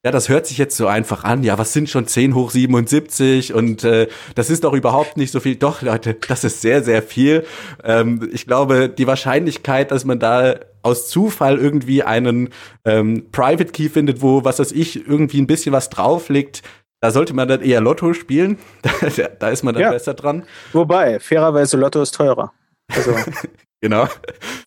ja, 0.05 0.11
das 0.11 0.29
hört 0.29 0.47
sich 0.47 0.59
jetzt 0.59 0.77
so 0.77 0.87
einfach 0.87 1.25
an. 1.25 1.43
Ja, 1.43 1.57
was 1.57 1.73
sind 1.73 1.89
schon 1.89 2.07
10 2.07 2.35
hoch 2.35 2.51
77? 2.51 3.55
Und 3.55 3.85
äh, 3.85 4.09
das 4.35 4.51
ist 4.51 4.65
doch 4.65 4.75
überhaupt 4.75 5.17
nicht 5.17 5.33
so 5.33 5.41
viel. 5.41 5.57
Doch, 5.57 5.81
Leute, 5.81 6.13
das 6.13 6.45
ist 6.45 6.61
sehr, 6.61 6.83
sehr 6.83 7.03
viel. 7.03 7.47
Ähm, 7.83 8.29
ich 8.31 8.47
glaube, 8.47 8.91
die 8.91 9.07
Wahrscheinlichkeit, 9.07 9.91
dass 9.91 10.05
man 10.05 10.19
da 10.19 10.57
aus 10.83 11.09
Zufall 11.09 11.59
irgendwie 11.59 12.03
einen 12.03 12.51
ähm, 12.85 13.31
Private 13.33 13.73
Key 13.73 13.89
findet, 13.89 14.21
wo, 14.21 14.45
was 14.45 14.59
weiß 14.59 14.73
ich, 14.73 15.09
irgendwie 15.09 15.41
ein 15.41 15.47
bisschen 15.47 15.73
was 15.73 15.89
drauf 15.89 16.29
liegt, 16.29 16.63
da 17.01 17.11
sollte 17.11 17.33
man 17.33 17.49
dann 17.49 17.63
eher 17.63 17.81
Lotto 17.81 18.13
spielen. 18.13 18.59
da, 18.83 19.29
da 19.39 19.49
ist 19.49 19.63
man 19.63 19.73
dann 19.73 19.85
ja. 19.85 19.91
besser 19.91 20.13
dran. 20.13 20.45
Wobei, 20.75 21.19
fairerweise 21.19 21.79
Lotto 21.79 22.03
ist 22.03 22.15
teurer. 22.15 22.53
Also 22.95 23.15
Genau. 23.85 24.09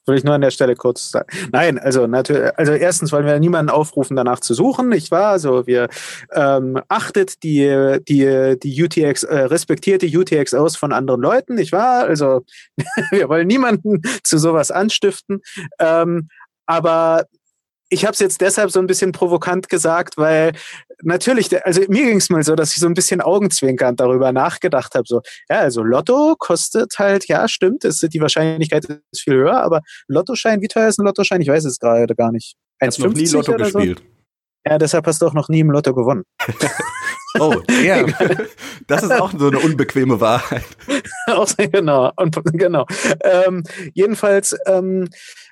Will 0.05 0.15
ich 0.15 0.23
nur 0.23 0.35
an 0.35 0.41
der 0.41 0.51
Stelle 0.51 0.75
kurz 0.75 1.09
sagen. 1.09 1.27
Nein, 1.51 1.79
also 1.79 2.05
natürlich, 2.05 2.55
also 2.55 2.73
erstens 2.73 3.11
wollen 3.11 3.25
wir 3.25 3.39
niemanden 3.39 3.71
aufrufen, 3.71 4.15
danach 4.15 4.41
zu 4.41 4.53
suchen, 4.53 4.89
nicht 4.89 5.09
wahr? 5.09 5.31
Also 5.31 5.65
wir 5.65 5.89
ähm, 6.33 6.79
achtet 6.87 7.41
die, 7.41 7.97
die, 8.07 8.59
die 8.61 8.83
UTX, 8.83 9.23
äh, 9.23 9.35
respektiert 9.39 10.03
die 10.03 10.15
UTX 10.15 10.53
aus 10.53 10.75
von 10.75 10.93
anderen 10.93 11.19
Leuten, 11.19 11.55
nicht 11.55 11.71
wahr? 11.71 12.03
Also 12.03 12.45
wir 13.09 13.27
wollen 13.27 13.47
niemanden 13.47 14.03
zu 14.21 14.37
sowas 14.37 14.69
anstiften. 14.69 15.41
Ähm, 15.79 16.27
aber 16.67 17.25
ich 17.89 18.03
habe 18.03 18.13
es 18.13 18.19
jetzt 18.19 18.41
deshalb 18.41 18.71
so 18.71 18.79
ein 18.79 18.87
bisschen 18.87 19.11
provokant 19.11 19.69
gesagt, 19.69 20.17
weil 20.17 20.53
natürlich, 21.03 21.65
also 21.65 21.81
mir 21.87 22.05
ging 22.05 22.17
es 22.17 22.29
mal 22.29 22.43
so, 22.43 22.55
dass 22.55 22.75
ich 22.75 22.81
so 22.81 22.87
ein 22.87 22.93
bisschen 22.93 23.21
augenzwinkernd 23.21 23.99
darüber 23.99 24.31
nachgedacht 24.31 24.95
habe. 24.95 25.05
So, 25.07 25.21
ja, 25.49 25.59
also 25.59 25.83
Lotto 25.83 26.35
kostet 26.37 26.97
halt, 26.97 27.27
ja, 27.27 27.47
stimmt, 27.47 27.83
ist, 27.83 28.01
die 28.13 28.21
Wahrscheinlichkeit 28.21 28.85
ist 28.85 29.21
viel 29.21 29.35
höher, 29.35 29.61
aber 29.63 29.81
Lottoschein, 30.07 30.61
wie 30.61 30.67
teuer 30.67 30.87
ist 30.87 30.99
ein 30.99 31.05
Lottoschein? 31.05 31.41
Ich 31.41 31.47
weiß 31.47 31.65
es 31.65 31.79
gerade 31.79 32.15
gar 32.15 32.31
nicht. 32.31 32.55
1,50 32.81 33.03
noch 33.03 33.13
nie 33.13 33.25
Lotto 33.27 33.53
gespielt. 33.53 33.99
So? 33.99 34.05
Ja, 34.71 34.77
deshalb 34.77 35.07
hast 35.07 35.21
du 35.21 35.27
auch 35.27 35.33
noch 35.33 35.49
nie 35.49 35.61
im 35.61 35.71
Lotto 35.71 35.93
gewonnen. 35.93 36.23
oh, 37.39 37.61
ja. 37.83 38.05
Das 38.87 39.03
ist 39.03 39.11
auch 39.11 39.33
so 39.37 39.47
eine 39.47 39.59
unbequeme 39.59 40.21
Wahrheit. 40.21 40.63
genau, 41.71 42.09
und, 42.15 42.37
genau. 42.53 42.85
Ähm, 43.21 43.63
jedenfalls, 43.93 44.55
ähm, 44.65 45.09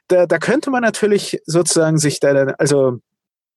da, 0.07 0.25
da 0.25 0.37
könnte 0.37 0.69
man 0.69 0.81
natürlich 0.81 1.39
sozusagen 1.45 1.97
sich 1.97 2.19
da, 2.19 2.29
also 2.57 2.99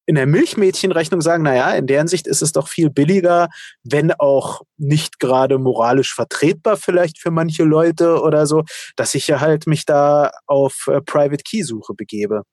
in 0.09 0.15
der 0.15 0.27
Milchmädchenrechnung 0.27 1.21
sagen, 1.21 1.43
naja, 1.43 1.73
in 1.73 1.87
deren 1.87 2.09
Sicht 2.09 2.27
ist 2.27 2.41
es 2.41 2.53
doch 2.53 2.69
viel 2.69 2.89
billiger, 2.89 3.51
wenn 3.85 4.11
auch 4.13 4.63
nicht 4.79 5.21
gerade 5.21 5.59
moralisch 5.59 6.15
vertretbar 6.15 6.79
vielleicht 6.79 7.21
für 7.21 7.31
manche 7.31 7.65
Leute 7.65 8.23
oder 8.23 8.47
so, 8.47 8.65
dass 8.97 9.15
ich 9.15 9.29
ja 9.29 9.41
halt 9.41 9.67
mich 9.67 9.85
da 9.85 10.31
auf 10.47 10.87
äh, 10.87 11.03
Private 11.03 11.43
Key 11.45 11.63
Suche 11.63 11.93
begebe. 11.93 12.45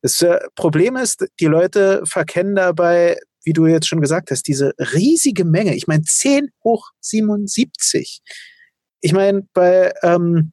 Das 0.00 0.22
äh, 0.22 0.38
Problem 0.54 0.94
ist, 0.94 1.26
die 1.40 1.46
Leute 1.46 2.02
verkennen 2.04 2.54
dabei, 2.54 3.18
wie 3.44 3.52
du 3.52 3.66
jetzt 3.66 3.88
schon 3.88 4.00
gesagt 4.00 4.30
hast, 4.30 4.46
diese 4.46 4.72
riesige 4.78 5.44
Menge. 5.44 5.74
Ich 5.74 5.88
meine, 5.88 6.02
10 6.02 6.50
hoch 6.62 6.90
77. 7.00 8.20
Ich 9.00 9.12
meine, 9.12 9.42
bei, 9.52 9.92
ähm, 10.04 10.52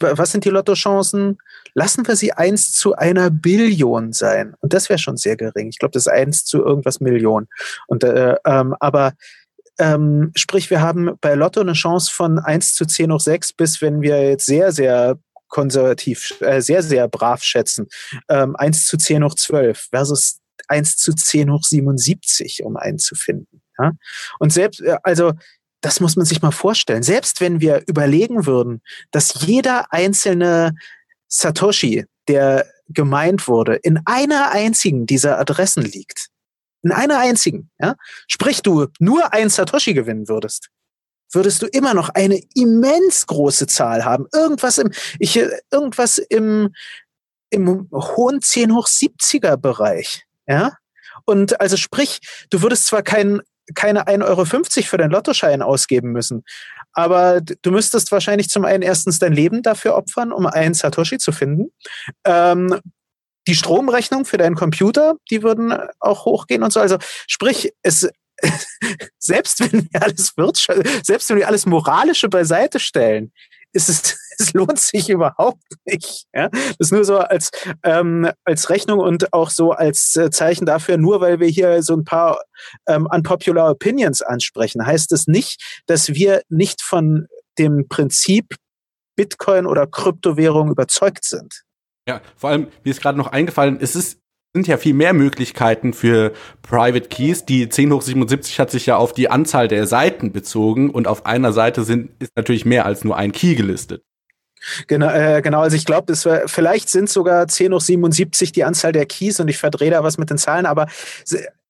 was 0.00 0.32
sind 0.32 0.44
die 0.44 0.50
Lottochancen? 0.50 1.38
Lassen 1.74 2.06
wir 2.06 2.16
sie 2.16 2.32
eins 2.32 2.72
zu 2.72 2.94
einer 2.94 3.30
Billion 3.30 4.12
sein. 4.12 4.54
Und 4.60 4.72
das 4.72 4.88
wäre 4.88 4.98
schon 4.98 5.16
sehr 5.16 5.36
gering. 5.36 5.68
Ich 5.68 5.78
glaube, 5.78 5.92
das 5.92 6.06
ist 6.06 6.12
eins 6.12 6.44
zu 6.44 6.64
irgendwas 6.64 7.00
Million. 7.00 7.48
Und, 7.86 8.04
äh, 8.04 8.36
ähm, 8.44 8.74
aber 8.80 9.14
ähm, 9.78 10.30
sprich, 10.36 10.70
wir 10.70 10.80
haben 10.80 11.16
bei 11.20 11.34
Lotto 11.34 11.60
eine 11.60 11.72
Chance 11.72 12.12
von 12.12 12.38
1 12.38 12.74
zu 12.74 12.86
10 12.86 13.12
hoch 13.12 13.20
6 13.20 13.54
bis, 13.54 13.82
wenn 13.82 14.02
wir 14.02 14.22
jetzt 14.22 14.46
sehr, 14.46 14.72
sehr 14.72 15.18
konservativ, 15.48 16.40
äh, 16.40 16.60
sehr, 16.60 16.82
sehr 16.82 17.08
brav 17.08 17.42
schätzen, 17.42 17.88
ähm, 18.28 18.56
1 18.56 18.86
zu 18.86 18.96
10 18.96 19.24
hoch 19.24 19.34
12 19.34 19.88
versus 19.90 20.40
1 20.68 20.96
zu 20.96 21.12
10 21.12 21.50
hoch 21.50 21.64
77, 21.64 22.62
um 22.64 22.76
einen 22.76 22.98
zu 22.98 23.14
finden. 23.14 23.62
Ja? 23.78 23.92
Und 24.38 24.52
selbst, 24.52 24.80
äh, 24.80 24.96
also 25.02 25.32
das 25.80 26.00
muss 26.00 26.16
man 26.16 26.24
sich 26.24 26.40
mal 26.40 26.50
vorstellen. 26.50 27.02
Selbst 27.02 27.40
wenn 27.40 27.60
wir 27.60 27.82
überlegen 27.86 28.46
würden, 28.46 28.80
dass 29.10 29.46
jeder 29.46 29.92
einzelne 29.92 30.74
Satoshi, 31.36 32.04
der 32.28 32.66
gemeint 32.88 33.48
wurde, 33.48 33.74
in 33.74 34.00
einer 34.04 34.52
einzigen 34.52 35.04
dieser 35.04 35.38
Adressen 35.38 35.82
liegt. 35.82 36.28
In 36.82 36.92
einer 36.92 37.18
einzigen, 37.18 37.70
ja. 37.80 37.96
Sprich, 38.28 38.62
du 38.62 38.86
nur 39.00 39.32
ein 39.32 39.50
Satoshi 39.50 39.94
gewinnen 39.94 40.28
würdest, 40.28 40.68
würdest 41.32 41.62
du 41.62 41.66
immer 41.66 41.94
noch 41.94 42.10
eine 42.10 42.40
immens 42.54 43.26
große 43.26 43.66
Zahl 43.66 44.04
haben. 44.04 44.26
Irgendwas 44.32 44.78
im, 44.78 44.92
ich, 45.18 45.36
irgendwas 45.72 46.18
im, 46.18 46.72
im 47.50 47.88
hohen 47.92 48.40
10 48.40 48.72
hoch 48.74 48.86
70er 48.86 49.56
Bereich, 49.56 50.24
ja. 50.46 50.76
Und 51.24 51.60
also 51.60 51.76
sprich, 51.76 52.20
du 52.50 52.62
würdest 52.62 52.86
zwar 52.86 53.02
kein, 53.02 53.40
keine 53.74 54.06
1,50 54.06 54.24
Euro 54.24 54.44
für 54.44 54.98
deinen 54.98 55.10
Lottoschein 55.10 55.62
ausgeben 55.62 56.12
müssen, 56.12 56.44
aber 56.94 57.40
du 57.40 57.70
müsstest 57.70 58.10
wahrscheinlich 58.12 58.48
zum 58.48 58.64
einen 58.64 58.82
erstens 58.82 59.18
dein 59.18 59.32
Leben 59.32 59.62
dafür 59.62 59.94
opfern, 59.96 60.32
um 60.32 60.46
einen 60.46 60.74
Satoshi 60.74 61.18
zu 61.18 61.32
finden. 61.32 61.72
Ähm, 62.24 62.80
die 63.46 63.54
Stromrechnung 63.54 64.24
für 64.24 64.38
deinen 64.38 64.54
Computer, 64.54 65.16
die 65.30 65.42
würden 65.42 65.76
auch 66.00 66.24
hochgehen 66.24 66.62
und 66.62 66.72
so. 66.72 66.80
Also 66.80 66.96
sprich, 67.26 67.72
es 67.82 68.08
selbst 69.18 69.60
wenn 69.60 69.88
wir 69.92 70.02
alles 70.02 70.36
Wirtschaft, 70.36 70.80
selbst 71.04 71.28
wenn 71.30 71.36
wir 71.36 71.48
alles 71.48 71.66
Moralische 71.66 72.28
beiseite 72.28 72.80
stellen, 72.80 73.32
ist 73.72 73.88
es, 73.88 74.18
es 74.38 74.52
lohnt 74.52 74.78
sich 74.78 75.08
überhaupt 75.08 75.62
nicht. 75.84 76.26
Ja? 76.34 76.48
Das 76.48 76.76
ist 76.78 76.92
nur 76.92 77.04
so 77.04 77.18
als, 77.18 77.50
ähm, 77.82 78.30
als 78.44 78.70
Rechnung 78.70 78.98
und 78.98 79.32
auch 79.32 79.50
so 79.50 79.72
als 79.72 80.16
äh, 80.16 80.30
Zeichen 80.30 80.66
dafür, 80.66 80.96
nur 80.96 81.20
weil 81.20 81.40
wir 81.40 81.48
hier 81.48 81.82
so 81.82 81.94
ein 81.94 82.04
paar 82.04 82.40
ähm, 82.86 83.06
unpopular 83.10 83.70
Opinions 83.70 84.22
ansprechen, 84.22 84.86
heißt 84.86 85.12
es 85.12 85.26
nicht, 85.26 85.82
dass 85.86 86.10
wir 86.10 86.42
nicht 86.48 86.82
von 86.82 87.26
dem 87.58 87.88
Prinzip 87.88 88.56
Bitcoin 89.16 89.66
oder 89.66 89.86
Kryptowährung 89.86 90.70
überzeugt 90.70 91.24
sind. 91.24 91.62
Ja, 92.08 92.20
vor 92.36 92.50
allem, 92.50 92.68
wie 92.82 92.90
es 92.90 93.00
gerade 93.00 93.16
noch 93.16 93.28
eingefallen 93.28 93.78
ist, 93.78 93.94
es 93.94 94.18
sind 94.54 94.68
ja 94.68 94.76
viel 94.76 94.94
mehr 94.94 95.12
Möglichkeiten 95.12 95.92
für 95.92 96.32
Private 96.62 97.08
Keys. 97.08 97.44
Die 97.44 97.68
10 97.68 97.92
hoch 97.92 98.02
77 98.02 98.60
hat 98.60 98.70
sich 98.70 98.86
ja 98.86 98.96
auf 98.96 99.12
die 99.12 99.28
Anzahl 99.28 99.68
der 99.68 99.86
Seiten 99.86 100.32
bezogen 100.32 100.90
und 100.90 101.08
auf 101.08 101.26
einer 101.26 101.52
Seite 101.52 101.82
sind, 101.82 102.10
ist 102.20 102.36
natürlich 102.36 102.64
mehr 102.64 102.86
als 102.86 103.04
nur 103.04 103.16
ein 103.16 103.32
Key 103.32 103.56
gelistet. 103.56 104.04
Genau, 104.86 105.10
äh, 105.10 105.42
genau, 105.42 105.60
also 105.60 105.76
ich 105.76 105.84
glaube, 105.84 106.14
vielleicht 106.46 106.88
sind 106.88 107.10
sogar 107.10 107.48
10 107.48 107.72
hoch 107.72 107.80
77 107.80 108.52
die 108.52 108.64
Anzahl 108.64 108.92
der 108.92 109.06
Keys 109.06 109.40
und 109.40 109.48
ich 109.48 109.58
verdrehe 109.58 109.90
da 109.90 110.02
was 110.02 110.18
mit 110.18 110.30
den 110.30 110.38
Zahlen, 110.38 110.66
aber 110.66 110.86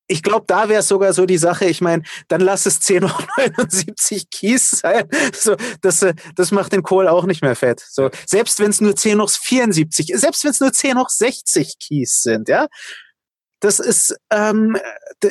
ich 0.07 0.21
glaube, 0.21 0.45
da 0.47 0.69
wäre 0.69 0.81
es 0.81 0.87
sogar 0.87 1.13
so 1.13 1.25
die 1.25 1.37
Sache, 1.37 1.65
ich 1.65 1.81
meine, 1.81 2.03
dann 2.27 2.41
lass 2.41 2.65
es 2.65 2.79
10 2.79 3.05
hoch 3.05 3.21
79 3.37 4.29
Keys 4.29 4.69
sein. 4.69 5.07
So, 5.33 5.55
das, 5.81 6.03
äh, 6.03 6.13
das 6.35 6.51
macht 6.51 6.73
den 6.73 6.83
Kohl 6.83 7.07
auch 7.07 7.25
nicht 7.25 7.41
mehr 7.41 7.55
fett. 7.55 7.79
So, 7.79 8.09
selbst 8.25 8.59
wenn 8.59 8.69
es 8.69 8.81
nur 8.81 8.95
10 8.95 9.19
hoch 9.21 9.29
74, 9.29 10.11
selbst 10.15 10.43
wenn 10.43 10.51
es 10.51 10.59
nur 10.59 10.73
10 10.73 10.99
hoch 10.99 11.09
60 11.09 11.79
Keys 11.79 12.21
sind, 12.21 12.49
ja. 12.49 12.67
Das 13.61 13.79
ist, 13.79 14.15
ähm, 14.31 14.77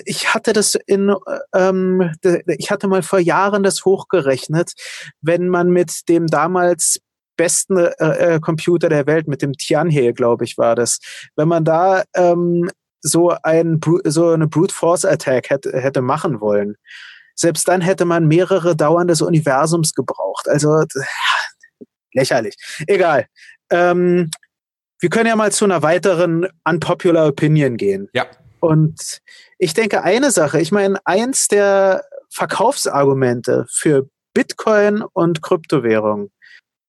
ich 0.07 0.35
hatte 0.35 0.55
das 0.55 0.77
in, 0.87 1.15
ähm, 1.55 2.11
ich 2.59 2.71
hatte 2.71 2.89
mal 2.89 3.03
vor 3.03 3.21
Jahren 3.21 3.63
das 3.63 3.85
hochgerechnet, 3.85 4.73
wenn 5.21 5.49
man 5.49 5.69
mit 5.69 6.09
dem 6.09 6.27
damals 6.27 6.99
besten 7.37 7.79
äh, 7.79 7.91
äh 7.99 8.41
Computer 8.41 8.89
der 8.89 9.07
Welt, 9.07 9.29
mit 9.29 9.43
dem 9.43 9.53
Tianhe, 9.53 10.13
glaube 10.13 10.45
ich, 10.45 10.59
war 10.59 10.75
das. 10.75 10.99
Wenn 11.37 11.49
man 11.49 11.65
da 11.65 12.05
ähm, 12.15 12.71
so, 13.01 13.37
ein, 13.43 13.81
so 14.05 14.31
eine 14.31 14.49
Brute 14.49 14.75
Force 14.75 15.05
Attack 15.05 15.51
hätte, 15.51 15.79
hätte 15.79 16.01
machen 16.01 16.41
wollen. 16.41 16.77
Selbst 17.37 17.69
dann 17.69 17.81
hätte 17.81 18.05
man 18.05 18.27
mehrere 18.27 18.77
Dauern 18.77 19.09
des 19.09 19.21
Universums 19.21 19.93
gebraucht. 19.93 20.49
Also 20.49 20.85
lächerlich. 22.13 22.57
Egal. 22.87 23.27
Ähm, 23.71 24.31
wir 25.01 25.11
können 25.11 25.27
ja 25.27 25.37
mal 25.37 25.53
zu 25.53 25.65
einer 25.65 25.83
weiteren 25.83 26.47
unpopular 26.65 27.29
Opinion 27.29 27.77
gehen. 27.77 28.09
Ja. 28.15 28.27
Und 28.61 29.21
ich 29.59 29.75
denke, 29.75 30.03
eine 30.03 30.31
Sache, 30.31 30.61
ich 30.61 30.73
meine, 30.73 30.99
eins 31.05 31.49
der 31.49 32.05
Verkaufsargumente 32.31 33.67
für 33.69 34.09
Bitcoin 34.33 35.03
und 35.13 35.43
Kryptowährung 35.43 36.31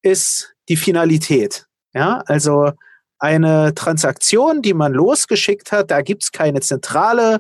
ist 0.06 0.54
die 0.70 0.78
Finalität. 0.78 1.66
Ja, 1.94 2.22
also 2.28 2.72
eine 3.20 3.74
Transaktion, 3.74 4.62
die 4.62 4.74
man 4.74 4.94
losgeschickt 4.94 5.72
hat, 5.72 5.92
da 5.92 6.02
gibt 6.02 6.24
es 6.24 6.32
keine 6.32 6.60
zentrale, 6.60 7.40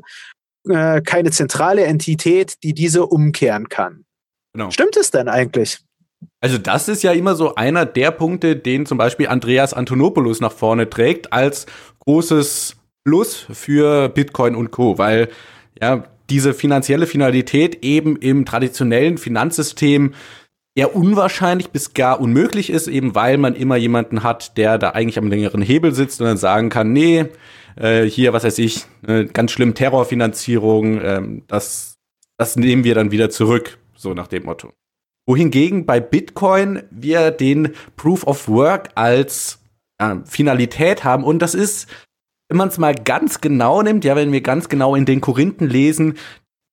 äh, 0.68 1.02
keine 1.02 1.32
zentrale 1.32 1.84
Entität, 1.84 2.64
die 2.64 2.74
diese 2.74 3.06
umkehren 3.06 3.70
kann. 3.70 4.06
Genau. 4.54 4.72
Stimmt 4.72 4.98
es 4.98 5.12
denn 5.12 5.28
eigentlich? 5.28 5.80
Also 6.40 6.58
das 6.58 6.88
ist 6.88 7.04
ja 7.04 7.12
immer 7.12 7.36
so 7.36 7.56
einer 7.56 7.86
der 7.86 8.12
Punkte, 8.12 8.56
den 8.56 8.86
zum 8.86 8.98
Beispiel 8.98 9.28
Andreas 9.28 9.74
Antonopoulos 9.74 10.40
nach 10.40 10.54
vorne 10.54 10.90
trägt 10.90 11.34
als 11.34 11.66
großes 12.00 12.78
Plus 13.04 13.46
für 13.52 14.10
Bitcoin 14.10 14.56
und 14.56 14.72
Co. 14.72 14.98
Weil 14.98 15.30
ja 15.80 16.06
diese 16.30 16.54
finanzielle 16.54 17.06
Finalität 17.06 17.84
eben 17.84 18.16
im 18.16 18.46
traditionellen 18.46 19.18
Finanzsystem 19.18 20.14
eher 20.76 20.96
unwahrscheinlich 20.96 21.70
bis 21.72 21.94
gar 21.94 22.20
unmöglich 22.20 22.70
ist, 22.70 22.88
eben 22.88 23.16
weil 23.16 23.38
man 23.38 23.56
immer 23.56 23.78
jemanden 23.78 24.24
hat, 24.24 24.58
der 24.58 24.78
da 24.78 24.90
eigentlich 24.92 25.18
am 25.18 25.28
längeren 25.28 25.62
Hebel 25.62 25.94
sitzt 25.94 26.20
und 26.20 26.28
dann 26.28 26.38
sagen 26.38 26.70
kann, 26.70 26.92
nee, 26.92 27.26
äh, 27.78 28.04
hier, 28.04 28.34
was 28.34 28.44
weiß 28.44 28.60
ich, 28.60 28.86
äh, 29.08 29.26
ganz 29.26 29.52
schlimm 29.52 29.74
Terrorfinanzierung, 29.74 31.00
äh, 31.00 31.22
das, 31.48 31.98
das 32.38 32.58
nehmen 32.58 32.84
wir 32.84 32.94
dann 32.94 33.12
wieder 33.12 33.30
zurück, 33.30 33.78
so 33.96 34.14
nach 34.14 34.28
dem 34.28 34.44
Motto. 34.44 34.74
Wohingegen 35.26 35.86
bei 35.86 36.00
Bitcoin 36.00 36.84
wir 36.92 37.32
den 37.32 37.74
Proof 37.96 38.28
of 38.28 38.48
Work 38.50 38.90
als 38.96 39.60
äh, 39.98 40.18
Finalität 40.26 41.06
haben 41.06 41.24
und 41.24 41.40
das 41.40 41.56
ist, 41.56 41.88
wenn 42.50 42.58
man 42.58 42.68
es 42.68 42.78
mal 42.78 42.94
ganz 42.94 43.40
genau 43.40 43.82
nimmt, 43.82 44.04
ja, 44.04 44.16
wenn 44.16 44.32
wir 44.32 44.42
ganz 44.42 44.70
genau 44.70 44.94
in 44.94 45.06
den 45.06 45.22
Korinthen 45.22 45.70
lesen, 45.70 46.16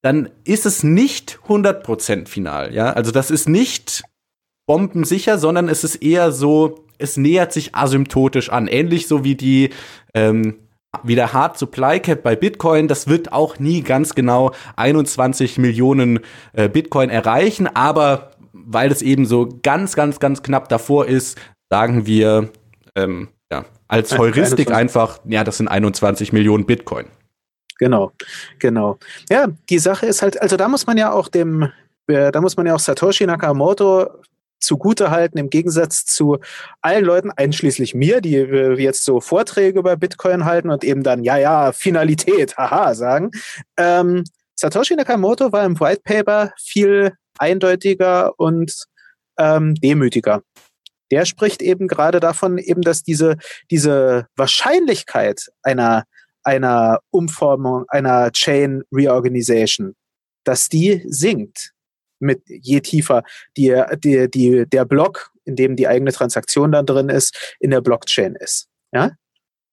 dann 0.02 0.30
ist 0.44 0.66
es 0.66 0.82
nicht 0.82 1.38
100% 1.48 2.26
final, 2.26 2.74
ja? 2.74 2.92
Also 2.92 3.12
das 3.12 3.30
ist 3.30 3.48
nicht 3.48 4.02
bombensicher, 4.66 5.38
sondern 5.38 5.68
es 5.68 5.84
ist 5.84 5.96
eher 5.96 6.32
so, 6.32 6.84
es 6.98 7.16
nähert 7.16 7.52
sich 7.52 7.74
asymptotisch 7.74 8.50
an, 8.50 8.66
ähnlich 8.66 9.06
so 9.06 9.24
wie 9.24 9.36
die 9.36 9.70
ähm, 10.14 10.56
wie 11.04 11.14
der 11.14 11.32
Hard 11.32 11.58
Supply 11.58 12.00
Cap 12.00 12.22
bei 12.22 12.36
Bitcoin, 12.36 12.86
das 12.86 13.08
wird 13.08 13.32
auch 13.32 13.58
nie 13.58 13.80
ganz 13.80 14.14
genau 14.14 14.52
21 14.76 15.56
Millionen 15.56 16.20
äh, 16.52 16.68
Bitcoin 16.68 17.08
erreichen, 17.08 17.66
aber 17.66 18.32
weil 18.52 18.92
es 18.92 19.00
eben 19.00 19.24
so 19.24 19.48
ganz, 19.62 19.96
ganz, 19.96 20.20
ganz 20.20 20.42
knapp 20.42 20.68
davor 20.68 21.06
ist, 21.06 21.38
sagen 21.70 22.06
wir 22.06 22.50
ähm, 22.94 23.28
ja, 23.50 23.64
als 23.88 24.16
Heuristik 24.18 24.70
einfach, 24.70 25.20
ja, 25.24 25.44
das 25.44 25.56
sind 25.56 25.68
21 25.68 26.32
Millionen 26.32 26.66
Bitcoin. 26.66 27.06
Genau, 27.82 28.12
genau. 28.60 28.96
Ja, 29.28 29.48
die 29.68 29.80
Sache 29.80 30.06
ist 30.06 30.22
halt, 30.22 30.40
also 30.40 30.56
da 30.56 30.68
muss 30.68 30.86
man 30.86 30.96
ja 30.98 31.10
auch 31.10 31.26
dem, 31.26 31.72
äh, 32.06 32.30
da 32.30 32.40
muss 32.40 32.56
man 32.56 32.64
ja 32.64 32.76
auch 32.76 32.78
Satoshi 32.78 33.26
Nakamoto 33.26 34.08
zugute 34.60 35.10
halten, 35.10 35.36
im 35.36 35.50
Gegensatz 35.50 36.04
zu 36.04 36.38
allen 36.80 37.04
Leuten, 37.04 37.32
einschließlich 37.32 37.92
mir, 37.96 38.20
die 38.20 38.36
äh, 38.36 38.80
jetzt 38.80 39.04
so 39.04 39.20
Vorträge 39.20 39.80
über 39.80 39.96
Bitcoin 39.96 40.44
halten 40.44 40.70
und 40.70 40.84
eben 40.84 41.02
dann, 41.02 41.24
ja, 41.24 41.36
ja, 41.38 41.72
Finalität, 41.72 42.56
haha, 42.56 42.94
sagen. 42.94 43.32
Ähm, 43.76 44.22
Satoshi 44.54 44.94
Nakamoto 44.94 45.50
war 45.50 45.64
im 45.64 45.80
White 45.80 46.02
Paper 46.04 46.52
viel 46.62 47.14
eindeutiger 47.36 48.38
und 48.38 48.86
ähm, 49.38 49.74
demütiger. 49.74 50.42
Der 51.10 51.24
spricht 51.24 51.62
eben 51.62 51.88
gerade 51.88 52.20
davon, 52.20 52.58
eben, 52.58 52.82
dass 52.82 53.02
diese, 53.02 53.38
diese 53.72 54.28
Wahrscheinlichkeit 54.36 55.50
einer 55.64 56.04
einer 56.44 57.00
Umformung, 57.10 57.84
einer 57.88 58.30
Chain 58.32 58.82
Reorganization, 58.92 59.94
dass 60.44 60.68
die 60.68 61.04
sinkt 61.06 61.72
mit 62.18 62.42
je 62.46 62.80
tiefer 62.80 63.24
die, 63.56 63.82
die, 64.02 64.30
die, 64.30 64.66
der 64.66 64.84
Block, 64.84 65.32
in 65.44 65.56
dem 65.56 65.76
die 65.76 65.88
eigene 65.88 66.12
Transaktion 66.12 66.72
dann 66.72 66.86
drin 66.86 67.08
ist, 67.08 67.56
in 67.58 67.70
der 67.70 67.80
Blockchain 67.80 68.36
ist. 68.36 68.68
Ja? 68.92 69.12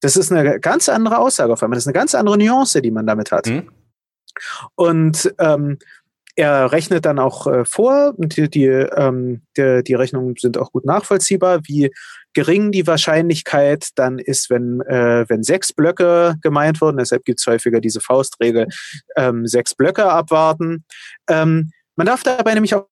Das 0.01 0.15
ist 0.15 0.31
eine 0.31 0.59
ganz 0.59 0.89
andere 0.89 1.19
Aussage 1.19 1.53
auf 1.53 1.61
einmal. 1.61 1.75
Das 1.75 1.83
ist 1.83 1.87
eine 1.87 1.93
ganz 1.93 2.15
andere 2.15 2.37
Nuance, 2.37 2.81
die 2.81 2.91
man 2.91 3.05
damit 3.05 3.31
hat. 3.31 3.47
Mhm. 3.47 3.69
Und 4.75 5.33
ähm, 5.39 5.77
er 6.35 6.71
rechnet 6.71 7.05
dann 7.05 7.19
auch 7.19 7.47
äh, 7.47 7.65
vor, 7.65 8.13
die, 8.17 8.49
die, 8.49 8.65
ähm, 8.65 9.41
die, 9.57 9.83
die 9.83 9.93
Rechnungen 9.93 10.35
sind 10.37 10.57
auch 10.57 10.71
gut 10.71 10.85
nachvollziehbar, 10.85 11.61
wie 11.63 11.91
gering 12.33 12.71
die 12.71 12.87
Wahrscheinlichkeit 12.87 13.89
dann 13.95 14.19
ist, 14.19 14.49
wenn, 14.49 14.81
äh, 14.81 15.25
wenn 15.27 15.43
sechs 15.43 15.73
Blöcke 15.73 16.35
gemeint 16.41 16.79
wurden. 16.81 16.97
Deshalb 16.97 17.25
gibt 17.25 17.39
es 17.39 17.47
häufiger 17.47 17.81
diese 17.81 18.01
Faustregel, 18.01 18.67
ähm, 19.17 19.47
sechs 19.47 19.75
Blöcke 19.75 20.05
abwarten. 20.05 20.85
Ähm, 21.27 21.71
man 21.95 22.07
darf 22.07 22.23
dabei 22.23 22.53
nämlich 22.53 22.75
auch 22.75 22.85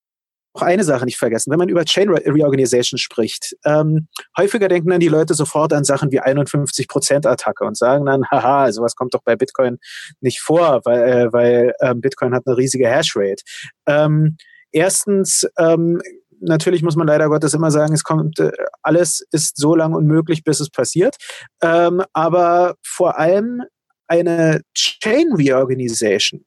eine 0.61 0.83
Sache 0.83 1.05
nicht 1.05 1.17
vergessen, 1.17 1.51
wenn 1.51 1.59
man 1.59 1.69
über 1.69 1.85
Chain 1.85 2.09
Reorganization 2.09 2.97
spricht. 2.97 3.55
Ähm, 3.65 4.07
häufiger 4.37 4.67
denken 4.67 4.89
dann 4.89 4.99
die 4.99 5.07
Leute 5.07 5.33
sofort 5.33 5.73
an 5.73 5.83
Sachen 5.83 6.11
wie 6.11 6.21
51%-Attacke 6.21 7.65
und 7.65 7.77
sagen 7.77 8.05
dann, 8.05 8.23
haha, 8.31 8.71
sowas 8.71 8.95
kommt 8.95 9.13
doch 9.13 9.23
bei 9.23 9.35
Bitcoin 9.35 9.77
nicht 10.21 10.41
vor, 10.41 10.81
weil, 10.85 11.01
äh, 11.01 11.33
weil 11.33 11.73
ähm, 11.81 12.01
Bitcoin 12.01 12.33
hat 12.33 12.43
eine 12.45 12.57
riesige 12.57 12.87
Hashrate. 12.87 13.43
Ähm, 13.85 14.37
erstens, 14.71 15.47
ähm, 15.57 16.01
natürlich 16.39 16.83
muss 16.83 16.95
man 16.95 17.07
leider 17.07 17.29
Gottes 17.29 17.53
immer 17.53 17.71
sagen, 17.71 17.93
es 17.93 18.03
kommt, 18.03 18.39
äh, 18.39 18.51
alles 18.81 19.25
ist 19.31 19.57
so 19.57 19.75
lang 19.75 19.93
unmöglich, 19.93 20.43
bis 20.43 20.59
es 20.59 20.69
passiert. 20.69 21.17
Ähm, 21.61 22.03
aber 22.13 22.75
vor 22.83 23.17
allem 23.17 23.63
eine 24.07 24.61
Chain 24.73 25.33
Reorganization 25.33 26.45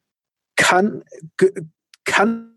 kann, 0.57 1.03
kann 2.05 2.50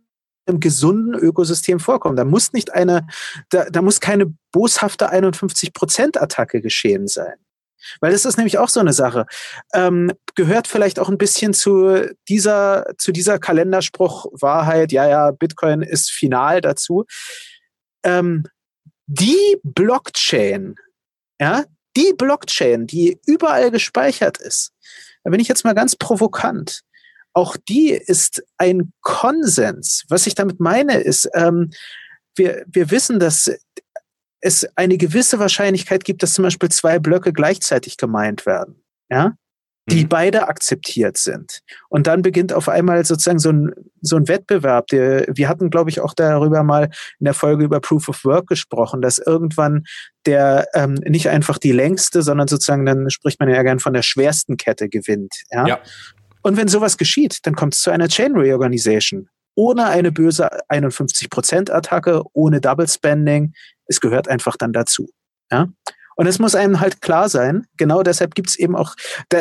im 0.45 0.59
gesunden 0.59 1.15
Ökosystem 1.15 1.79
vorkommen. 1.79 2.15
Da 2.15 2.25
muss 2.25 2.53
nicht 2.53 2.73
eine, 2.73 3.07
da, 3.49 3.69
da 3.69 3.81
muss 3.81 3.99
keine 3.99 4.33
boshafte 4.51 5.11
51-Prozent-Attacke 5.11 6.61
geschehen 6.61 7.07
sein. 7.07 7.35
Weil 7.99 8.11
das 8.11 8.25
ist 8.25 8.37
nämlich 8.37 8.57
auch 8.57 8.69
so 8.69 8.79
eine 8.79 8.93
Sache. 8.93 9.25
Ähm, 9.73 10.11
gehört 10.35 10.67
vielleicht 10.67 10.99
auch 10.99 11.09
ein 11.09 11.17
bisschen 11.17 11.53
zu 11.53 12.09
dieser, 12.29 12.85
zu 12.97 13.11
dieser 13.11 13.39
Kalenderspruch 13.39 14.27
Wahrheit, 14.31 14.91
ja, 14.91 15.07
ja, 15.07 15.31
Bitcoin 15.31 15.81
ist 15.81 16.11
final 16.11 16.61
dazu. 16.61 17.05
Ähm, 18.03 18.43
die 19.05 19.57
Blockchain, 19.63 20.75
ja, 21.39 21.65
die 21.95 22.13
Blockchain, 22.17 22.87
die 22.87 23.19
überall 23.25 23.69
gespeichert 23.69 24.37
ist, 24.39 24.71
da 25.23 25.29
bin 25.29 25.39
ich 25.39 25.47
jetzt 25.47 25.63
mal 25.63 25.73
ganz 25.73 25.95
provokant. 25.95 26.81
Auch 27.33 27.57
die 27.57 27.91
ist 27.91 28.43
ein 28.57 28.93
Konsens. 29.01 30.03
Was 30.09 30.27
ich 30.27 30.35
damit 30.35 30.59
meine, 30.59 30.97
ist, 30.97 31.29
ähm, 31.33 31.71
wir, 32.35 32.63
wir 32.67 32.91
wissen, 32.91 33.19
dass 33.19 33.51
es 34.39 34.67
eine 34.75 34.97
gewisse 34.97 35.39
Wahrscheinlichkeit 35.39 36.03
gibt, 36.03 36.21
dass 36.21 36.33
zum 36.33 36.43
Beispiel 36.43 36.69
zwei 36.69 36.99
Blöcke 36.99 37.31
gleichzeitig 37.31 37.97
gemeint 37.97 38.45
werden, 38.45 38.83
ja, 39.09 39.33
die 39.89 40.03
mhm. 40.03 40.09
beide 40.09 40.47
akzeptiert 40.47 41.17
sind. 41.17 41.59
Und 41.89 42.07
dann 42.07 42.21
beginnt 42.21 42.53
auf 42.53 42.69
einmal 42.69 43.03
sozusagen 43.03 43.39
so 43.39 43.51
ein, 43.51 43.73
so 44.01 44.15
ein 44.15 44.27
Wettbewerb. 44.27 44.87
Der, 44.87 45.25
wir 45.33 45.49
hatten, 45.49 45.69
glaube 45.69 45.89
ich, 45.89 45.99
auch 45.99 46.13
darüber 46.13 46.63
mal 46.63 46.89
in 47.19 47.25
der 47.25 47.33
Folge 47.33 47.65
über 47.65 47.81
Proof 47.81 48.07
of 48.07 48.23
Work 48.23 48.47
gesprochen, 48.47 49.01
dass 49.01 49.17
irgendwann 49.17 49.83
der 50.25 50.67
ähm, 50.73 50.93
nicht 50.93 51.29
einfach 51.29 51.57
die 51.57 51.73
längste, 51.73 52.21
sondern 52.21 52.47
sozusagen, 52.47 52.85
dann 52.85 53.09
spricht 53.09 53.39
man 53.41 53.49
ja 53.49 53.61
gern 53.61 53.79
von 53.79 53.93
der 53.93 54.03
schwersten 54.03 54.55
Kette 54.55 54.87
gewinnt. 54.87 55.35
Ja. 55.51 55.67
ja. 55.67 55.79
Und 56.43 56.57
wenn 56.57 56.67
sowas 56.67 56.97
geschieht, 56.97 57.39
dann 57.43 57.55
kommt 57.55 57.73
es 57.73 57.81
zu 57.81 57.89
einer 57.89 58.07
Chain 58.07 58.35
Reorganization 58.35 59.29
ohne 59.55 59.85
eine 59.85 60.11
böse 60.11 60.49
51%-Attacke, 60.69 62.23
ohne 62.33 62.61
Double 62.61 62.87
Spending. 62.87 63.53
Es 63.85 63.99
gehört 63.99 64.27
einfach 64.27 64.57
dann 64.57 64.73
dazu. 64.73 65.09
Ja? 65.51 65.67
Und 66.15 66.27
es 66.27 66.39
muss 66.39 66.55
einem 66.55 66.79
halt 66.79 67.01
klar 67.01 67.29
sein, 67.29 67.65
genau 67.77 68.03
deshalb 68.03 68.35
gibt's 68.35 68.55
eben 68.55 68.75
auch, 68.75 68.95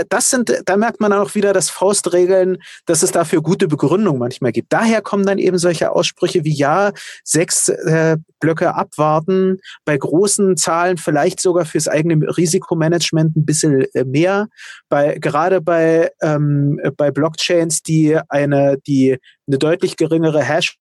das 0.09 0.31
sind, 0.31 0.63
da 0.65 0.77
merkt 0.77 1.01
man 1.01 1.13
auch 1.13 1.35
wieder 1.35 1.53
das 1.53 1.71
Faustregeln, 1.71 2.59
dass 2.87 3.03
es 3.03 3.13
dafür 3.13 3.43
gute 3.43 3.69
Begründung 3.69 4.19
manchmal 4.19 4.53
gibt. 4.53 4.73
Daher 4.73 5.03
kommen 5.03 5.27
dann 5.27 5.39
eben 5.39 5.59
solche 5.59 5.91
Aussprüche 5.93 6.45
wie 6.45 6.55
ja, 6.55 6.93
sechs 7.25 7.69
äh, 7.69 8.17
Blöcke 8.41 8.75
abwarten, 8.75 9.59
bei 9.85 9.97
großen 9.97 10.57
Zahlen 10.57 10.97
vielleicht 10.97 11.41
sogar 11.41 11.65
fürs 11.65 11.89
eigene 11.89 12.37
Risikomanagement 12.37 13.37
ein 13.37 13.45
bisschen 13.45 13.87
äh, 13.95 14.05
mehr. 14.05 14.49
Bei, 14.89 15.19
gerade 15.19 15.61
bei, 15.61 16.11
ähm, 16.21 16.81
bei 16.97 17.11
Blockchains, 17.11 17.83
die 17.83 18.19
eine, 18.29 18.79
die 18.87 19.19
eine 19.47 19.59
deutlich 19.59 19.97
geringere 19.97 20.43
Hash 20.43 20.77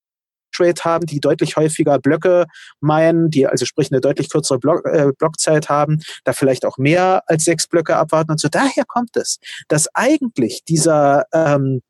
Trade 0.52 0.80
haben, 0.84 1.06
die 1.06 1.20
deutlich 1.20 1.56
häufiger 1.56 1.98
Blöcke 1.98 2.46
meinen, 2.80 3.30
die 3.30 3.46
also 3.46 3.64
sprich 3.64 3.90
eine 3.90 4.00
deutlich 4.00 4.30
kürzere 4.30 4.58
Block, 4.58 4.84
äh, 4.86 5.12
Blockzeit 5.18 5.68
haben, 5.68 6.00
da 6.24 6.32
vielleicht 6.32 6.64
auch 6.64 6.78
mehr 6.78 7.22
als 7.26 7.44
sechs 7.44 7.66
Blöcke 7.66 7.96
abwarten 7.96 8.32
und 8.32 8.40
so. 8.40 8.48
Daher 8.48 8.84
kommt 8.86 9.16
es, 9.16 9.38
dass 9.68 9.88
eigentlich 9.94 10.62
dieser, 10.64 11.24
ähm, 11.32 11.82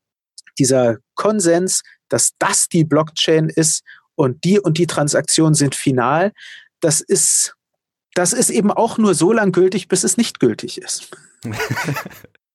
dieser 0.57 0.97
Konsens, 1.15 1.81
dass 2.09 2.31
das 2.39 2.67
die 2.67 2.83
Blockchain 2.83 3.49
ist 3.49 3.83
und 4.15 4.43
die 4.43 4.59
und 4.59 4.77
die 4.77 4.87
Transaktionen 4.87 5.55
sind 5.55 5.75
final, 5.75 6.31
das 6.79 7.01
ist, 7.01 7.55
das 8.13 8.33
ist 8.33 8.49
eben 8.49 8.71
auch 8.71 8.97
nur 8.97 9.13
so 9.15 9.31
lang 9.31 9.51
gültig, 9.51 9.87
bis 9.87 10.03
es 10.03 10.17
nicht 10.17 10.39
gültig 10.39 10.79
ist. 10.79 11.09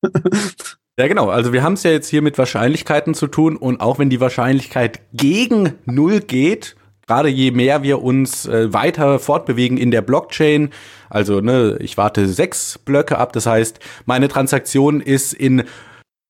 Ja, 0.98 1.06
genau. 1.06 1.30
Also 1.30 1.52
wir 1.52 1.62
haben 1.62 1.74
es 1.74 1.84
ja 1.84 1.92
jetzt 1.92 2.08
hier 2.08 2.22
mit 2.22 2.38
Wahrscheinlichkeiten 2.38 3.14
zu 3.14 3.28
tun 3.28 3.56
und 3.56 3.80
auch 3.80 4.00
wenn 4.00 4.10
die 4.10 4.20
Wahrscheinlichkeit 4.20 5.00
gegen 5.12 5.74
Null 5.84 6.18
geht, 6.20 6.74
gerade 7.06 7.28
je 7.28 7.52
mehr 7.52 7.84
wir 7.84 8.02
uns 8.02 8.46
äh, 8.46 8.72
weiter 8.72 9.20
fortbewegen 9.20 9.78
in 9.78 9.92
der 9.92 10.02
Blockchain, 10.02 10.70
also 11.08 11.40
ne, 11.40 11.78
ich 11.80 11.96
warte 11.96 12.26
sechs 12.26 12.78
Blöcke 12.78 13.16
ab, 13.16 13.32
das 13.32 13.46
heißt, 13.46 13.78
meine 14.06 14.26
Transaktion 14.26 15.00
ist 15.00 15.34
in, 15.34 15.62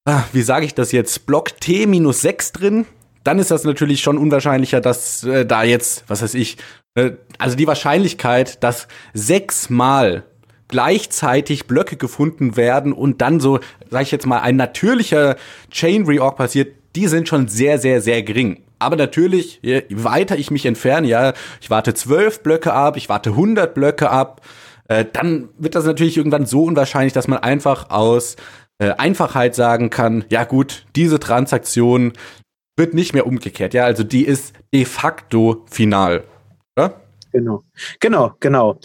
ah, 0.05 0.25
wie 0.35 0.43
sage 0.43 0.67
ich 0.67 0.75
das 0.75 0.93
jetzt, 0.93 1.25
Block 1.25 1.59
T 1.61 1.87
minus 1.87 2.21
sechs 2.21 2.53
drin, 2.53 2.85
dann 3.25 3.39
ist 3.39 3.51
das 3.51 3.65
natürlich 3.65 4.03
schon 4.03 4.19
unwahrscheinlicher, 4.19 4.83
dass 4.83 5.25
äh, 5.25 5.47
da 5.47 5.63
jetzt, 5.63 6.05
was 6.09 6.21
weiß 6.21 6.35
ich, 6.35 6.59
äh, 6.95 7.13
also 7.39 7.57
die 7.57 7.67
Wahrscheinlichkeit, 7.67 8.63
dass 8.63 8.87
sechsmal 9.15 10.25
gleichzeitig 10.69 11.67
Blöcke 11.67 11.97
gefunden 11.97 12.57
werden 12.57 12.93
und 12.93 13.21
dann 13.21 13.41
so, 13.41 13.61
sag 13.91 14.03
ich 14.03 14.11
jetzt 14.11 14.27
mal, 14.27 14.41
ein 14.41 14.57
natürlicher 14.57 15.37
Chain 15.71 16.05
Reorg 16.07 16.37
passiert, 16.37 16.75
die 16.95 17.07
sind 17.07 17.29
schon 17.29 17.49
sehr, 17.49 17.79
sehr, 17.79 18.01
sehr 18.01 18.23
gering. 18.23 18.63
Aber 18.79 18.97
natürlich, 18.97 19.59
je 19.63 19.83
weiter 19.91 20.37
ich 20.37 20.51
mich 20.51 20.67
entferne, 20.67 21.09
ja, 21.09 21.33
ich 21.61 21.71
warte 21.71 21.95
zwölf 21.95 22.43
Blöcke 22.43 22.73
ab, 22.73 22.97
ich 22.97 23.09
warte 23.09 23.31
100 23.31 23.75
Blöcke 23.75 24.11
ab, 24.11 24.43
äh, 24.89 25.05
dann 25.13 25.49
wird 25.59 25.75
das 25.75 25.85
natürlich 25.85 26.17
irgendwann 26.17 26.47
so 26.47 26.65
unwahrscheinlich, 26.65 27.13
dass 27.13 27.29
man 27.29 27.39
einfach 27.39 27.91
aus 27.91 28.37
äh, 28.79 28.91
Einfachheit 28.91 29.55
sagen 29.55 29.91
kann, 29.91 30.25
ja 30.31 30.45
gut, 30.45 30.87
diese 30.95 31.19
Transaktion 31.19 32.13
wird 32.77 32.95
nicht 32.95 33.13
mehr 33.13 33.27
umgekehrt, 33.27 33.75
ja, 33.75 33.85
also 33.85 34.05
die 34.05 34.25
ist 34.25 34.55
de 34.73 34.85
facto 34.85 35.65
final, 35.69 36.23
oder? 36.77 37.01
Genau, 37.33 37.63
genau, 38.01 38.35
genau. 38.39 38.79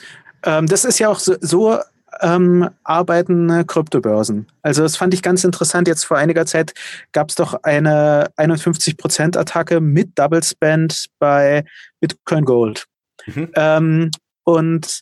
Ähm, 0.44 0.68
das 0.68 0.86
ist 0.86 1.00
ja 1.00 1.10
auch 1.10 1.20
so, 1.20 1.36
so 1.42 1.80
ähm, 2.22 2.70
arbeiten 2.84 3.66
Kryptobörsen. 3.68 4.48
Also 4.62 4.84
das 4.84 4.98
fand 4.98 5.14
ich 5.14 5.22
ganz 5.22 5.44
interessant. 5.44 5.88
Jetzt 5.88 6.04
vor 6.06 6.18
einiger 6.18 6.46
Zeit 6.46 6.74
gab 7.12 7.30
es 7.30 7.36
doch 7.36 7.56
eine 7.64 8.28
51%-Attacke 8.38 9.80
mit 9.80 10.18
Double 10.18 10.44
Spend 10.44 11.08
bei 11.20 11.66
Bitcoin 12.00 12.46
Gold. 12.46 12.86
Mhm. 13.26 13.50
Ähm, 13.56 14.12
und 14.44 15.02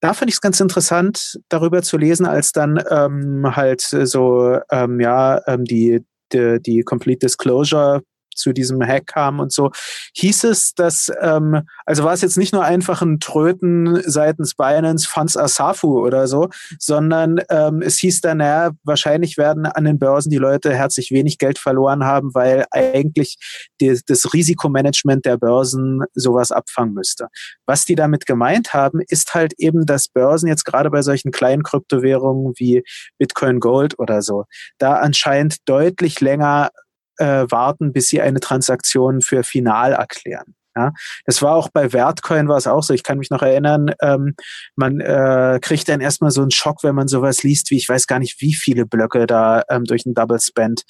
da 0.00 0.14
fand 0.14 0.28
ich 0.28 0.36
es 0.36 0.40
ganz 0.40 0.60
interessant, 0.60 1.38
darüber 1.48 1.82
zu 1.82 1.96
lesen, 1.96 2.26
als 2.26 2.52
dann 2.52 2.82
ähm, 2.90 3.54
halt 3.54 3.80
so 3.80 4.58
ähm, 4.70 5.00
ja 5.00 5.40
ähm, 5.46 5.64
die, 5.64 6.04
die, 6.32 6.60
die 6.60 6.82
Complete 6.82 7.26
Disclosure 7.26 8.02
zu 8.36 8.52
diesem 8.52 8.82
Hack 8.82 9.06
kam 9.06 9.40
und 9.40 9.52
so, 9.52 9.70
hieß 10.14 10.44
es, 10.44 10.74
dass, 10.74 11.10
ähm, 11.20 11.62
also 11.86 12.04
war 12.04 12.12
es 12.12 12.20
jetzt 12.20 12.38
nicht 12.38 12.52
nur 12.52 12.64
einfach 12.64 13.02
ein 13.02 13.20
Tröten 13.20 14.02
seitens 14.04 14.54
Binance, 14.54 15.08
Funds 15.08 15.36
Asafu 15.36 16.00
oder 16.00 16.26
so, 16.26 16.48
sondern 16.78 17.40
ähm, 17.50 17.82
es 17.82 17.98
hieß 17.98 18.20
dann, 18.20 18.38
naja, 18.38 18.70
wahrscheinlich 18.84 19.38
werden 19.38 19.66
an 19.66 19.84
den 19.84 19.98
Börsen 19.98 20.30
die 20.30 20.38
Leute 20.38 20.74
herzlich 20.74 21.10
wenig 21.10 21.38
Geld 21.38 21.58
verloren 21.58 22.04
haben, 22.04 22.34
weil 22.34 22.64
eigentlich 22.70 23.36
die, 23.80 23.98
das 24.06 24.32
Risikomanagement 24.32 25.24
der 25.24 25.36
Börsen 25.36 26.02
sowas 26.14 26.52
abfangen 26.52 26.94
müsste. 26.94 27.28
Was 27.66 27.84
die 27.84 27.94
damit 27.94 28.26
gemeint 28.26 28.74
haben, 28.74 29.00
ist 29.08 29.34
halt 29.34 29.54
eben, 29.58 29.86
dass 29.86 30.08
Börsen 30.08 30.48
jetzt 30.48 30.64
gerade 30.64 30.90
bei 30.90 31.02
solchen 31.02 31.30
kleinen 31.30 31.62
Kryptowährungen 31.62 32.52
wie 32.56 32.82
Bitcoin 33.18 33.60
Gold 33.60 33.98
oder 33.98 34.22
so, 34.22 34.44
da 34.78 34.94
anscheinend 34.94 35.56
deutlich 35.66 36.20
länger 36.20 36.70
äh, 37.18 37.46
warten, 37.50 37.92
bis 37.92 38.08
sie 38.08 38.20
eine 38.20 38.40
Transaktion 38.40 39.20
für 39.20 39.42
final 39.42 39.92
erklären. 39.92 40.54
Ja, 40.74 40.92
das 41.26 41.42
war 41.42 41.54
auch 41.54 41.68
bei 41.68 41.92
Wertcoin 41.92 42.48
war 42.48 42.56
es 42.56 42.66
auch 42.66 42.82
so. 42.82 42.94
Ich 42.94 43.02
kann 43.02 43.18
mich 43.18 43.28
noch 43.28 43.42
erinnern, 43.42 43.90
ähm, 44.00 44.34
man 44.74 45.00
äh, 45.00 45.58
kriegt 45.60 45.86
dann 45.88 46.00
erstmal 46.00 46.30
so 46.30 46.40
einen 46.40 46.50
Schock, 46.50 46.82
wenn 46.82 46.94
man 46.94 47.08
sowas 47.08 47.42
liest, 47.42 47.70
wie 47.70 47.76
ich 47.76 47.88
weiß 47.88 48.06
gar 48.06 48.18
nicht, 48.18 48.40
wie 48.40 48.54
viele 48.54 48.86
Blöcke 48.86 49.26
da 49.26 49.64
ähm, 49.68 49.84
durch 49.84 50.06
einen 50.06 50.14
Double 50.14 50.40
Spend 50.40 50.84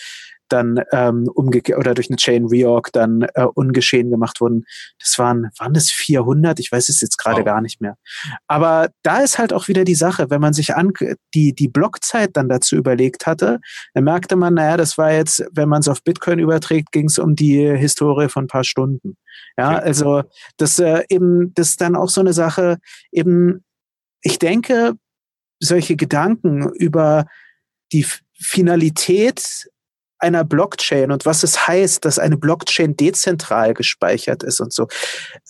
dann 0.49 0.81
ähm, 0.93 1.29
umgekehrt 1.35 1.79
oder 1.79 1.95
durch 1.95 2.11
eine 2.11 2.17
Chain 2.17 2.47
Reorg 2.47 2.93
dann 2.93 3.23
äh, 3.35 3.45
ungeschehen 3.45 4.11
gemacht 4.11 4.41
wurden. 4.41 4.65
Das 4.99 5.19
waren, 5.19 5.51
waren 5.59 5.75
das 5.75 5.91
400? 5.91 6.59
Ich 6.61 6.71
weiß 6.71 6.89
es 6.89 7.01
jetzt 7.01 7.17
gerade 7.19 7.39
wow. 7.39 7.45
gar 7.45 7.61
nicht 7.61 7.81
mehr. 7.81 7.97
Aber 8.47 8.91
da 9.03 9.19
ist 9.19 9.39
halt 9.39 9.53
auch 9.53 9.69
wieder 9.69 9.85
die 9.85 9.95
Sache, 9.95 10.31
wenn 10.31 10.41
man 10.41 10.53
sich 10.53 10.75
an 10.75 10.93
die, 11.35 11.55
die 11.55 11.69
Blockzeit 11.69 12.31
dann 12.35 12.49
dazu 12.49 12.77
überlegt 12.77 13.27
hatte, 13.27 13.61
dann 13.95 14.05
merkte 14.05 14.37
man, 14.37 14.55
naja, 14.55 14.77
das 14.77 14.99
war 14.99 15.13
jetzt, 15.13 15.45
wenn 15.53 15.69
man 15.69 15.81
es 15.81 15.89
auf 15.89 16.03
Bitcoin 16.03 16.39
überträgt, 16.39 16.93
ging 16.93 17.07
es 17.07 17.19
um 17.19 17.35
die 17.35 17.59
Historie 17.77 18.29
von 18.29 18.45
ein 18.45 18.49
paar 18.49 18.65
Stunden. 18.65 19.17
Ja, 19.57 19.77
okay. 19.77 19.85
also 19.85 20.23
das 20.57 20.79
äh, 20.79 21.03
eben, 21.09 21.55
das 21.55 21.71
ist 21.71 21.81
dann 21.81 21.97
auch 21.97 22.09
so 22.09 22.21
eine 22.21 22.33
Sache, 22.33 22.79
eben, 23.11 23.65
ich 24.23 24.39
denke, 24.39 24.95
solche 25.61 25.97
Gedanken 25.97 26.69
über 26.75 27.27
die 27.93 28.07
Finalität 28.35 29.69
einer 30.23 30.45
Blockchain 30.45 31.11
und 31.11 31.27
was 31.27 31.43
es 31.43 31.67
heißt, 31.67 32.05
dass 32.05 32.19
eine 32.19 32.37
Blockchain 32.37 32.97
dezentral 32.97 33.75
gespeichert 33.75 34.43
ist 34.43 34.61
und 34.61 34.73
so. 34.73 34.89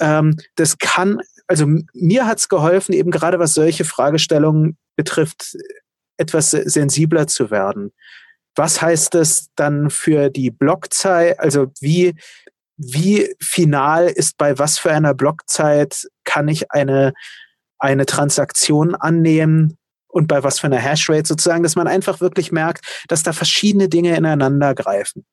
Ähm, 0.00 0.36
das 0.56 0.78
kann, 0.78 1.20
also 1.46 1.66
mir 1.92 2.26
hat 2.26 2.38
es 2.38 2.48
geholfen, 2.48 2.94
eben 2.94 3.10
gerade 3.10 3.38
was 3.38 3.54
solche 3.54 3.84
Fragestellungen 3.84 4.78
betrifft, 4.96 5.56
etwas 6.16 6.50
sensibler 6.50 7.26
zu 7.26 7.50
werden. 7.50 7.92
Was 8.54 8.80
heißt 8.80 9.14
das 9.14 9.48
dann 9.56 9.90
für 9.90 10.30
die 10.30 10.50
Blockzeit? 10.50 11.38
Also 11.38 11.68
wie, 11.80 12.14
wie 12.76 13.34
final 13.40 14.08
ist 14.08 14.36
bei 14.38 14.58
was 14.58 14.78
für 14.78 14.90
einer 14.90 15.14
Blockzeit 15.14 16.06
kann 16.24 16.48
ich 16.48 16.70
eine, 16.70 17.12
eine 17.78 18.06
Transaktion 18.06 18.94
annehmen 18.94 19.76
und 20.12 20.28
bei 20.28 20.44
was 20.44 20.60
für 20.60 20.66
einer 20.66 20.78
Hashrate 20.78 21.26
sozusagen, 21.26 21.62
dass 21.62 21.74
man 21.74 21.88
einfach 21.88 22.20
wirklich 22.20 22.52
merkt, 22.52 22.84
dass 23.08 23.22
da 23.22 23.32
verschiedene 23.32 23.88
Dinge 23.88 24.16
ineinander 24.16 24.74
greifen. 24.74 25.24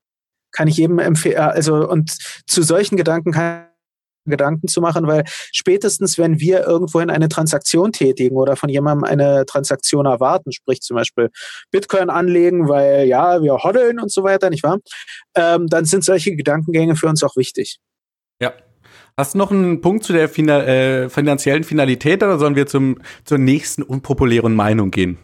Kann 0.52 0.68
ich 0.68 0.78
jedem 0.78 0.98
empfehlen, 1.00 1.38
also 1.38 1.88
und 1.88 2.18
zu 2.48 2.64
solchen 2.64 2.98
Gedanken 2.98 3.32
kann 3.32 3.66
Gedanken 4.26 4.68
zu 4.68 4.82
machen, 4.82 5.08
weil 5.08 5.24
spätestens, 5.28 6.18
wenn 6.18 6.40
wir 6.40 6.66
irgendwohin 6.66 7.10
eine 7.10 7.30
Transaktion 7.30 7.92
tätigen 7.92 8.36
oder 8.36 8.56
von 8.56 8.70
jemandem 8.70 9.04
eine 9.04 9.46
Transaktion 9.46 10.06
erwarten, 10.06 10.52
sprich 10.52 10.82
zum 10.82 10.96
Beispiel 10.96 11.30
Bitcoin 11.72 12.10
anlegen, 12.10 12.70
weil 12.70 13.08
ja, 13.08 13.42
wir 13.42 13.64
hoddeln 13.64 14.00
und 14.00 14.12
so 14.12 14.24
weiter, 14.24 14.50
nicht 14.50 14.64
wahr? 14.64 14.80
Ähm, 15.36 15.68
dann 15.68 15.86
sind 15.86 16.04
solche 16.04 16.36
Gedankengänge 16.36 16.96
für 16.96 17.08
uns 17.08 17.24
auch 17.24 17.36
wichtig. 17.36 17.80
Ja. 18.42 18.54
Hast 19.20 19.34
du 19.34 19.38
noch 19.38 19.52
einen 19.52 19.82
Punkt 19.82 20.06
zu 20.06 20.14
der 20.14 20.30
Fina 20.30 20.64
äh, 20.64 21.10
finanziellen 21.10 21.66
Finalität 21.66 22.24
oder 22.24 22.40
sollen 22.40 22.56
wir 22.56 22.68
zum, 22.68 23.00
zur 23.26 23.38
nächsten 23.38 23.84
unpopulären 23.84 24.56
Meinung 24.56 24.92
gehen? 24.92 25.18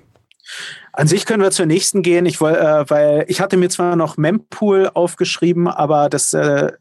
An 0.92 1.08
sich 1.08 1.26
können 1.26 1.42
wir 1.42 1.52
zur 1.52 1.66
nächsten 1.66 2.02
gehen, 2.02 2.26
ich, 2.26 2.42
äh, 2.42 2.90
weil 2.90 3.24
ich 3.30 3.40
hatte 3.40 3.56
mir 3.56 3.70
zwar 3.70 3.96
noch 3.96 4.18
Mempool 4.18 4.92
aufgeschrieben, 4.94 5.70
aber 5.70 6.10
das 6.10 6.34
äh, 6.34 6.74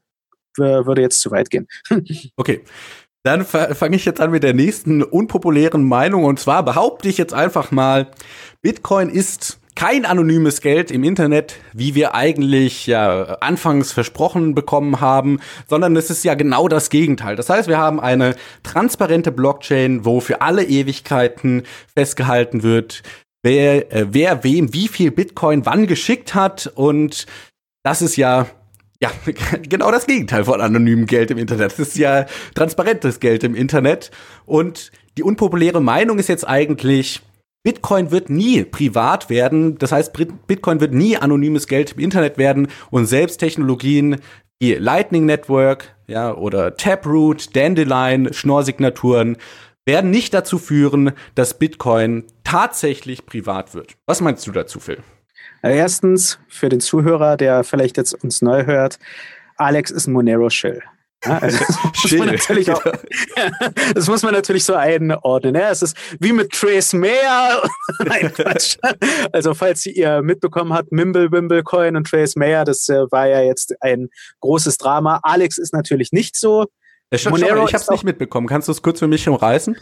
würde 0.57 1.03
jetzt 1.03 1.21
zu 1.21 1.31
weit 1.31 1.51
gehen. 1.51 1.69
okay. 2.37 2.65
Dann 3.23 3.45
fange 3.45 3.95
ich 3.95 4.05
jetzt 4.05 4.21
an 4.21 4.33
mit 4.33 4.43
der 4.43 4.53
nächsten 4.53 5.05
unpopulären 5.05 5.85
Meinung. 5.85 6.25
Und 6.25 6.41
zwar 6.41 6.65
behaupte 6.65 7.09
ich 7.09 7.17
jetzt 7.17 7.33
einfach 7.33 7.71
mal, 7.71 8.09
Bitcoin 8.61 9.09
ist 9.09 9.61
kein 9.75 10.05
anonymes 10.05 10.61
Geld 10.61 10.91
im 10.91 11.03
Internet, 11.05 11.57
wie 11.73 11.95
wir 11.95 12.15
eigentlich 12.15 12.87
ja 12.87 13.37
anfangs 13.41 13.93
versprochen 13.93 14.55
bekommen 14.55 15.01
haben, 15.01 15.41
sondern 15.69 15.97
es 15.97 16.11
ist 16.11 16.25
ja 16.25 16.35
genau 16.35 16.69
das 16.69 16.91
Gegenteil. 16.91 17.37
Das 17.37 17.51
heißt, 17.51 17.69
wir 17.69 17.79
haben 17.79 18.01
eine 18.01 18.37
transparente 18.63 19.33
Blockchain, 19.33 20.05
wo 20.05 20.21
für 20.21 20.41
alle 20.41 20.65
Ewigkeiten 20.65 21.65
festgehalten 21.95 22.63
wird, 22.63 23.03
wer, 23.43 23.93
äh, 23.93 24.07
wer 24.11 24.45
wem 24.45 24.73
wie 24.73 24.89
viel 24.89 25.11
Bitcoin 25.11 25.67
wann 25.67 25.87
geschickt 25.87 26.35
hat 26.35 26.71
und 26.75 27.27
das 27.83 28.03
ist 28.03 28.17
ja 28.17 28.47
ja, 29.01 29.11
genau 29.69 29.91
das 29.91 30.07
Gegenteil 30.07 30.45
von 30.45 30.61
anonymem 30.61 31.07
Geld 31.07 31.31
im 31.31 31.39
Internet. 31.39 31.73
Das 31.73 31.79
ist 31.81 31.97
ja 31.97 32.27
transparentes 32.55 33.21
Geld 33.21 33.45
im 33.45 33.55
Internet. 33.55 34.11
Und 34.47 34.93
die 35.19 35.23
unpopuläre 35.23 35.83
Meinung 35.83 36.19
ist 36.19 36.29
jetzt 36.29 36.47
eigentlich, 36.47 37.21
Bitcoin 37.65 38.11
wird 38.11 38.31
nie 38.31 38.63
privat 38.63 39.31
werden. 39.31 39.79
Das 39.79 39.91
heißt, 39.91 40.13
Bitcoin 40.47 40.81
wird 40.81 40.93
nie 40.93 41.17
anonymes 41.17 41.67
Geld 41.67 41.93
im 41.93 42.01
Internet 42.01 42.39
werden 42.39 42.69
und 42.91 43.07
selbst 43.07 43.39
Technologien 43.39 44.21
wie 44.61 44.75
Lightning 44.75 45.25
Network, 45.25 45.97
ja, 46.07 46.35
oder 46.35 46.77
Taproot, 46.77 47.57
Dandelion, 47.57 48.33
Schnorrsignaturen 48.33 49.37
werden 49.87 50.11
nicht 50.11 50.33
dazu 50.33 50.59
führen, 50.59 51.13
dass 51.35 51.59
Bitcoin 51.59 52.25
tatsächlich 52.45 53.27
privat 53.27 53.75
wird. 53.75 53.95
Was 54.07 54.21
meinst 54.21 54.47
du 54.47 54.53
dazu, 54.53 54.79
Phil? 54.79 54.99
Erstens, 55.63 56.39
für 56.49 56.69
den 56.69 56.81
Zuhörer, 56.81 57.37
der 57.37 57.65
vielleicht 57.65 57.97
jetzt 57.97 58.13
uns 58.23 58.43
neu 58.43 58.67
hört, 58.67 58.99
Alex 59.57 59.91
ist 59.91 60.07
ein 60.07 60.13
Monero-Shell. 60.13 60.83
Ja, 61.25 61.39
also 61.43 61.59
das, 61.59 61.79
muss 62.03 62.13
man 62.13 62.29
natürlich 62.29 62.71
auch, 62.71 62.83
das 63.95 64.09
muss 64.09 64.23
man 64.23 64.35
natürlich 64.35 64.65
so 64.65 64.75
einordnen. 64.75 65.55
Ja, 65.55 65.71
es 65.71 65.83
ist 65.83 65.97
wie 66.21 66.33
mit 66.33 66.51
Trace 66.51 66.93
Mayer. 66.95 67.63
Nein, 68.05 68.33
Quatsch. 68.33 68.77
Also, 69.33 69.55
falls 69.55 69.87
ihr 69.87 70.23
mitbekommen 70.23 70.73
habt, 70.73 70.93
Mimble, 70.93 71.31
Wimble 71.33 71.63
Coin 71.63 71.97
und 71.97 72.07
Trace 72.07 72.37
Mayer, 72.37 72.65
das 72.65 72.89
äh, 72.89 73.05
war 73.11 73.27
ja 73.29 73.43
jetzt 73.43 73.75
ein 73.81 74.09
großes 74.41 74.79
Drama. 74.79 75.21
Alex 75.23 75.59
ist 75.59 75.73
natürlich 75.73 76.13
nicht 76.13 76.37
so. 76.37 76.67
Ja, 77.13 77.31
Monero 77.31 77.67
ich 77.67 77.75
habe 77.75 77.83
es 77.83 77.91
nicht 77.91 78.05
mitbekommen. 78.05 78.47
Kannst 78.47 78.69
du 78.69 78.73
es 78.73 78.83
kurz 78.83 78.99
für 78.99 79.07
mich 79.07 79.29
umreißen? 79.29 79.77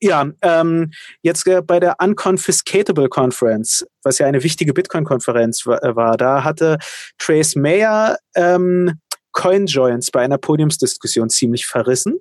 Ja, 0.00 0.26
ähm, 0.42 0.92
jetzt 1.22 1.46
äh, 1.46 1.62
bei 1.62 1.80
der 1.80 1.96
Unconfiscatable 2.00 3.08
Conference, 3.08 3.86
was 4.02 4.18
ja 4.18 4.26
eine 4.26 4.42
wichtige 4.42 4.74
Bitcoin-Konferenz 4.74 5.64
äh, 5.64 5.96
war, 5.96 6.18
da 6.18 6.44
hatte 6.44 6.78
Trace 7.18 7.56
Mayer 7.56 8.18
ähm, 8.34 9.00
CoinJoins 9.36 10.10
bei 10.10 10.22
einer 10.22 10.38
Podiumsdiskussion 10.38 11.30
ziemlich 11.30 11.66
verrissen. 11.66 12.18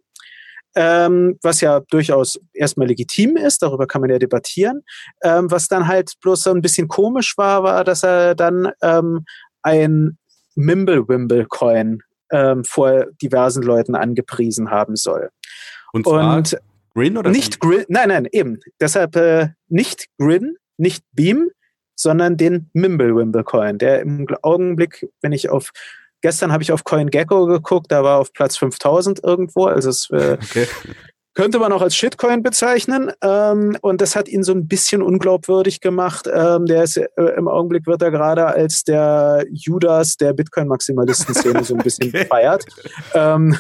Ähm, 0.77 1.39
was 1.41 1.61
ja 1.61 1.79
durchaus 1.79 2.37
erstmal 2.53 2.87
legitim 2.87 3.37
ist, 3.37 3.63
darüber 3.63 3.87
kann 3.87 4.01
man 4.01 4.09
ja 4.09 4.19
debattieren. 4.19 4.83
Ähm, 5.23 5.49
was 5.49 5.69
dann 5.69 5.87
halt 5.87 6.13
bloß 6.21 6.43
so 6.43 6.51
ein 6.51 6.61
bisschen 6.61 6.89
komisch 6.89 7.37
war, 7.37 7.63
war, 7.63 7.85
dass 7.85 8.03
er 8.03 8.35
dann 8.35 8.71
ähm, 8.81 9.25
ein 9.61 10.17
Mimblewimble-Coin 10.55 12.01
ähm, 12.31 12.63
vor 12.65 13.05
diversen 13.21 13.63
Leuten 13.63 13.95
angepriesen 13.95 14.69
haben 14.69 14.97
soll. 14.97 15.29
Und, 15.93 16.05
zwar 16.05 16.37
Und 16.37 16.57
Grin 16.93 17.17
oder 17.17 17.31
nicht 17.31 17.61
Grin? 17.61 17.85
Nein, 17.87 18.09
nein, 18.09 18.27
eben. 18.31 18.59
Deshalb 18.81 19.15
äh, 19.15 19.49
nicht 19.69 20.07
Grin, 20.17 20.57
nicht 20.75 21.05
Beam, 21.13 21.51
sondern 21.95 22.35
den 22.35 22.69
Mimblewimble 22.73 23.45
Coin, 23.45 23.77
der 23.77 24.01
im 24.01 24.27
Augenblick, 24.41 25.07
wenn 25.21 25.31
ich 25.31 25.49
auf 25.49 25.71
Gestern 26.25 26.51
habe 26.51 26.63
ich 26.63 26.71
auf 26.71 26.83
CoinGecko 26.83 27.45
geguckt, 27.45 27.91
da 27.91 28.03
war 28.03 28.17
auf 28.17 28.33
Platz 28.33 28.57
5000 28.57 29.23
irgendwo. 29.23 29.65
Also 29.65 29.91
es 29.91 30.09
äh, 30.09 30.39
okay. 30.43 30.65
könnte 31.35 31.59
man 31.59 31.71
auch 31.71 31.83
als 31.83 31.95
Shitcoin 31.95 32.41
bezeichnen. 32.41 33.11
Ähm, 33.21 33.77
und 33.83 34.01
das 34.01 34.15
hat 34.15 34.27
ihn 34.27 34.41
so 34.41 34.51
ein 34.51 34.67
bisschen 34.67 35.03
unglaubwürdig 35.03 35.81
gemacht. 35.81 36.27
Ähm, 36.33 36.65
der 36.65 36.81
ist 36.81 36.97
äh, 36.97 37.05
im 37.37 37.47
Augenblick 37.47 37.85
wird 37.85 38.01
er 38.01 38.09
gerade 38.09 38.47
als 38.47 38.83
der 38.83 39.45
Judas 39.51 40.17
der 40.17 40.33
Bitcoin-Maximalisten-Szene 40.33 41.63
so 41.63 41.75
ein 41.75 41.83
bisschen 41.83 42.07
okay. 42.09 42.23
gefeiert. 42.23 42.65
Ähm, 43.13 43.55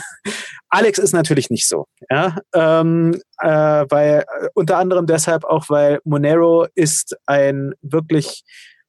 Alex 0.69 0.97
ist 0.97 1.13
natürlich 1.13 1.51
nicht 1.51 1.67
so, 1.67 1.85
ja, 2.09 2.35
ähm, 2.55 3.21
äh, 3.41 3.85
weil 3.89 4.21
äh, 4.41 4.47
unter 4.55 4.79
anderem 4.79 5.05
deshalb 5.05 5.43
auch, 5.43 5.69
weil 5.69 5.99
Monero 6.03 6.65
ist 6.73 7.15
ein 7.27 7.75
wirklich 7.83 8.43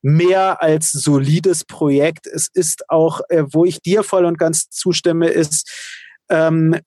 mehr 0.07 0.63
als 0.63 0.93
solides 0.93 1.65
Projekt. 1.65 2.29
Es 2.29 2.49
ist 2.53 2.89
auch, 2.89 3.23
äh, 3.29 3.43
wo 3.51 3.65
ich 3.65 3.83
dir 3.83 4.05
voll 4.05 4.25
und 4.25 4.39
ganz 4.39 4.71
zustimme, 4.71 5.27
ist 5.27 5.69
ähm, 6.29 6.79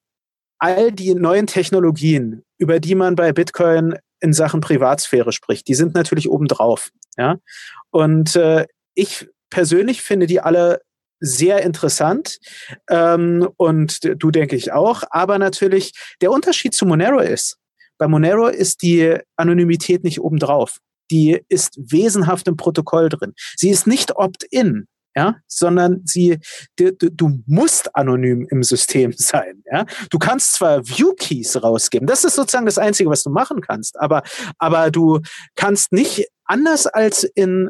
all 0.58 0.94
die 0.94 1.14
neuen 1.16 1.46
Technologien, 1.46 2.44
über 2.58 2.80
die 2.80 2.96
man 2.96 3.16
bei 3.16 3.34
Bitcoin 3.34 3.98
in 4.22 4.32
Sachen 4.32 4.62
Privatsphäre 4.62 5.34
spricht, 5.34 5.68
die 5.68 5.76
sind 5.76 5.96
natürlich 5.96 6.30
obendrauf. 6.30 6.92
Ja? 7.18 7.38
Und 7.92 8.38
äh, 8.38 8.66
ich 8.94 9.28
persönlich 9.50 10.02
finde 10.02 10.26
die 10.26 10.40
alle 10.40 10.82
sehr 11.20 11.62
interessant 11.64 12.38
ähm, 12.90 13.50
und 13.58 14.00
du 14.16 14.32
denke 14.32 14.56
ich 14.56 14.72
auch. 14.72 15.04
Aber 15.10 15.40
natürlich 15.40 15.92
der 16.22 16.32
Unterschied 16.32 16.74
zu 16.74 16.86
Monero 16.86 17.20
ist, 17.20 17.58
bei 17.98 18.08
Monero 18.08 18.48
ist 18.48 18.82
die 18.82 19.18
Anonymität 19.36 20.06
nicht 20.06 20.22
obendrauf 20.22 20.80
die 21.12 21.42
ist 21.50 21.78
wesenhaft 21.78 22.48
im 22.48 22.58
Protokoll 22.58 23.10
drin. 23.10 23.34
Sie 23.56 23.70
ist 23.70 23.88
nicht 23.88 24.16
opt-in, 24.16 24.88
ja, 25.16 25.36
sondern 25.48 26.02
sie, 26.06 26.40
du, 26.78 26.94
du, 26.94 27.40
musst 27.46 27.96
anonym 27.96 28.48
im 28.50 28.64
System 28.64 29.14
sein, 29.18 29.64
ja. 29.72 29.86
Du 30.10 30.20
kannst 30.20 30.54
zwar 30.54 30.88
View-Keys 30.88 31.62
rausgeben, 31.62 32.08
das 32.08 32.24
ist 32.24 32.36
sozusagen 32.36 32.66
das 32.66 32.78
Einzige, 32.78 33.10
was 33.10 33.24
du 33.24 33.30
machen 33.30 33.62
kannst, 33.62 34.00
aber, 34.00 34.24
aber 34.58 34.92
du 34.92 35.20
kannst 35.56 35.92
nicht 35.92 36.28
anders 36.46 36.88
als 36.88 37.24
in 37.24 37.70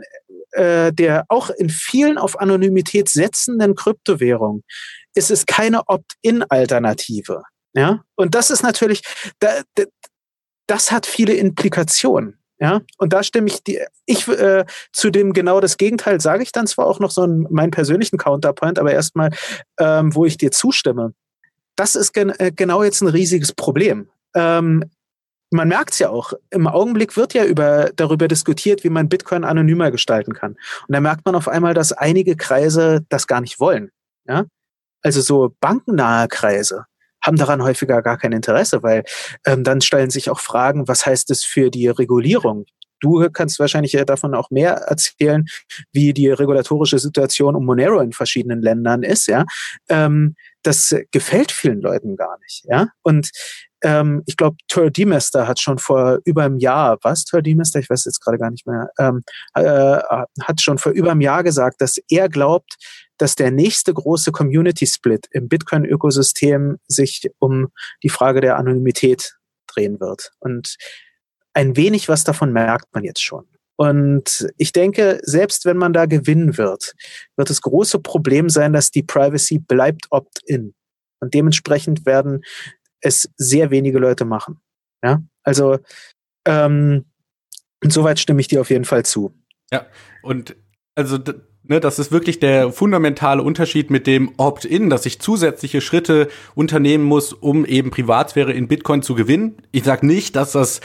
äh, 0.51 0.91
der 0.91 1.25
auch 1.29 1.49
in 1.49 1.69
vielen 1.69 2.17
auf 2.17 2.39
Anonymität 2.39 3.07
setzenden 3.09 3.75
Kryptowährungen 3.75 4.63
ist 5.15 5.31
es 5.31 5.45
keine 5.45 5.87
Opt-in-Alternative, 5.87 7.43
ja. 7.73 8.03
Und 8.15 8.35
das 8.35 8.49
ist 8.49 8.63
natürlich, 8.63 9.01
da, 9.39 9.61
da, 9.75 9.83
das 10.67 10.91
hat 10.91 11.05
viele 11.05 11.33
Implikationen. 11.33 12.38
Ja, 12.61 12.81
und 12.97 13.13
da 13.13 13.23
stimme 13.23 13.47
ich 13.47 13.63
die, 13.63 13.79
ich 14.05 14.27
äh, 14.27 14.65
zu 14.91 15.09
dem 15.11 15.31
genau 15.31 15.61
das 15.61 15.77
Gegenteil 15.77 16.19
sage 16.19 16.43
ich 16.43 16.51
dann 16.51 16.67
zwar 16.67 16.87
auch 16.87 16.99
noch 16.99 17.11
so 17.11 17.21
einen, 17.21 17.47
meinen 17.49 17.71
persönlichen 17.71 18.17
Counterpoint, 18.17 18.79
aber 18.79 18.91
erstmal, 18.91 19.29
ähm, 19.79 20.13
wo 20.13 20.25
ich 20.25 20.37
dir 20.37 20.51
zustimme. 20.51 21.13
Das 21.77 21.95
ist 21.95 22.11
gen 22.11 22.31
äh, 22.31 22.51
genau 22.53 22.83
jetzt 22.83 23.01
ein 23.01 23.07
riesiges 23.07 23.53
Problem. 23.53 24.09
Ähm, 24.35 24.83
man 25.51 25.69
merkt 25.69 25.93
es 25.93 25.99
ja 25.99 26.09
auch, 26.09 26.33
im 26.49 26.67
Augenblick 26.67 27.15
wird 27.15 27.33
ja 27.33 27.45
über, 27.45 27.91
darüber 27.95 28.27
diskutiert, 28.27 28.83
wie 28.83 28.89
man 28.89 29.09
Bitcoin 29.09 29.45
anonymer 29.45 29.89
gestalten 29.89 30.33
kann. 30.33 30.51
Und 30.87 30.93
da 30.93 30.99
merkt 30.99 31.25
man 31.25 31.35
auf 31.35 31.47
einmal, 31.47 31.73
dass 31.73 31.93
einige 31.93 32.35
Kreise 32.35 33.05
das 33.09 33.25
gar 33.25 33.41
nicht 33.41 33.59
wollen. 33.59 33.89
Ja? 34.27 34.45
Also 35.01 35.21
so 35.21 35.55
bankennahe 35.61 36.27
Kreise 36.27 36.85
haben 37.21 37.37
daran 37.37 37.63
häufiger 37.63 38.01
gar 38.01 38.17
kein 38.17 38.31
Interesse, 38.31 38.83
weil 38.83 39.03
ähm, 39.45 39.63
dann 39.63 39.81
stellen 39.81 40.09
sich 40.09 40.29
auch 40.29 40.39
Fragen, 40.39 40.87
was 40.87 41.05
heißt 41.05 41.29
es 41.31 41.43
für 41.43 41.69
die 41.69 41.87
Regulierung? 41.87 42.65
Du 43.01 43.29
kannst 43.31 43.59
wahrscheinlich 43.59 43.97
davon 44.05 44.35
auch 44.35 44.49
mehr 44.49 44.73
erzählen, 44.73 45.45
wie 45.93 46.13
die 46.13 46.29
regulatorische 46.29 46.99
Situation 46.99 47.55
um 47.55 47.65
Monero 47.65 47.99
in 48.01 48.11
verschiedenen 48.11 48.61
Ländern 48.61 49.03
ist, 49.03 49.27
ja. 49.27 49.45
Ähm, 49.87 50.35
das 50.63 50.93
gefällt 51.11 51.51
vielen 51.51 51.81
Leuten 51.81 52.17
gar 52.17 52.37
nicht, 52.39 52.65
ja. 52.65 52.89
Und 53.01 53.31
ähm, 53.81 54.23
ich 54.25 54.37
glaube, 54.37 54.57
Tur 54.67 54.91
Demester 54.91 55.47
hat 55.47 55.59
schon 55.59 55.77
vor 55.77 56.19
über 56.25 56.43
einem 56.43 56.57
Jahr, 56.57 56.97
was 57.01 57.23
Tur 57.25 57.41
Demester, 57.41 57.79
ich 57.79 57.89
weiß 57.89 58.05
jetzt 58.05 58.21
gerade 58.21 58.37
gar 58.37 58.51
nicht 58.51 58.67
mehr, 58.67 58.89
ähm, 58.99 59.23
äh, 59.53 60.01
hat 60.41 60.61
schon 60.61 60.77
vor 60.77 60.91
über 60.91 61.11
einem 61.11 61.21
Jahr 61.21 61.43
gesagt, 61.43 61.81
dass 61.81 61.99
er 62.09 62.29
glaubt, 62.29 62.75
dass 63.17 63.35
der 63.35 63.51
nächste 63.51 63.93
große 63.93 64.31
Community-Split 64.31 65.27
im 65.31 65.47
Bitcoin-Ökosystem 65.49 66.77
sich 66.87 67.29
um 67.39 67.67
die 68.03 68.09
Frage 68.09 68.41
der 68.41 68.57
Anonymität 68.57 69.37
drehen 69.67 69.99
wird. 69.99 70.31
Und 70.39 70.75
ein 71.53 71.75
wenig 71.75 72.09
was 72.09 72.23
davon 72.23 72.53
merkt 72.53 72.93
man 72.93 73.03
jetzt 73.03 73.21
schon. 73.21 73.45
Und 73.75 74.47
ich 74.57 74.73
denke, 74.73 75.19
selbst 75.23 75.65
wenn 75.65 75.77
man 75.77 75.93
da 75.93 76.05
gewinnen 76.05 76.57
wird, 76.57 76.95
wird 77.37 77.49
das 77.49 77.61
große 77.61 77.99
Problem 77.99 78.49
sein, 78.49 78.73
dass 78.73 78.91
die 78.91 79.03
Privacy 79.03 79.59
bleibt 79.59 80.07
opt-in. 80.09 80.73
Und 81.21 81.33
dementsprechend 81.33 82.05
werden 82.05 82.41
es 83.01 83.29
sehr 83.37 83.71
wenige 83.71 83.99
Leute 83.99 84.25
machen. 84.25 84.59
Ja, 85.03 85.23
also 85.43 85.79
ähm, 86.45 87.05
insoweit 87.81 88.19
stimme 88.19 88.41
ich 88.41 88.47
dir 88.47 88.61
auf 88.61 88.69
jeden 88.69 88.85
Fall 88.85 89.05
zu. 89.05 89.33
Ja, 89.71 89.85
und 90.21 90.55
also 90.95 91.17
ne, 91.63 91.79
das 91.79 91.99
ist 91.99 92.11
wirklich 92.11 92.39
der 92.39 92.71
fundamentale 92.71 93.41
Unterschied 93.41 93.89
mit 93.89 94.07
dem 94.07 94.33
Opt-in, 94.37 94.89
dass 94.89 95.05
ich 95.05 95.19
zusätzliche 95.19 95.79
Schritte 95.79 96.27
unternehmen 96.55 97.05
muss, 97.05 97.31
um 97.31 97.65
eben 97.65 97.91
Privatsphäre 97.91 98.51
in 98.51 98.67
Bitcoin 98.67 99.01
zu 99.01 99.15
gewinnen. 99.15 99.57
Ich 99.71 99.83
sage 99.83 100.05
nicht, 100.05 100.35
dass 100.35 100.51
das 100.51 100.81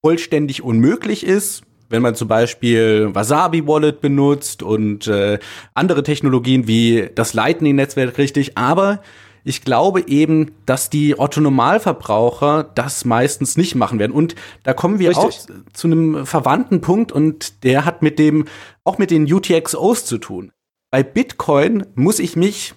vollständig 0.00 0.62
unmöglich 0.62 1.24
ist. 1.26 1.62
Wenn 1.90 2.02
man 2.02 2.14
zum 2.14 2.28
Beispiel 2.28 3.08
Wasabi 3.14 3.66
Wallet 3.66 4.02
benutzt 4.02 4.62
und 4.62 5.06
äh, 5.06 5.38
andere 5.74 6.02
Technologien 6.02 6.68
wie 6.68 7.08
das 7.14 7.32
Lightning-Netzwerk 7.32 8.18
richtig, 8.18 8.58
aber 8.58 9.02
ich 9.48 9.62
glaube 9.62 10.06
eben, 10.08 10.52
dass 10.66 10.90
die 10.90 11.18
Otto-Normalverbraucher 11.18 12.64
das 12.74 13.06
meistens 13.06 13.56
nicht 13.56 13.74
machen 13.74 13.98
werden. 13.98 14.12
Und 14.12 14.34
da 14.62 14.74
kommen 14.74 14.98
wir 14.98 15.10
Richtig. 15.10 15.24
auch 15.24 15.72
zu 15.72 15.86
einem 15.86 16.26
verwandten 16.26 16.82
Punkt 16.82 17.12
und 17.12 17.64
der 17.64 17.86
hat 17.86 18.02
mit 18.02 18.18
dem, 18.18 18.44
auch 18.84 18.98
mit 18.98 19.10
den 19.10 19.32
UTXOs 19.32 20.04
zu 20.04 20.18
tun. 20.18 20.52
Bei 20.90 21.02
Bitcoin 21.02 21.86
muss 21.94 22.18
ich 22.18 22.36
mich, 22.36 22.74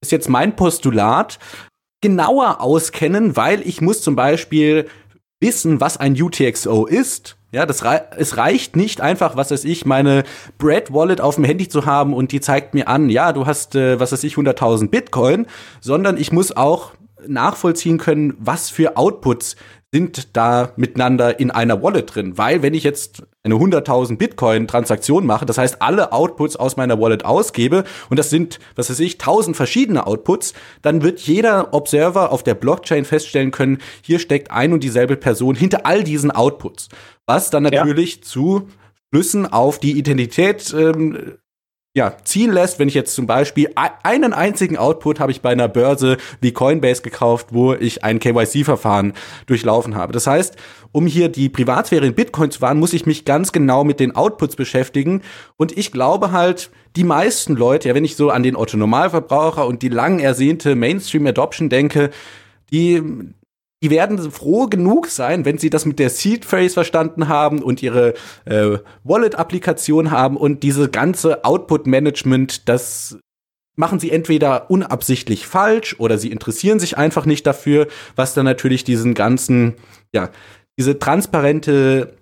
ist 0.00 0.12
jetzt 0.12 0.30
mein 0.30 0.56
Postulat, 0.56 1.38
genauer 2.00 2.62
auskennen, 2.62 3.36
weil 3.36 3.60
ich 3.60 3.82
muss 3.82 4.00
zum 4.00 4.16
Beispiel 4.16 4.88
wissen, 5.40 5.80
was 5.80 5.98
ein 5.98 6.20
UTXO 6.20 6.86
ist 6.86 7.36
ja, 7.54 7.66
das 7.66 7.84
rei 7.84 8.02
es 8.18 8.36
reicht 8.36 8.74
nicht 8.76 9.00
einfach, 9.00 9.36
was 9.36 9.50
weiß 9.50 9.64
ich, 9.64 9.86
meine 9.86 10.24
Bread 10.58 10.92
Wallet 10.92 11.20
auf 11.20 11.36
dem 11.36 11.44
Handy 11.44 11.68
zu 11.68 11.86
haben 11.86 12.12
und 12.12 12.32
die 12.32 12.40
zeigt 12.40 12.74
mir 12.74 12.88
an, 12.88 13.08
ja, 13.08 13.32
du 13.32 13.46
hast, 13.46 13.76
äh, 13.76 13.98
was 14.00 14.12
weiß 14.12 14.24
ich, 14.24 14.34
100.000 14.34 14.90
Bitcoin, 14.90 15.46
sondern 15.80 16.16
ich 16.16 16.32
muss 16.32 16.54
auch 16.56 16.92
nachvollziehen 17.26 17.98
können, 17.98 18.34
was 18.38 18.70
für 18.70 18.96
Outputs 18.96 19.56
sind 19.92 20.36
da 20.36 20.72
miteinander 20.76 21.38
in 21.38 21.52
einer 21.52 21.80
Wallet 21.80 22.14
drin. 22.14 22.36
Weil 22.36 22.62
wenn 22.62 22.74
ich 22.74 22.82
jetzt 22.82 23.22
eine 23.44 23.56
100.000 23.56 24.16
Bitcoin-Transaktion 24.16 25.26
mache, 25.26 25.44
das 25.44 25.58
heißt 25.58 25.82
alle 25.82 26.12
Outputs 26.12 26.56
aus 26.56 26.76
meiner 26.76 26.98
Wallet 26.98 27.26
ausgebe 27.26 27.84
und 28.08 28.18
das 28.18 28.30
sind, 28.30 28.58
was 28.74 28.88
weiß 28.88 29.00
ich, 29.00 29.14
1000 29.14 29.54
verschiedene 29.54 30.06
Outputs, 30.06 30.54
dann 30.80 31.02
wird 31.02 31.20
jeder 31.20 31.74
Observer 31.74 32.32
auf 32.32 32.42
der 32.42 32.54
Blockchain 32.54 33.04
feststellen 33.04 33.50
können, 33.50 33.78
hier 34.02 34.18
steckt 34.18 34.50
ein 34.50 34.72
und 34.72 34.82
dieselbe 34.82 35.16
Person 35.16 35.54
hinter 35.54 35.84
all 35.84 36.04
diesen 36.04 36.30
Outputs. 36.30 36.88
Was 37.26 37.50
dann 37.50 37.64
natürlich 37.64 38.16
ja. 38.16 38.22
zu 38.22 38.68
Schlüssen 39.12 39.46
auf 39.46 39.78
die 39.78 39.98
Identität 39.98 40.74
ähm, 40.76 41.34
ja, 41.96 42.16
ziehen 42.24 42.52
lässt, 42.52 42.80
wenn 42.80 42.88
ich 42.88 42.94
jetzt 42.94 43.14
zum 43.14 43.28
Beispiel 43.28 43.70
einen 44.02 44.32
einzigen 44.32 44.76
Output 44.76 45.20
habe 45.20 45.30
ich 45.30 45.42
bei 45.42 45.50
einer 45.50 45.68
Börse 45.68 46.16
wie 46.40 46.50
Coinbase 46.50 47.02
gekauft, 47.02 47.48
wo 47.50 47.72
ich 47.72 48.02
ein 48.02 48.18
KYC-Verfahren 48.18 49.12
durchlaufen 49.46 49.94
habe. 49.94 50.12
Das 50.12 50.26
heißt, 50.26 50.56
um 50.90 51.06
hier 51.06 51.28
die 51.28 51.48
Privatsphäre 51.48 52.04
in 52.04 52.14
Bitcoin 52.14 52.50
zu 52.50 52.60
wahren, 52.60 52.80
muss 52.80 52.94
ich 52.94 53.06
mich 53.06 53.24
ganz 53.24 53.52
genau 53.52 53.84
mit 53.84 54.00
den 54.00 54.16
Outputs 54.16 54.56
beschäftigen. 54.56 55.22
Und 55.56 55.78
ich 55.78 55.92
glaube 55.92 56.32
halt, 56.32 56.70
die 56.96 57.04
meisten 57.04 57.54
Leute, 57.54 57.88
ja, 57.88 57.94
wenn 57.94 58.04
ich 58.04 58.16
so 58.16 58.30
an 58.30 58.42
den 58.42 58.56
Otto-Normalverbraucher 58.56 59.64
und 59.64 59.82
die 59.82 59.88
lang 59.88 60.18
ersehnte 60.18 60.74
Mainstream-Adoption 60.74 61.68
denke, 61.68 62.10
die 62.72 63.02
die 63.84 63.90
werden 63.90 64.30
froh 64.30 64.66
genug 64.66 65.08
sein, 65.08 65.44
wenn 65.44 65.58
sie 65.58 65.68
das 65.68 65.84
mit 65.84 65.98
der 65.98 66.08
Seed 66.08 66.46
Phrase 66.46 66.72
verstanden 66.72 67.28
haben 67.28 67.62
und 67.62 67.82
ihre 67.82 68.14
äh, 68.46 68.78
Wallet-Applikation 69.02 70.10
haben 70.10 70.38
und 70.38 70.62
diese 70.62 70.88
ganze 70.88 71.44
Output-Management, 71.44 72.66
das 72.66 73.18
machen 73.76 74.00
sie 74.00 74.10
entweder 74.10 74.70
unabsichtlich 74.70 75.46
falsch 75.46 75.96
oder 75.98 76.16
sie 76.16 76.32
interessieren 76.32 76.80
sich 76.80 76.96
einfach 76.96 77.26
nicht 77.26 77.46
dafür, 77.46 77.88
was 78.16 78.32
dann 78.32 78.46
natürlich 78.46 78.84
diesen 78.84 79.12
ganzen, 79.12 79.74
ja, 80.14 80.30
diese 80.78 80.98
transparente 80.98 82.16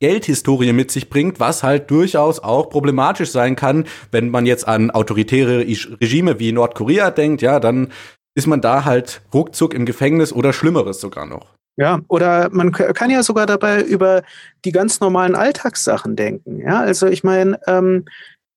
Geldhistorie 0.00 0.72
mit 0.72 0.90
sich 0.90 1.10
bringt, 1.10 1.40
was 1.40 1.62
halt 1.62 1.90
durchaus 1.90 2.38
auch 2.38 2.70
problematisch 2.70 3.30
sein 3.30 3.54
kann, 3.54 3.84
wenn 4.12 4.30
man 4.30 4.46
jetzt 4.46 4.66
an 4.66 4.90
autoritäre 4.90 5.58
Regime 6.00 6.40
wie 6.40 6.52
Nordkorea 6.52 7.10
denkt, 7.10 7.42
ja, 7.42 7.60
dann 7.60 7.92
ist 8.34 8.46
man 8.46 8.60
da 8.60 8.84
halt 8.84 9.22
ruckzuck 9.32 9.74
im 9.74 9.86
Gefängnis 9.86 10.32
oder 10.32 10.52
Schlimmeres 10.52 11.00
sogar 11.00 11.26
noch. 11.26 11.54
Ja, 11.76 12.00
oder 12.08 12.50
man 12.50 12.70
kann 12.72 13.10
ja 13.10 13.22
sogar 13.22 13.46
dabei 13.46 13.82
über 13.82 14.22
die 14.64 14.72
ganz 14.72 15.00
normalen 15.00 15.34
Alltagssachen 15.34 16.16
denken. 16.16 16.60
Ja, 16.60 16.80
also 16.80 17.06
ich 17.06 17.24
meine, 17.24 17.58
ähm, 17.66 18.04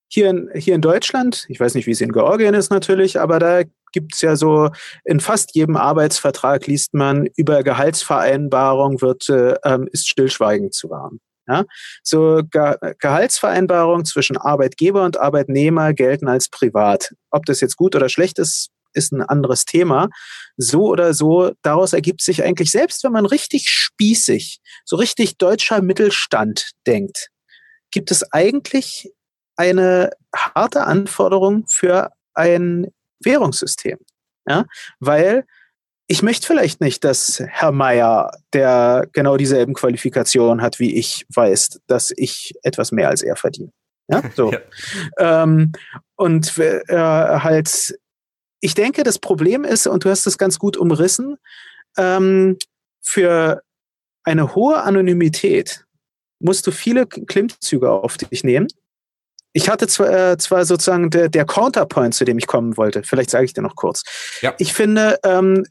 hier, 0.10 0.30
in, 0.30 0.50
hier 0.54 0.76
in 0.76 0.82
Deutschland, 0.82 1.46
ich 1.48 1.60
weiß 1.60 1.76
nicht, 1.76 1.88
wie 1.88 1.92
es 1.92 2.02
in 2.02 2.12
Georgien 2.12 2.54
ist 2.54 2.72
natürlich, 2.72 3.20
aber 3.20 3.40
da 3.40 3.62
gibt 3.94 4.16
es 4.16 4.22
ja 4.22 4.36
so, 4.36 4.70
in 5.06 5.22
fast 5.22 5.56
jedem 5.56 5.78
Arbeitsvertrag 5.78 6.68
liest 6.68 6.94
man, 6.94 7.28
über 7.38 7.64
Gehaltsvereinbarung 7.64 9.02
wird, 9.02 9.30
äh, 9.30 9.56
ähm, 9.64 9.88
ist 9.92 10.10
Stillschweigen 10.10 10.72
zu 10.72 10.90
wahren. 10.90 11.20
Ja? 11.48 11.64
So 12.04 12.42
Ge 12.50 12.76
Gehaltsvereinbarungen 13.00 14.06
zwischen 14.06 14.36
Arbeitgeber 14.36 15.04
und 15.04 15.18
Arbeitnehmer 15.18 15.94
gelten 15.94 16.28
als 16.28 16.50
privat. 16.50 17.14
Ob 17.32 17.46
das 17.46 17.62
jetzt 17.62 17.78
gut 17.78 17.96
oder 17.96 18.10
schlecht 18.10 18.40
ist, 18.40 18.70
ist 18.96 19.12
ein 19.12 19.22
anderes 19.22 19.66
Thema. 19.66 20.10
So 20.58 20.88
oder 20.88 21.14
so, 21.14 21.52
daraus 21.62 21.94
ergibt 21.94 22.22
sich 22.22 22.44
eigentlich, 22.44 22.72
selbst 22.72 23.04
wenn 23.04 23.12
man 23.12 23.26
richtig 23.26 23.70
spießig, 23.70 24.60
so 24.86 24.96
richtig 24.96 25.38
deutscher 25.38 25.82
Mittelstand 25.82 26.72
denkt, 26.88 27.30
gibt 27.92 28.12
es 28.12 28.32
eigentlich 28.32 29.12
eine 29.58 30.12
harte 30.36 30.84
Anforderung 30.86 31.66
für 31.68 32.12
ein 32.34 32.88
Währungssystem. 33.24 33.98
Ja, 34.48 34.66
weil 35.00 35.46
ich 36.08 36.22
möchte 36.22 36.46
vielleicht 36.46 36.82
nicht, 36.82 37.04
dass 37.04 37.42
Herr 37.48 37.72
Meier, 37.72 38.32
der 38.54 39.08
genau 39.12 39.38
dieselben 39.38 39.74
Qualifikationen 39.74 40.62
hat 40.62 40.80
wie 40.80 40.96
ich, 40.96 41.26
weiß, 41.34 41.82
dass 41.88 42.14
ich 42.16 42.54
etwas 42.62 42.92
mehr 42.92 43.10
als 43.10 43.24
er 43.24 43.36
verdiene. 43.36 43.72
Ja, 44.08 44.22
so. 44.36 44.52
ja. 45.20 45.44
Ähm, 45.44 45.72
und 46.16 46.58
äh, 46.60 46.84
halt 46.88 47.98
ich 48.66 48.74
denke, 48.74 49.04
das 49.04 49.20
Problem 49.20 49.64
ist, 49.64 49.86
und 49.86 50.06
du 50.06 50.10
hast 50.10 50.26
es 50.26 50.40
ganz 50.40 50.58
gut 50.58 50.76
umrissen, 50.76 51.38
ähm, 51.98 52.58
für 53.00 53.62
eine 54.24 54.56
hohe 54.56 54.82
Anonymität 54.82 55.86
musst 56.40 56.66
du 56.66 56.72
viele 56.72 57.06
Klimmzüge 57.06 57.92
auf 57.92 58.18
dich 58.18 58.44
nehmen. 58.44 58.68
Ich 59.54 59.70
hatte 59.70 59.88
zwar, 59.88 60.32
äh, 60.32 60.38
zwar 60.38 60.66
sozusagen 60.66 61.12
der, 61.12 61.30
der 61.30 61.46
Counterpoint, 61.46 62.16
zu 62.16 62.26
dem 62.26 62.40
ich 62.40 62.48
kommen 62.48 62.76
wollte. 62.76 63.04
Vielleicht 63.04 63.30
sage 63.30 63.46
ich 63.46 63.54
dir 63.54 63.62
noch 63.62 63.76
kurz. 63.76 64.02
Ja. 64.42 64.56
Ich 64.58 64.74
finde, 64.74 65.20
ähm, 65.24 65.64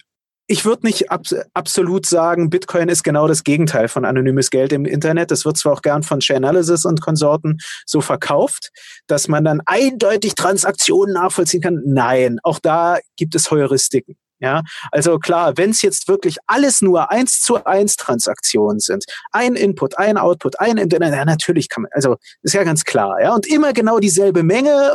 ich 0.46 0.64
würde 0.64 0.86
nicht 0.86 1.10
ab, 1.10 1.22
absolut 1.54 2.06
sagen, 2.06 2.50
Bitcoin 2.50 2.88
ist 2.88 3.02
genau 3.02 3.26
das 3.26 3.44
Gegenteil 3.44 3.88
von 3.88 4.04
anonymes 4.04 4.50
Geld 4.50 4.72
im 4.72 4.84
Internet. 4.84 5.30
Das 5.30 5.44
wird 5.44 5.56
zwar 5.56 5.72
auch 5.72 5.82
gern 5.82 6.02
von 6.02 6.20
Chainalysis 6.20 6.84
und 6.84 7.00
Konsorten 7.00 7.58
so 7.86 8.00
verkauft, 8.00 8.70
dass 9.06 9.28
man 9.28 9.44
dann 9.44 9.62
eindeutig 9.64 10.34
Transaktionen 10.34 11.14
nachvollziehen 11.14 11.62
kann. 11.62 11.82
Nein, 11.86 12.38
auch 12.42 12.58
da 12.58 12.98
gibt 13.16 13.34
es 13.34 13.50
Heuristiken. 13.50 14.16
Ja, 14.44 14.60
also 14.92 15.18
klar, 15.18 15.56
wenn 15.56 15.70
es 15.70 15.80
jetzt 15.80 16.06
wirklich 16.06 16.36
alles 16.46 16.82
nur 16.82 17.10
eins 17.10 17.40
zu 17.40 17.64
eins 17.64 17.96
Transaktionen 17.96 18.78
sind, 18.78 19.06
ein 19.32 19.54
Input, 19.54 19.96
ein 19.96 20.18
Output, 20.18 20.60
ein 20.60 20.76
Internet, 20.76 21.14
ja, 21.14 21.24
natürlich 21.24 21.70
kann 21.70 21.84
man, 21.84 21.90
also 21.94 22.16
ist 22.42 22.52
ja 22.52 22.62
ganz 22.62 22.84
klar, 22.84 23.22
ja, 23.22 23.34
und 23.34 23.46
immer 23.46 23.72
genau 23.72 24.00
dieselbe 24.00 24.42
Menge, 24.42 24.94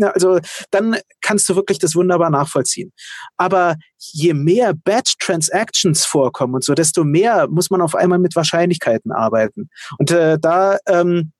also 0.00 0.40
dann 0.72 0.96
kannst 1.20 1.48
du 1.48 1.54
wirklich 1.54 1.78
das 1.78 1.94
wunderbar 1.94 2.30
nachvollziehen. 2.30 2.92
Aber 3.36 3.76
je 3.98 4.34
mehr 4.34 4.74
Batch 4.74 5.14
Transactions 5.20 6.04
vorkommen 6.04 6.54
und 6.54 6.64
so, 6.64 6.74
desto 6.74 7.04
mehr 7.04 7.46
muss 7.48 7.70
man 7.70 7.80
auf 7.80 7.94
einmal 7.94 8.18
mit 8.18 8.34
Wahrscheinlichkeiten 8.34 9.12
arbeiten. 9.12 9.70
Und 9.98 10.10
äh, 10.10 10.40
da 10.40 10.78
ähm, 10.88 11.30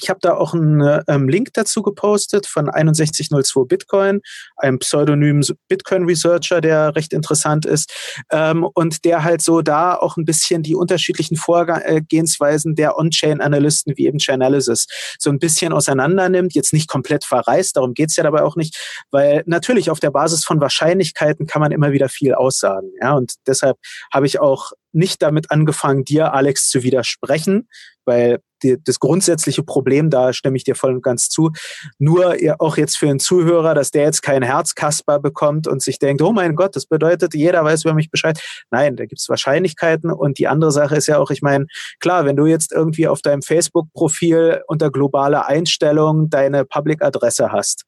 Ich 0.00 0.10
habe 0.10 0.20
da 0.20 0.34
auch 0.34 0.54
einen 0.54 1.02
ähm, 1.08 1.28
Link 1.28 1.50
dazu 1.54 1.82
gepostet 1.82 2.46
von 2.46 2.70
6102 2.72 3.64
Bitcoin, 3.66 4.20
einem 4.56 4.78
pseudonymen 4.78 5.44
Bitcoin-Researcher, 5.68 6.60
der 6.60 6.94
recht 6.94 7.12
interessant 7.12 7.64
ist 7.64 7.92
ähm, 8.30 8.66
und 8.74 9.04
der 9.04 9.24
halt 9.24 9.42
so 9.42 9.62
da 9.62 9.94
auch 9.94 10.16
ein 10.16 10.24
bisschen 10.24 10.62
die 10.62 10.74
unterschiedlichen 10.74 11.36
Vorgehensweisen 11.36 12.74
der 12.74 12.98
On-Chain-Analysten 12.98 13.94
wie 13.96 14.06
eben 14.06 14.18
Chainalysis 14.18 14.86
so 15.18 15.30
ein 15.30 15.38
bisschen 15.38 15.72
auseinander 15.72 16.28
nimmt. 16.28 16.54
Jetzt 16.54 16.72
nicht 16.72 16.88
komplett 16.88 17.24
verreist, 17.24 17.76
darum 17.76 17.94
geht's 17.94 18.16
ja 18.16 18.22
dabei 18.22 18.42
auch 18.42 18.56
nicht, 18.56 19.04
weil 19.10 19.42
natürlich 19.46 19.90
auf 19.90 20.00
der 20.00 20.10
Basis 20.10 20.44
von 20.44 20.60
Wahrscheinlichkeiten 20.60 21.46
kann 21.46 21.60
man 21.60 21.72
immer 21.72 21.92
wieder 21.92 22.08
viel 22.08 22.34
aussagen. 22.34 22.90
Ja, 23.00 23.14
und 23.14 23.34
deshalb 23.46 23.78
habe 24.12 24.26
ich 24.26 24.40
auch 24.40 24.72
nicht 24.96 25.22
damit 25.22 25.50
angefangen, 25.50 26.04
dir, 26.04 26.32
Alex, 26.34 26.68
zu 26.68 26.82
widersprechen, 26.82 27.68
weil 28.04 28.40
die, 28.62 28.76
das 28.82 28.98
grundsätzliche 28.98 29.62
Problem, 29.62 30.10
da 30.10 30.32
stimme 30.32 30.56
ich 30.56 30.64
dir 30.64 30.74
voll 30.74 30.94
und 30.94 31.02
ganz 31.02 31.28
zu, 31.28 31.50
nur 31.98 32.36
auch 32.58 32.76
jetzt 32.76 32.96
für 32.96 33.08
einen 33.08 33.18
Zuhörer, 33.18 33.74
dass 33.74 33.90
der 33.90 34.04
jetzt 34.04 34.22
kein 34.22 34.42
Herzkasper 34.42 35.18
bekommt 35.18 35.68
und 35.68 35.82
sich 35.82 35.98
denkt, 35.98 36.22
oh 36.22 36.32
mein 36.32 36.54
Gott, 36.54 36.74
das 36.74 36.86
bedeutet, 36.86 37.34
jeder 37.34 37.62
weiß 37.64 37.84
über 37.84 37.94
mich 37.94 38.10
Bescheid. 38.10 38.40
Nein, 38.70 38.96
da 38.96 39.04
gibt 39.04 39.20
es 39.20 39.28
Wahrscheinlichkeiten 39.28 40.10
und 40.10 40.38
die 40.38 40.48
andere 40.48 40.72
Sache 40.72 40.96
ist 40.96 41.06
ja 41.06 41.18
auch, 41.18 41.30
ich 41.30 41.42
meine, 41.42 41.66
klar, 42.00 42.24
wenn 42.24 42.36
du 42.36 42.46
jetzt 42.46 42.72
irgendwie 42.72 43.08
auf 43.08 43.20
deinem 43.20 43.42
Facebook-Profil 43.42 44.62
unter 44.66 44.90
globale 44.90 45.46
Einstellung 45.46 46.30
deine 46.30 46.64
Public-Adresse 46.64 47.52
hast, 47.52 47.84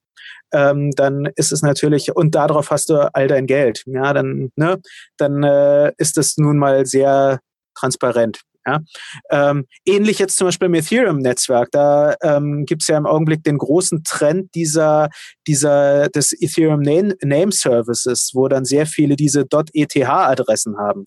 ähm, 0.53 0.91
dann 0.93 1.29
ist 1.37 1.53
es 1.53 1.63
natürlich, 1.63 2.15
und 2.15 2.35
darauf 2.35 2.71
hast 2.71 2.91
du 2.91 3.13
all 3.15 3.29
dein 3.29 3.47
Geld, 3.47 3.83
ja, 3.87 4.13
dann, 4.13 4.51
ne, 4.57 4.81
dann 5.17 5.43
äh, 5.43 5.93
ist 5.99 6.17
das 6.17 6.37
nun 6.37 6.59
mal 6.59 6.87
sehr 6.87 7.41
transparent. 7.75 8.41
Ja? 8.67 8.81
Ähm, 9.31 9.67
ähnlich 9.87 10.19
jetzt 10.19 10.37
zum 10.37 10.49
Beispiel 10.49 10.67
im 10.67 10.75
Ethereum-Netzwerk. 10.75 11.71
Da 11.71 12.15
ähm, 12.23 12.67
gibt 12.67 12.83
es 12.83 12.89
ja 12.89 12.99
im 12.99 13.07
Augenblick 13.07 13.43
den 13.43 13.57
großen 13.57 14.05
Trend 14.05 14.55
dieser, 14.55 15.09
dieser 15.47 16.09
des 16.09 16.35
Ethereum 16.39 16.81
Name, 16.81 17.15
Name 17.23 17.53
Services, 17.53 18.33
wo 18.35 18.49
dann 18.49 18.65
sehr 18.65 18.87
viele 18.87 19.17
diese 19.17 19.47
.eth-Adressen 19.73 20.77
haben 20.77 21.07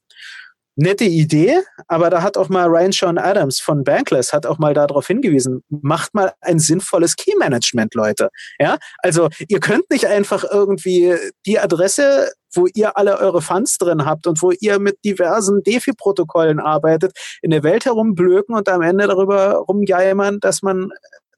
nette 0.81 1.05
Idee, 1.05 1.61
aber 1.87 2.09
da 2.09 2.21
hat 2.21 2.37
auch 2.37 2.49
mal 2.49 2.67
Ryan 2.67 2.91
Sean 2.91 3.17
Adams 3.17 3.59
von 3.59 3.83
Bankless 3.83 4.33
hat 4.33 4.45
auch 4.45 4.59
mal 4.59 4.73
darauf 4.73 5.07
hingewiesen, 5.07 5.63
macht 5.69 6.13
mal 6.13 6.33
ein 6.41 6.59
sinnvolles 6.59 7.15
Key 7.15 7.33
Management, 7.37 7.95
Leute. 7.95 8.29
Ja, 8.59 8.77
also 8.99 9.29
ihr 9.47 9.59
könnt 9.59 9.89
nicht 9.89 10.07
einfach 10.07 10.43
irgendwie 10.43 11.15
die 11.45 11.59
Adresse, 11.59 12.31
wo 12.53 12.67
ihr 12.73 12.97
alle 12.97 13.17
eure 13.19 13.41
Funds 13.41 13.77
drin 13.77 14.05
habt 14.05 14.27
und 14.27 14.41
wo 14.41 14.51
ihr 14.51 14.79
mit 14.79 14.97
diversen 15.05 15.63
DeFi-Protokollen 15.63 16.59
arbeitet, 16.59 17.13
in 17.41 17.51
der 17.51 17.63
Welt 17.63 17.85
herumblöken 17.85 18.55
und 18.55 18.67
am 18.67 18.81
Ende 18.81 19.07
darüber 19.07 19.53
rumgeimern, 19.55 20.39
dass 20.41 20.61
man, 20.61 20.89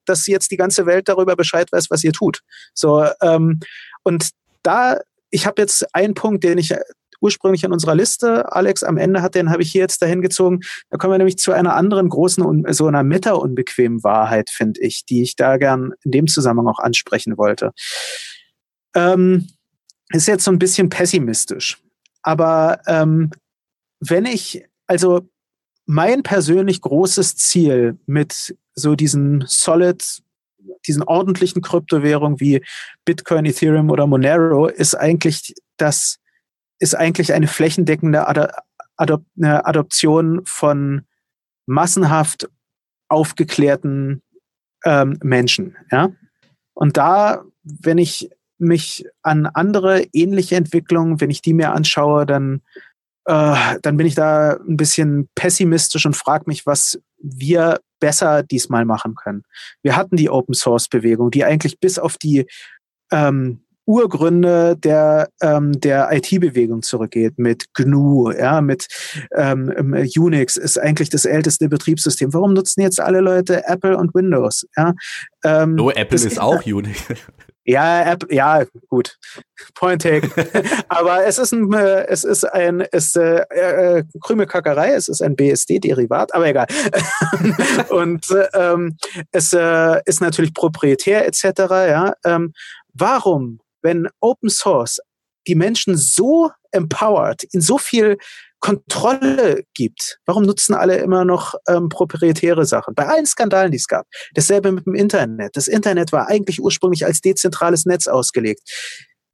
dass 0.05 0.25
jetzt 0.27 0.51
die 0.51 0.57
ganze 0.57 0.85
Welt 0.85 1.07
darüber 1.07 1.35
Bescheid 1.35 1.71
weiß, 1.71 1.87
was 1.89 2.03
ihr 2.03 2.13
tut. 2.13 2.39
So, 2.73 3.05
ähm, 3.21 3.59
und 4.03 4.29
da 4.63 4.97
ich 5.33 5.47
habe 5.47 5.59
jetzt 5.63 5.95
einen 5.95 6.13
Punkt, 6.13 6.43
den 6.43 6.59
ich 6.59 6.75
ursprünglich 7.23 7.63
in 7.63 7.71
unserer 7.71 7.95
Liste. 7.95 8.51
Alex, 8.51 8.83
am 8.83 8.97
Ende 8.97 9.21
hat 9.21 9.33
den, 9.33 9.49
habe 9.49 9.63
ich 9.63 9.71
hier 9.71 9.81
jetzt 9.81 10.01
dahin 10.01 10.21
gezogen. 10.21 10.59
Da 10.89 10.97
kommen 10.97 11.13
wir 11.13 11.17
nämlich 11.17 11.37
zu 11.37 11.53
einer 11.53 11.75
anderen 11.75 12.09
großen, 12.09 12.65
so 12.73 12.87
einer 12.87 13.03
meta-unbequemen 13.03 14.03
Wahrheit, 14.03 14.49
finde 14.49 14.81
ich, 14.81 15.05
die 15.05 15.23
ich 15.23 15.35
da 15.35 15.57
gern 15.57 15.93
in 16.03 16.11
dem 16.11 16.27
Zusammenhang 16.27 16.67
auch 16.67 16.79
ansprechen 16.79 17.37
wollte. 17.37 17.71
Ähm, 18.95 19.47
ist 20.09 20.27
jetzt 20.27 20.43
so 20.43 20.51
ein 20.51 20.59
bisschen 20.59 20.89
pessimistisch. 20.89 21.81
Aber 22.21 22.79
ähm, 22.87 23.31
wenn 23.99 24.25
ich, 24.25 24.65
also 24.85 25.27
mein 25.85 26.23
persönlich 26.23 26.81
großes 26.81 27.35
Ziel 27.37 27.97
mit 28.05 28.55
so 28.75 28.95
diesen 28.95 29.43
Solid, 29.47 30.21
diesen 30.87 31.03
ordentlichen 31.03 31.61
Kryptowährungen 31.61 32.39
wie 32.39 32.63
Bitcoin, 33.05 33.45
Ethereum 33.45 33.89
oder 33.89 34.07
Monero 34.07 34.67
ist 34.67 34.95
eigentlich, 34.95 35.53
dass 35.77 36.19
ist 36.83 36.95
eigentlich 36.95 37.33
eine 37.33 37.47
flächendeckende 37.47 38.27
Ad 38.27 38.47
Adop 38.95 39.23
eine 39.35 39.65
Adoption 39.65 40.41
von 40.45 41.01
massenhaft 41.65 42.47
aufgeklärten 43.07 44.21
ähm, 44.85 45.17
Menschen. 45.23 45.75
Ja? 45.91 46.11
Und 46.73 46.97
da, 46.97 47.43
wenn 47.63 47.97
ich 47.97 48.29
mich 48.59 49.05
an 49.23 49.47
andere 49.47 50.03
ähnliche 50.13 50.55
Entwicklungen, 50.55 51.19
wenn 51.21 51.31
ich 51.31 51.41
die 51.41 51.53
mir 51.53 51.71
anschaue, 51.71 52.25
dann, 52.25 52.61
äh, 53.25 53.79
dann 53.81 53.97
bin 53.97 54.05
ich 54.05 54.15
da 54.15 54.57
ein 54.57 54.77
bisschen 54.77 55.27
pessimistisch 55.33 56.05
und 56.05 56.15
frage 56.15 56.45
mich, 56.47 56.65
was 56.65 56.99
wir 57.17 57.79
besser 57.99 58.43
diesmal 58.43 58.85
machen 58.85 59.15
können. 59.15 59.43
Wir 59.81 59.95
hatten 59.95 60.17
die 60.17 60.29
Open 60.29 60.53
Source 60.53 60.87
Bewegung, 60.87 61.31
die 61.31 61.45
eigentlich 61.45 61.79
bis 61.79 61.97
auf 61.97 62.17
die 62.17 62.45
ähm, 63.11 63.62
Urgründe 63.85 64.77
der, 64.77 65.29
ähm, 65.41 65.79
der 65.79 66.09
IT-Bewegung 66.11 66.81
zurückgeht, 66.81 67.37
mit 67.37 67.73
GNU, 67.73 68.31
ja, 68.31 68.61
mit 68.61 68.87
ähm, 69.35 69.73
ähm, 69.75 69.93
Unix 70.17 70.57
ist 70.57 70.79
eigentlich 70.79 71.09
das 71.09 71.25
älteste 71.25 71.69
Betriebssystem. 71.69 72.33
Warum 72.33 72.53
nutzen 72.53 72.81
jetzt 72.81 72.99
alle 72.99 73.19
Leute 73.19 73.63
Apple 73.67 73.97
und 73.97 74.15
Windows? 74.15 74.65
Ja, 74.77 74.93
ähm, 75.43 75.75
no, 75.75 75.91
Apple 75.91 76.17
ist 76.17 76.39
auch 76.39 76.65
Unix. 76.65 77.03
Ja, 77.65 78.11
App, 78.11 78.29
ja, 78.29 78.65
gut. 78.89 79.17
Point 79.75 80.01
take. 80.01 80.29
Aber 80.89 81.25
es 81.25 81.37
ist 81.37 81.53
ein, 81.53 81.71
äh, 81.71 82.05
es 82.07 82.25
ist 82.25 82.43
ein, 82.43 82.81
es 82.91 83.15
äh, 83.15 83.43
äh, 83.49 84.03
Krümelkackerei, 84.21 84.93
es 84.93 85.07
ist 85.07 85.21
ein 85.21 85.37
BSD-Derivat, 85.37 86.35
aber 86.35 86.47
egal. 86.47 86.67
und 87.89 88.25
ähm, 88.53 88.97
es 89.31 89.53
äh, 89.53 90.01
ist 90.03 90.19
natürlich 90.19 90.53
proprietär 90.53 91.25
etc. 91.25 91.43
Ja, 91.69 92.13
ähm, 92.25 92.53
warum 92.93 93.59
wenn 93.83 94.07
Open 94.19 94.49
Source 94.49 94.99
die 95.47 95.55
Menschen 95.55 95.97
so 95.97 96.51
empowered, 96.71 97.43
in 97.51 97.61
so 97.61 97.77
viel 97.77 98.17
Kontrolle 98.59 99.63
gibt. 99.73 100.19
Warum 100.25 100.43
nutzen 100.43 100.73
alle 100.73 100.97
immer 100.97 101.25
noch 101.25 101.53
ähm, 101.67 101.89
proprietäre 101.89 102.65
Sachen? 102.65 102.95
Bei 102.95 103.07
allen 103.07 103.25
Skandalen, 103.25 103.71
die 103.71 103.77
es 103.77 103.87
gab. 103.87 104.07
Dasselbe 104.35 104.71
mit 104.71 104.85
dem 104.85 104.95
Internet. 104.95 105.57
Das 105.57 105.67
Internet 105.67 106.13
war 106.13 106.29
eigentlich 106.29 106.61
ursprünglich 106.61 107.05
als 107.05 107.19
dezentrales 107.19 107.85
Netz 107.85 108.07
ausgelegt 108.07 108.61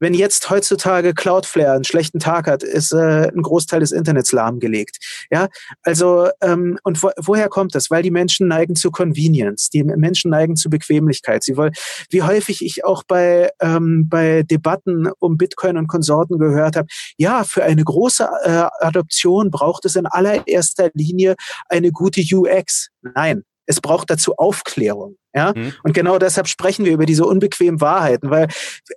wenn 0.00 0.14
jetzt 0.14 0.50
heutzutage 0.50 1.14
Cloudflare 1.14 1.72
einen 1.72 1.84
schlechten 1.84 2.18
Tag 2.18 2.46
hat, 2.46 2.62
ist 2.62 2.92
äh, 2.92 3.28
ein 3.28 3.42
Großteil 3.42 3.80
des 3.80 3.92
Internets 3.92 4.32
lahmgelegt. 4.32 4.98
Ja, 5.30 5.48
also 5.82 6.28
ähm, 6.40 6.78
und 6.82 7.02
wo, 7.02 7.10
woher 7.18 7.48
kommt 7.48 7.74
das? 7.74 7.90
Weil 7.90 8.02
die 8.02 8.10
Menschen 8.10 8.48
neigen 8.48 8.74
zu 8.74 8.90
Convenience, 8.90 9.68
die 9.68 9.84
Menschen 9.84 10.30
neigen 10.30 10.56
zu 10.56 10.70
Bequemlichkeit. 10.70 11.42
Sie 11.42 11.56
wollen, 11.56 11.72
wie 12.10 12.22
häufig 12.22 12.64
ich 12.64 12.84
auch 12.84 13.02
bei 13.04 13.50
ähm, 13.60 14.08
bei 14.08 14.42
Debatten 14.42 15.08
um 15.18 15.36
Bitcoin 15.36 15.76
und 15.76 15.86
Konsorten 15.86 16.38
gehört 16.38 16.76
habe, 16.76 16.88
ja, 17.16 17.44
für 17.44 17.62
eine 17.62 17.84
große 17.84 18.28
äh, 18.44 18.64
Adoption 18.80 19.50
braucht 19.50 19.84
es 19.84 19.96
in 19.96 20.06
allererster 20.06 20.90
Linie 20.94 21.36
eine 21.68 21.92
gute 21.92 22.22
UX. 22.22 22.88
Nein, 23.02 23.44
es 23.70 23.80
braucht 23.80 24.10
dazu 24.10 24.34
Aufklärung. 24.36 25.16
Ja, 25.32 25.52
mhm. 25.54 25.72
und 25.84 25.92
genau 25.92 26.18
deshalb 26.18 26.48
sprechen 26.48 26.84
wir 26.84 26.92
über 26.92 27.06
diese 27.06 27.24
unbequemen 27.24 27.80
Wahrheiten, 27.80 28.30
weil 28.30 28.48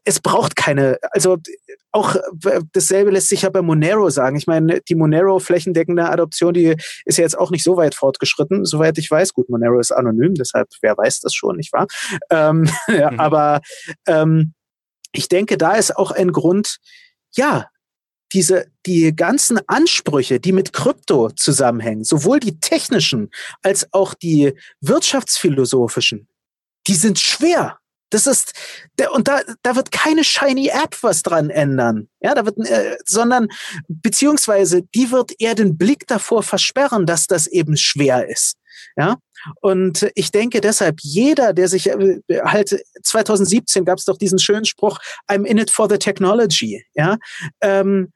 es 0.03 0.19
braucht 0.19 0.55
keine, 0.55 0.97
also 1.11 1.37
auch 1.91 2.15
dasselbe 2.73 3.11
lässt 3.11 3.27
sich 3.27 3.43
ja 3.43 3.49
bei 3.49 3.61
Monero 3.61 4.09
sagen. 4.09 4.35
Ich 4.35 4.47
meine, 4.47 4.81
die 4.81 4.95
Monero 4.95 5.37
flächendeckende 5.37 6.09
Adoption, 6.09 6.55
die 6.55 6.75
ist 7.05 7.19
ja 7.19 7.23
jetzt 7.23 7.37
auch 7.37 7.51
nicht 7.51 7.63
so 7.63 7.77
weit 7.77 7.93
fortgeschritten, 7.93 8.65
soweit 8.65 8.97
ich 8.97 9.11
weiß. 9.11 9.33
Gut, 9.33 9.47
Monero 9.47 9.79
ist 9.79 9.91
anonym, 9.91 10.33
deshalb 10.33 10.69
wer 10.81 10.97
weiß 10.97 11.19
das 11.19 11.35
schon, 11.35 11.55
nicht 11.55 11.71
wahr? 11.71 11.85
Ähm, 12.31 12.67
mhm. 12.87 13.19
Aber 13.19 13.61
ähm, 14.07 14.53
ich 15.11 15.29
denke, 15.29 15.59
da 15.59 15.75
ist 15.75 15.95
auch 15.95 16.09
ein 16.09 16.31
Grund, 16.31 16.77
ja, 17.35 17.67
diese, 18.33 18.67
die 18.85 19.15
ganzen 19.15 19.59
Ansprüche, 19.67 20.39
die 20.39 20.51
mit 20.51 20.73
Krypto 20.73 21.29
zusammenhängen, 21.31 22.03
sowohl 22.03 22.39
die 22.39 22.59
technischen 22.59 23.29
als 23.61 23.87
auch 23.93 24.13
die 24.13 24.53
wirtschaftsphilosophischen, 24.81 26.27
die 26.87 26.95
sind 26.95 27.19
schwer. 27.19 27.77
Das 28.09 28.27
ist, 28.27 28.53
und 29.13 29.27
da, 29.27 29.41
da 29.63 29.75
wird 29.75 29.91
keine 29.91 30.23
shiny 30.23 30.67
App 30.67 30.95
was 31.01 31.23
dran 31.23 31.49
ändern. 31.49 32.09
Ja, 32.21 32.35
da 32.35 32.45
wird, 32.45 32.59
äh, 32.59 32.95
sondern, 33.05 33.47
beziehungsweise, 33.87 34.83
die 34.93 35.09
wird 35.09 35.31
eher 35.39 35.55
den 35.55 35.77
Blick 35.77 36.05
davor 36.05 36.43
versperren, 36.43 37.07
dass 37.07 37.25
das 37.25 37.47
eben 37.47 37.75
schwer 37.75 38.29
ist. 38.29 38.57
Ja, 38.95 39.17
und 39.61 40.09
ich 40.13 40.31
denke 40.31 40.61
deshalb, 40.61 40.99
jeder, 41.01 41.53
der 41.53 41.67
sich 41.67 41.89
äh, 41.89 42.19
halt 42.43 42.83
2017 43.01 43.85
gab 43.85 43.97
es 43.97 44.05
doch 44.05 44.17
diesen 44.17 44.39
schönen 44.39 44.65
Spruch, 44.65 44.99
I'm 45.27 45.43
in 45.43 45.57
it 45.57 45.71
for 45.71 45.89
the 45.89 45.97
technology. 45.97 46.85
Ja, 46.93 47.17
ähm, 47.61 48.11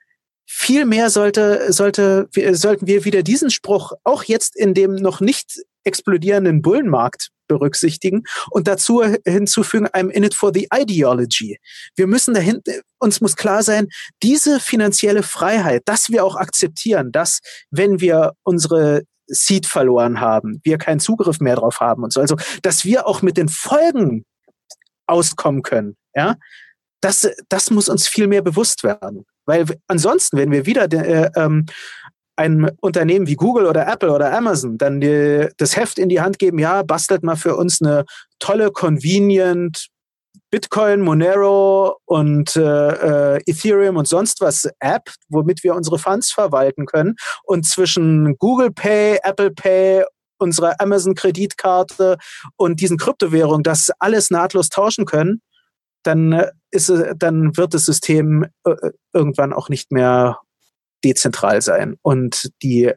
viel 0.48 0.86
mehr 0.86 1.10
sollte, 1.10 1.72
sollte, 1.72 2.30
sollten 2.54 2.88
wir 2.88 3.06
wieder 3.06 3.22
diesen 3.22 3.52
Spruch 3.52 3.91
auch 4.04 4.24
jetzt 4.24 4.56
in 4.56 4.74
dem 4.74 4.95
noch 4.95 5.20
nicht 5.20 5.60
explodierenden 5.84 6.62
Bullenmarkt 6.62 7.30
berücksichtigen 7.48 8.24
und 8.50 8.68
dazu 8.68 9.04
hinzufügen, 9.26 9.88
I'm 9.88 10.10
in 10.10 10.24
it 10.24 10.34
for 10.34 10.52
the 10.54 10.68
ideology. 10.74 11.60
Wir 11.95 12.08
müssen 12.08 12.34
dahin, 12.34 12.62
uns 13.00 13.22
muss 13.22 13.36
klar 13.36 13.64
sein, 13.64 13.88
diese 14.24 14.60
finanzielle 14.60 15.24
Freiheit, 15.24 15.84
dass 15.86 16.10
wir 16.10 16.26
auch 16.26 16.36
akzeptieren, 16.36 17.12
dass 17.12 17.39
wenn 17.72 18.00
wir 18.02 18.34
unsere 18.43 19.04
Seed 19.28 19.66
verloren 19.66 20.20
haben, 20.22 20.62
wir 20.64 20.78
keinen 20.78 21.00
Zugriff 21.00 21.39
mehr 21.39 21.56
drauf 21.56 21.80
haben 21.80 22.04
und 22.04 22.14
so. 22.14 22.22
Also, 22.22 22.38
dass 22.62 22.86
wir 22.86 23.08
auch 23.08 23.22
mit 23.22 23.38
den 23.38 23.50
Folgen 23.50 24.24
auskommen 25.06 25.64
können, 25.64 25.95
ja, 26.16 26.36
das, 27.02 27.30
das 27.50 27.72
muss 27.72 27.89
uns 27.89 28.08
viel 28.08 28.28
mehr 28.28 28.41
bewusst 28.41 28.84
werden. 28.84 29.26
Weil 29.45 29.66
ansonsten, 29.88 30.38
wenn 30.38 30.52
wir 30.52 30.66
wieder 30.66 30.88
de, 30.88 31.00
äh, 31.00 31.30
ähm, 31.36 31.66
ein 32.36 32.70
Unternehmen 32.82 33.28
wie 33.28 33.36
Google 33.36 33.66
oder 33.66 33.88
Apple 33.88 34.12
oder 34.12 34.32
Amazon 34.32 34.78
dann 34.78 35.02
die, 35.02 35.48
das 35.58 35.76
Heft 35.76 35.98
in 35.98 36.10
die 36.10 36.22
Hand 36.22 36.38
geben, 36.38 36.60
ja, 36.60 36.84
bastelt 36.84 37.24
mal 37.24 37.36
für 37.36 37.56
uns 37.56 37.82
eine 37.82 38.06
tolle, 38.39 38.72
convenient 38.72 39.88
Bitcoin, 40.50 41.02
Monero 41.02 41.98
und 42.06 42.56
äh, 42.56 43.36
äh, 43.36 43.41
Ethereum 43.48 43.98
und 43.98 44.08
sonst 44.08 44.39
was 44.39 44.70
App, 44.80 45.10
womit 45.30 45.64
wir 45.64 45.76
unsere 45.76 46.00
Funds 46.00 46.32
verwalten 46.32 46.86
können. 46.86 47.16
Und 47.43 47.66
zwischen 47.66 48.38
Google 48.38 48.72
Pay, 48.72 49.20
Apple 49.24 49.52
Pay, 49.52 50.04
unserer 50.38 50.80
Amazon-Kreditkarte 50.80 52.18
und 52.56 52.80
diesen 52.80 52.98
Kryptowährungen 52.98 53.64
das 53.64 53.89
alles 54.00 54.30
nahtlos 54.30 54.70
tauschen 54.70 55.06
können, 55.06 55.41
dann, 56.08 56.32
äh, 56.34 56.51
ist, 56.72 56.91
dann 57.18 57.55
wird 57.58 57.74
das 57.74 57.86
System 57.86 58.45
äh, 58.64 58.76
irgendwann 59.14 59.53
auch 59.53 59.70
nicht 59.70 59.91
mehr 59.91 60.39
dezentral 61.03 61.62
sein 61.62 61.97
und 62.01 62.49
die 62.64 62.91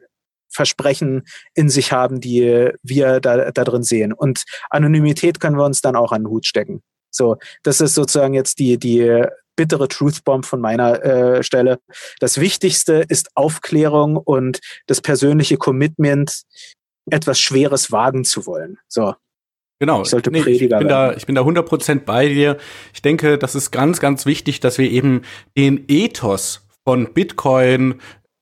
Versprechen 0.53 1.23
in 1.53 1.69
sich 1.69 1.91
haben, 1.91 2.19
die 2.19 2.71
wir 2.83 3.19
da, 3.21 3.51
da 3.51 3.63
drin 3.63 3.83
sehen. 3.83 4.11
Und 4.11 4.43
Anonymität 4.69 5.39
können 5.39 5.57
wir 5.57 5.65
uns 5.65 5.81
dann 5.81 5.95
auch 5.95 6.11
an 6.11 6.23
den 6.23 6.29
Hut 6.29 6.45
stecken. 6.45 6.81
So, 7.09 7.37
das 7.63 7.79
ist 7.79 7.95
sozusagen 7.95 8.33
jetzt 8.33 8.59
die, 8.59 8.77
die 8.77 9.25
bittere 9.55 9.87
Truthbomb 9.87 10.45
von 10.45 10.59
meiner 10.59 11.03
äh, 11.03 11.43
Stelle. 11.43 11.79
Das 12.19 12.39
Wichtigste 12.39 13.05
ist 13.07 13.29
Aufklärung 13.35 14.17
und 14.17 14.59
das 14.87 15.01
persönliche 15.01 15.57
Commitment, 15.57 16.43
etwas 17.09 17.39
Schweres 17.39 17.91
wagen 17.91 18.23
zu 18.23 18.45
wollen. 18.45 18.77
So. 18.87 19.15
Genau. 19.81 20.03
Ich, 20.03 20.09
sollte 20.09 20.29
nee, 20.29 20.41
ich 20.41 20.59
bin 20.59 20.69
werden. 20.69 20.87
da, 20.87 21.13
ich 21.13 21.25
bin 21.25 21.33
da 21.33 21.41
100% 21.41 22.01
bei 22.01 22.27
dir. 22.27 22.57
Ich 22.93 23.01
denke, 23.01 23.39
das 23.39 23.55
ist 23.55 23.71
ganz, 23.71 23.99
ganz 23.99 24.27
wichtig, 24.27 24.59
dass 24.59 24.77
wir 24.77 24.87
eben 24.87 25.23
den 25.57 25.85
Ethos 25.87 26.67
von 26.85 27.11
Bitcoin 27.15 27.95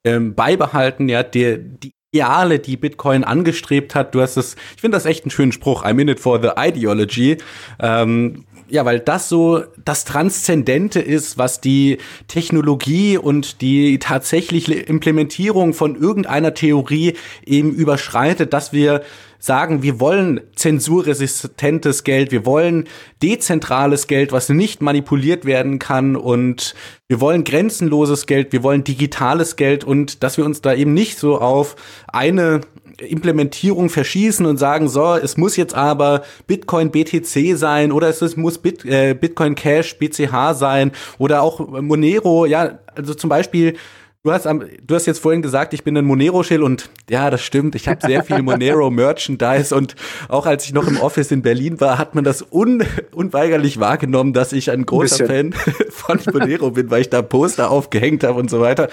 ähm, 0.03 0.35
beibehalten, 0.35 1.07
ja, 1.07 1.23
der, 1.23 1.57
die 1.57 1.93
Ideale, 2.11 2.59
die 2.59 2.75
Bitcoin 2.75 3.23
angestrebt 3.23 3.95
hat. 3.95 4.15
Du 4.15 4.21
hast 4.21 4.35
es, 4.35 4.57
ich 4.75 4.81
finde 4.81 4.97
das 4.97 5.05
echt 5.05 5.23
einen 5.23 5.31
schönen 5.31 5.53
Spruch, 5.53 5.85
I'm 5.85 6.01
in 6.01 6.09
it 6.09 6.19
for 6.19 6.41
the 6.41 6.49
ideology. 6.57 7.37
Ähm, 7.79 8.43
ja, 8.67 8.83
weil 8.83 8.99
das 8.99 9.29
so 9.29 9.63
das 9.85 10.03
Transzendente 10.03 10.99
ist, 10.99 11.37
was 11.37 11.61
die 11.61 11.99
Technologie 12.27 13.17
und 13.17 13.61
die 13.61 13.97
tatsächliche 13.99 14.73
Implementierung 14.73 15.73
von 15.73 15.95
irgendeiner 15.95 16.53
Theorie 16.53 17.13
eben 17.45 17.71
überschreitet, 17.71 18.51
dass 18.51 18.73
wir 18.73 19.03
sagen, 19.39 19.81
wir 19.81 19.99
wollen 19.99 20.41
zensurresistentes 20.55 22.03
Geld, 22.03 22.31
wir 22.31 22.45
wollen 22.45 22.87
dezentrales 23.23 24.07
Geld, 24.07 24.31
was 24.31 24.49
nicht 24.49 24.81
manipuliert 24.81 25.45
werden 25.45 25.79
kann 25.79 26.15
und 26.15 26.75
wir 27.07 27.21
wollen 27.21 27.45
grenzenloses 27.45 28.25
Geld, 28.25 28.51
wir 28.51 28.63
wollen 28.63 28.83
digitales 28.83 29.55
Geld 29.55 29.83
und 29.83 30.23
dass 30.23 30.37
wir 30.37 30.45
uns 30.45 30.61
da 30.61 30.73
eben 30.73 30.93
nicht 30.93 31.17
so 31.17 31.39
auf 31.39 31.75
eine 32.07 32.61
Implementierung 32.97 33.89
verschießen 33.89 34.45
und 34.45 34.57
sagen, 34.57 34.89
so, 34.89 35.15
es 35.15 35.37
muss 35.37 35.55
jetzt 35.55 35.73
aber 35.73 36.23
Bitcoin 36.47 36.91
BTC 36.91 37.57
sein 37.57 37.91
oder 37.91 38.09
es 38.09 38.35
muss 38.35 38.57
Bit, 38.57 38.83
äh, 38.85 39.13
Bitcoin 39.13 39.55
Cash 39.55 39.97
BCH 39.97 40.53
sein 40.53 40.91
oder 41.17 41.41
auch 41.41 41.59
Monero, 41.81 42.45
ja, 42.45 42.79
also 42.95 43.13
zum 43.13 43.29
Beispiel 43.29 43.75
Du 44.21 44.33
hast, 44.33 44.45
am, 44.47 44.65
du 44.85 44.95
hast 44.95 45.05
jetzt 45.05 45.19
vorhin 45.19 45.41
gesagt, 45.41 45.73
ich 45.73 45.85
bin 45.85 45.95
ein 45.95 46.03
Monero-Schill 46.03 46.61
und 46.61 46.89
ja, 47.09 47.29
das 47.29 47.41
stimmt. 47.41 47.73
Ich 47.75 47.87
habe 47.87 48.05
sehr 48.05 48.21
viel 48.21 48.41
Monero-Merchandise 48.41 49.73
und 49.73 49.95
auch 50.27 50.45
als 50.45 50.65
ich 50.65 50.73
noch 50.73 50.87
im 50.87 50.97
Office 50.97 51.31
in 51.31 51.41
Berlin 51.41 51.79
war, 51.79 51.97
hat 51.97 52.15
man 52.15 52.25
das 52.25 52.45
un, 52.51 52.83
unweigerlich 53.13 53.79
wahrgenommen, 53.79 54.33
dass 54.33 54.51
ich 54.51 54.71
ein 54.71 54.85
großer 54.85 55.23
ein 55.29 55.53
Fan 55.53 55.73
von 55.89 56.19
Monero 56.33 56.71
bin, 56.71 56.91
weil 56.91 56.99
ich 56.99 57.09
da 57.09 57.21
Poster 57.21 57.71
aufgehängt 57.71 58.25
habe 58.25 58.37
und 58.37 58.49
so 58.49 58.59
weiter. 58.59 58.89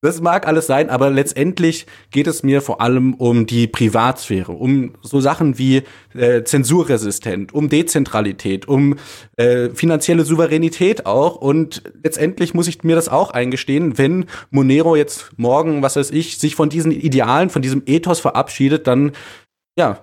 Das 0.00 0.20
mag 0.20 0.46
alles 0.46 0.68
sein, 0.68 0.90
aber 0.90 1.10
letztendlich 1.10 1.86
geht 2.12 2.28
es 2.28 2.44
mir 2.44 2.62
vor 2.62 2.80
allem 2.80 3.14
um 3.14 3.46
die 3.46 3.66
Privatsphäre, 3.66 4.52
um 4.52 4.94
so 5.02 5.20
Sachen 5.20 5.58
wie 5.58 5.82
äh, 6.14 6.44
zensurresistent, 6.44 7.52
um 7.52 7.68
Dezentralität, 7.68 8.68
um 8.68 8.94
äh, 9.36 9.70
finanzielle 9.70 10.24
Souveränität 10.24 11.04
auch. 11.04 11.34
Und 11.34 11.82
letztendlich 12.04 12.54
muss 12.54 12.68
ich 12.68 12.84
mir 12.84 12.94
das 12.94 13.08
auch 13.08 13.32
eingestehen, 13.32 13.98
wenn 13.98 14.26
Monero 14.50 14.94
jetzt 14.94 15.32
morgen, 15.36 15.82
was 15.82 15.96
weiß 15.96 16.12
ich, 16.12 16.38
sich 16.38 16.54
von 16.54 16.68
diesen 16.68 16.92
Idealen, 16.92 17.50
von 17.50 17.62
diesem 17.62 17.82
Ethos 17.86 18.20
verabschiedet, 18.20 18.86
dann 18.86 19.10
ja, 19.76 19.98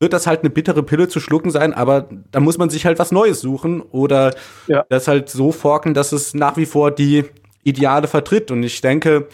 wird 0.00 0.14
das 0.14 0.26
halt 0.26 0.40
eine 0.40 0.50
bittere 0.50 0.82
Pille 0.82 1.08
zu 1.08 1.20
schlucken 1.20 1.50
sein, 1.50 1.74
aber 1.74 2.08
da 2.30 2.40
muss 2.40 2.56
man 2.56 2.70
sich 2.70 2.86
halt 2.86 2.98
was 2.98 3.12
Neues 3.12 3.40
suchen 3.40 3.82
oder 3.82 4.34
ja. 4.66 4.86
das 4.88 5.08
halt 5.08 5.28
so 5.28 5.52
forken, 5.52 5.92
dass 5.92 6.12
es 6.12 6.32
nach 6.32 6.56
wie 6.56 6.66
vor 6.66 6.90
die 6.90 7.24
Ideale 7.66 8.08
vertritt. 8.08 8.50
Und 8.50 8.62
ich 8.62 8.80
denke, 8.80 9.28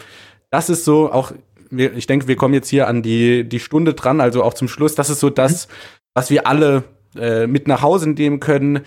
das 0.49 0.69
ist 0.69 0.85
so 0.85 1.11
auch, 1.11 1.31
ich 1.71 2.07
denke, 2.07 2.27
wir 2.27 2.35
kommen 2.35 2.53
jetzt 2.53 2.69
hier 2.69 2.87
an 2.87 3.01
die, 3.01 3.47
die 3.47 3.59
Stunde 3.59 3.93
dran, 3.93 4.21
also 4.21 4.43
auch 4.43 4.53
zum 4.53 4.67
Schluss. 4.67 4.95
Das 4.95 5.09
ist 5.09 5.19
so 5.19 5.29
das, 5.29 5.67
was 6.13 6.29
wir 6.29 6.47
alle 6.47 6.83
äh, 7.15 7.47
mit 7.47 7.67
nach 7.67 7.81
Hause 7.81 8.09
nehmen 8.09 8.39
können. 8.39 8.81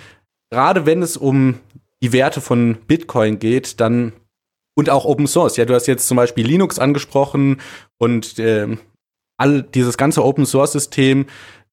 Gerade 0.50 0.86
wenn 0.86 1.02
es 1.02 1.16
um 1.16 1.60
die 2.02 2.12
Werte 2.12 2.40
von 2.40 2.76
Bitcoin 2.86 3.38
geht, 3.38 3.80
dann 3.80 4.12
und 4.78 4.90
auch 4.90 5.06
Open 5.06 5.26
Source. 5.26 5.56
Ja, 5.56 5.64
du 5.64 5.74
hast 5.74 5.86
jetzt 5.86 6.06
zum 6.06 6.16
Beispiel 6.16 6.46
Linux 6.46 6.78
angesprochen 6.78 7.60
und 7.98 8.38
äh, 8.38 8.76
all 9.38 9.62
dieses 9.62 9.96
ganze 9.96 10.24
Open 10.24 10.44
Source 10.46 10.72
System, 10.72 11.26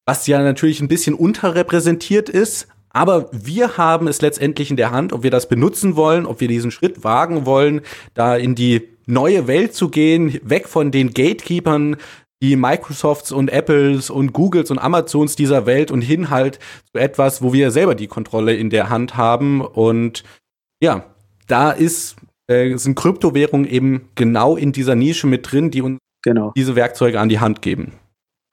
was 0.06 0.28
ja 0.28 0.42
natürlich 0.42 0.80
ein 0.80 0.88
bisschen 0.88 1.14
unterrepräsentiert 1.14 2.30
ist, 2.30 2.68
aber 2.94 3.28
wir 3.32 3.78
haben 3.78 4.08
es 4.08 4.22
letztendlich 4.22 4.70
in 4.70 4.78
der 4.78 4.92
Hand, 4.92 5.14
ob 5.14 5.24
wir 5.24 5.32
das 5.32 5.50
benutzen 5.50 5.96
wollen, 5.96 6.26
ob 6.26 6.40
wir 6.40 6.48
diesen 6.48 6.72
Schritt 6.72 7.04
wagen 7.04 7.46
wollen, 7.46 7.82
da 8.14 8.38
in 8.38 8.56
die 8.56 8.88
neue 9.08 9.48
Welt 9.48 9.74
zu 9.74 9.90
gehen, 9.90 10.40
weg 10.44 10.68
von 10.68 10.92
den 10.92 11.14
Gatekeepers, 11.14 11.98
die 12.44 12.56
Microsofts 12.56 13.32
und 13.32 13.50
Apples 13.52 14.10
und 14.10 14.34
Googles 14.34 14.70
und 14.70 14.78
Amazons 14.78 15.36
dieser 15.36 15.66
Welt 15.66 15.92
und 15.92 16.02
hin 16.02 16.30
halt 16.30 16.60
zu 16.92 17.00
etwas, 17.00 17.42
wo 17.42 17.54
wir 17.54 17.72
selber 17.72 17.96
die 17.96 18.08
Kontrolle 18.08 18.54
in 18.54 18.70
der 18.70 18.90
Hand 18.90 19.18
haben. 19.18 19.62
Und 19.62 20.24
ja, 20.82 21.06
da 21.48 21.72
ist, 21.72 22.18
äh, 22.48 22.76
sind 22.76 22.96
Kryptowährungen 22.96 23.66
eben 23.66 24.10
genau 24.16 24.56
in 24.58 24.74
dieser 24.74 24.96
Nische 24.96 25.26
mit 25.26 25.52
drin, 25.52 25.72
die 25.72 25.82
uns 25.82 26.00
genau. 26.22 26.52
diese 26.56 26.76
Werkzeuge 26.76 27.20
an 27.20 27.30
die 27.30 27.40
Hand 27.40 27.62
geben. 27.62 27.94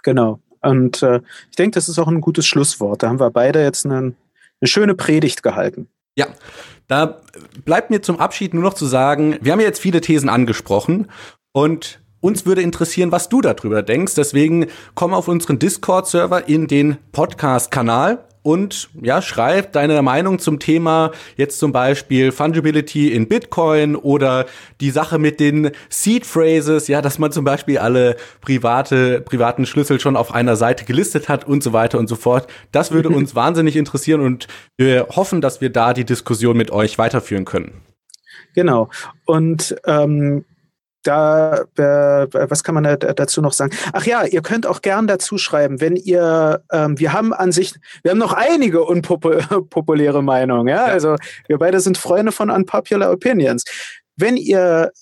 Genau. 0.04 0.40
Und 0.62 1.02
äh, 1.02 1.20
ich 1.50 1.56
denke, 1.56 1.74
das 1.74 1.88
ist 1.88 1.98
auch 1.98 2.08
ein 2.08 2.20
gutes 2.20 2.46
Schlusswort. 2.46 3.02
Da 3.02 3.08
haben 3.08 3.18
wir 3.18 3.30
beide 3.30 3.62
jetzt 3.62 3.86
einen 3.86 4.14
eine 4.60 4.68
schöne 4.68 4.94
Predigt 4.94 5.42
gehalten. 5.42 5.88
Ja, 6.16 6.28
da 6.88 7.20
bleibt 7.64 7.90
mir 7.90 8.02
zum 8.02 8.18
Abschied 8.18 8.52
nur 8.52 8.62
noch 8.62 8.74
zu 8.74 8.86
sagen, 8.86 9.36
wir 9.40 9.52
haben 9.52 9.60
ja 9.60 9.66
jetzt 9.66 9.80
viele 9.80 10.00
Thesen 10.00 10.28
angesprochen 10.28 11.08
und 11.52 12.00
uns 12.20 12.44
würde 12.46 12.62
interessieren, 12.62 13.12
was 13.12 13.28
du 13.28 13.40
darüber 13.40 13.82
denkst. 13.82 14.14
Deswegen 14.14 14.66
komm 14.94 15.14
auf 15.14 15.28
unseren 15.28 15.58
Discord-Server 15.58 16.48
in 16.48 16.66
den 16.66 16.98
Podcast-Kanal 17.12 18.26
und 18.42 18.88
ja, 19.02 19.20
schreib 19.20 19.72
deine 19.72 20.00
Meinung 20.02 20.38
zum 20.38 20.58
Thema 20.58 21.10
jetzt 21.36 21.58
zum 21.58 21.72
Beispiel 21.72 22.32
Fungibility 22.32 23.12
in 23.12 23.28
Bitcoin 23.28 23.96
oder 23.96 24.46
die 24.80 24.90
Sache 24.90 25.18
mit 25.18 25.40
den 25.40 25.72
Seed 25.90 26.24
Phrases, 26.24 26.88
ja, 26.88 27.02
dass 27.02 27.18
man 27.18 27.32
zum 27.32 27.44
Beispiel 27.44 27.78
alle 27.78 28.16
private, 28.40 29.20
privaten 29.20 29.66
Schlüssel 29.66 30.00
schon 30.00 30.16
auf 30.16 30.34
einer 30.34 30.56
Seite 30.56 30.84
gelistet 30.84 31.28
hat 31.28 31.46
und 31.46 31.62
so 31.62 31.72
weiter 31.72 31.98
und 31.98 32.08
so 32.08 32.16
fort. 32.16 32.46
Das 32.72 32.92
würde 32.92 33.08
uns 33.10 33.34
wahnsinnig 33.34 33.76
interessieren 33.76 34.20
und 34.20 34.48
wir 34.78 35.08
hoffen, 35.10 35.40
dass 35.40 35.60
wir 35.60 35.70
da 35.70 35.92
die 35.92 36.04
Diskussion 36.04 36.56
mit 36.56 36.70
euch 36.70 36.96
weiterführen 36.96 37.44
können. 37.44 37.82
Genau. 38.54 38.88
Und 39.26 39.76
ähm, 39.86 40.44
da, 41.02 41.64
äh, 41.76 42.26
was 42.50 42.62
kann 42.62 42.74
man 42.74 42.84
da, 42.84 42.96
dazu 42.96 43.40
noch 43.40 43.52
sagen? 43.52 43.74
Ach 43.92 44.04
ja, 44.04 44.24
ihr 44.24 44.42
könnt 44.42 44.66
auch 44.66 44.82
gern 44.82 45.06
dazu 45.06 45.38
schreiben, 45.38 45.80
wenn 45.80 45.96
ihr, 45.96 46.62
ähm, 46.72 46.98
wir 46.98 47.12
haben 47.12 47.32
an 47.32 47.52
sich, 47.52 47.74
wir 48.02 48.10
haben 48.10 48.18
noch 48.18 48.32
einige 48.32 48.84
unpopuläre 48.84 50.22
Meinungen, 50.22 50.68
ja? 50.68 50.86
ja? 50.86 50.92
Also 50.92 51.16
wir 51.46 51.58
beide 51.58 51.80
sind 51.80 51.98
Freunde 51.98 52.32
von 52.32 52.50
Unpopular 52.50 53.10
Opinions. 53.12 53.64
Wenn 54.16 54.36
ihr 54.36 54.92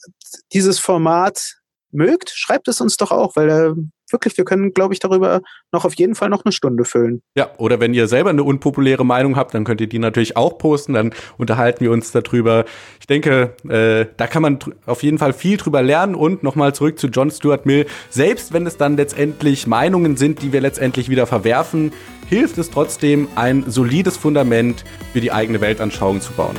dieses 0.53 0.78
Format 0.78 1.57
mögt, 1.90 2.30
schreibt 2.30 2.68
es 2.68 2.80
uns 2.80 2.96
doch 2.96 3.11
auch, 3.11 3.34
weil 3.36 3.49
äh, 3.49 3.74
wirklich, 4.12 4.36
wir 4.36 4.44
können, 4.44 4.72
glaube 4.72 4.94
ich, 4.94 5.00
darüber 5.00 5.40
noch 5.72 5.84
auf 5.84 5.94
jeden 5.94 6.14
Fall 6.14 6.28
noch 6.28 6.44
eine 6.44 6.52
Stunde 6.52 6.84
füllen. 6.84 7.22
Ja, 7.36 7.50
oder 7.59 7.80
wenn 7.80 7.94
ihr 7.94 8.09
selber 8.09 8.30
eine 8.30 8.42
unpopuläre 8.42 9.04
Meinung 9.04 9.36
habt, 9.36 9.54
dann 9.54 9.64
könnt 9.64 9.80
ihr 9.80 9.86
die 9.86 9.98
natürlich 9.98 10.36
auch 10.36 10.59
posten, 10.59 10.94
dann 10.94 11.12
unterhalten 11.36 11.80
wir 11.80 11.92
uns 11.92 12.12
darüber. 12.12 12.64
Ich 13.00 13.06
denke, 13.06 13.54
äh, 13.68 14.06
da 14.16 14.26
kann 14.26 14.42
man 14.42 14.59
auf 14.86 15.02
jeden 15.02 15.18
Fall 15.18 15.32
viel 15.32 15.56
drüber 15.56 15.82
lernen 15.82 16.14
und 16.14 16.42
nochmal 16.42 16.74
zurück 16.74 16.98
zu 16.98 17.09
John 17.09 17.30
Stuart 17.30 17.66
Mill. 17.66 17.86
Selbst 18.11 18.52
wenn 18.52 18.66
es 18.66 18.76
dann 18.76 18.96
letztendlich 18.96 19.66
Meinungen 19.66 20.16
sind, 20.16 20.42
die 20.42 20.52
wir 20.52 20.61
letztendlich 20.61 21.09
wieder 21.09 21.26
verwerfen, 21.26 21.92
hilft 22.28 22.59
es 22.59 22.70
trotzdem, 22.70 23.28
ein 23.34 23.64
solides 23.66 24.16
Fundament 24.16 24.84
für 25.12 25.20
die 25.20 25.32
eigene 25.32 25.61
Weltanschauung 25.61 26.20
zu 26.20 26.32
bauen. 26.32 26.56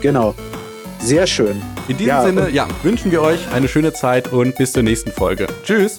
Genau. 0.00 0.34
Sehr 0.98 1.26
schön. 1.26 1.60
In 1.88 1.96
diesem 1.96 2.08
ja, 2.08 2.22
Sinne, 2.22 2.50
ja, 2.50 2.68
wünschen 2.82 3.10
wir 3.10 3.22
euch 3.22 3.52
eine 3.52 3.66
schöne 3.66 3.92
Zeit 3.92 4.32
und 4.32 4.56
bis 4.56 4.72
zur 4.72 4.84
nächsten 4.84 5.10
Folge. 5.10 5.48
Tschüss. 5.64 5.98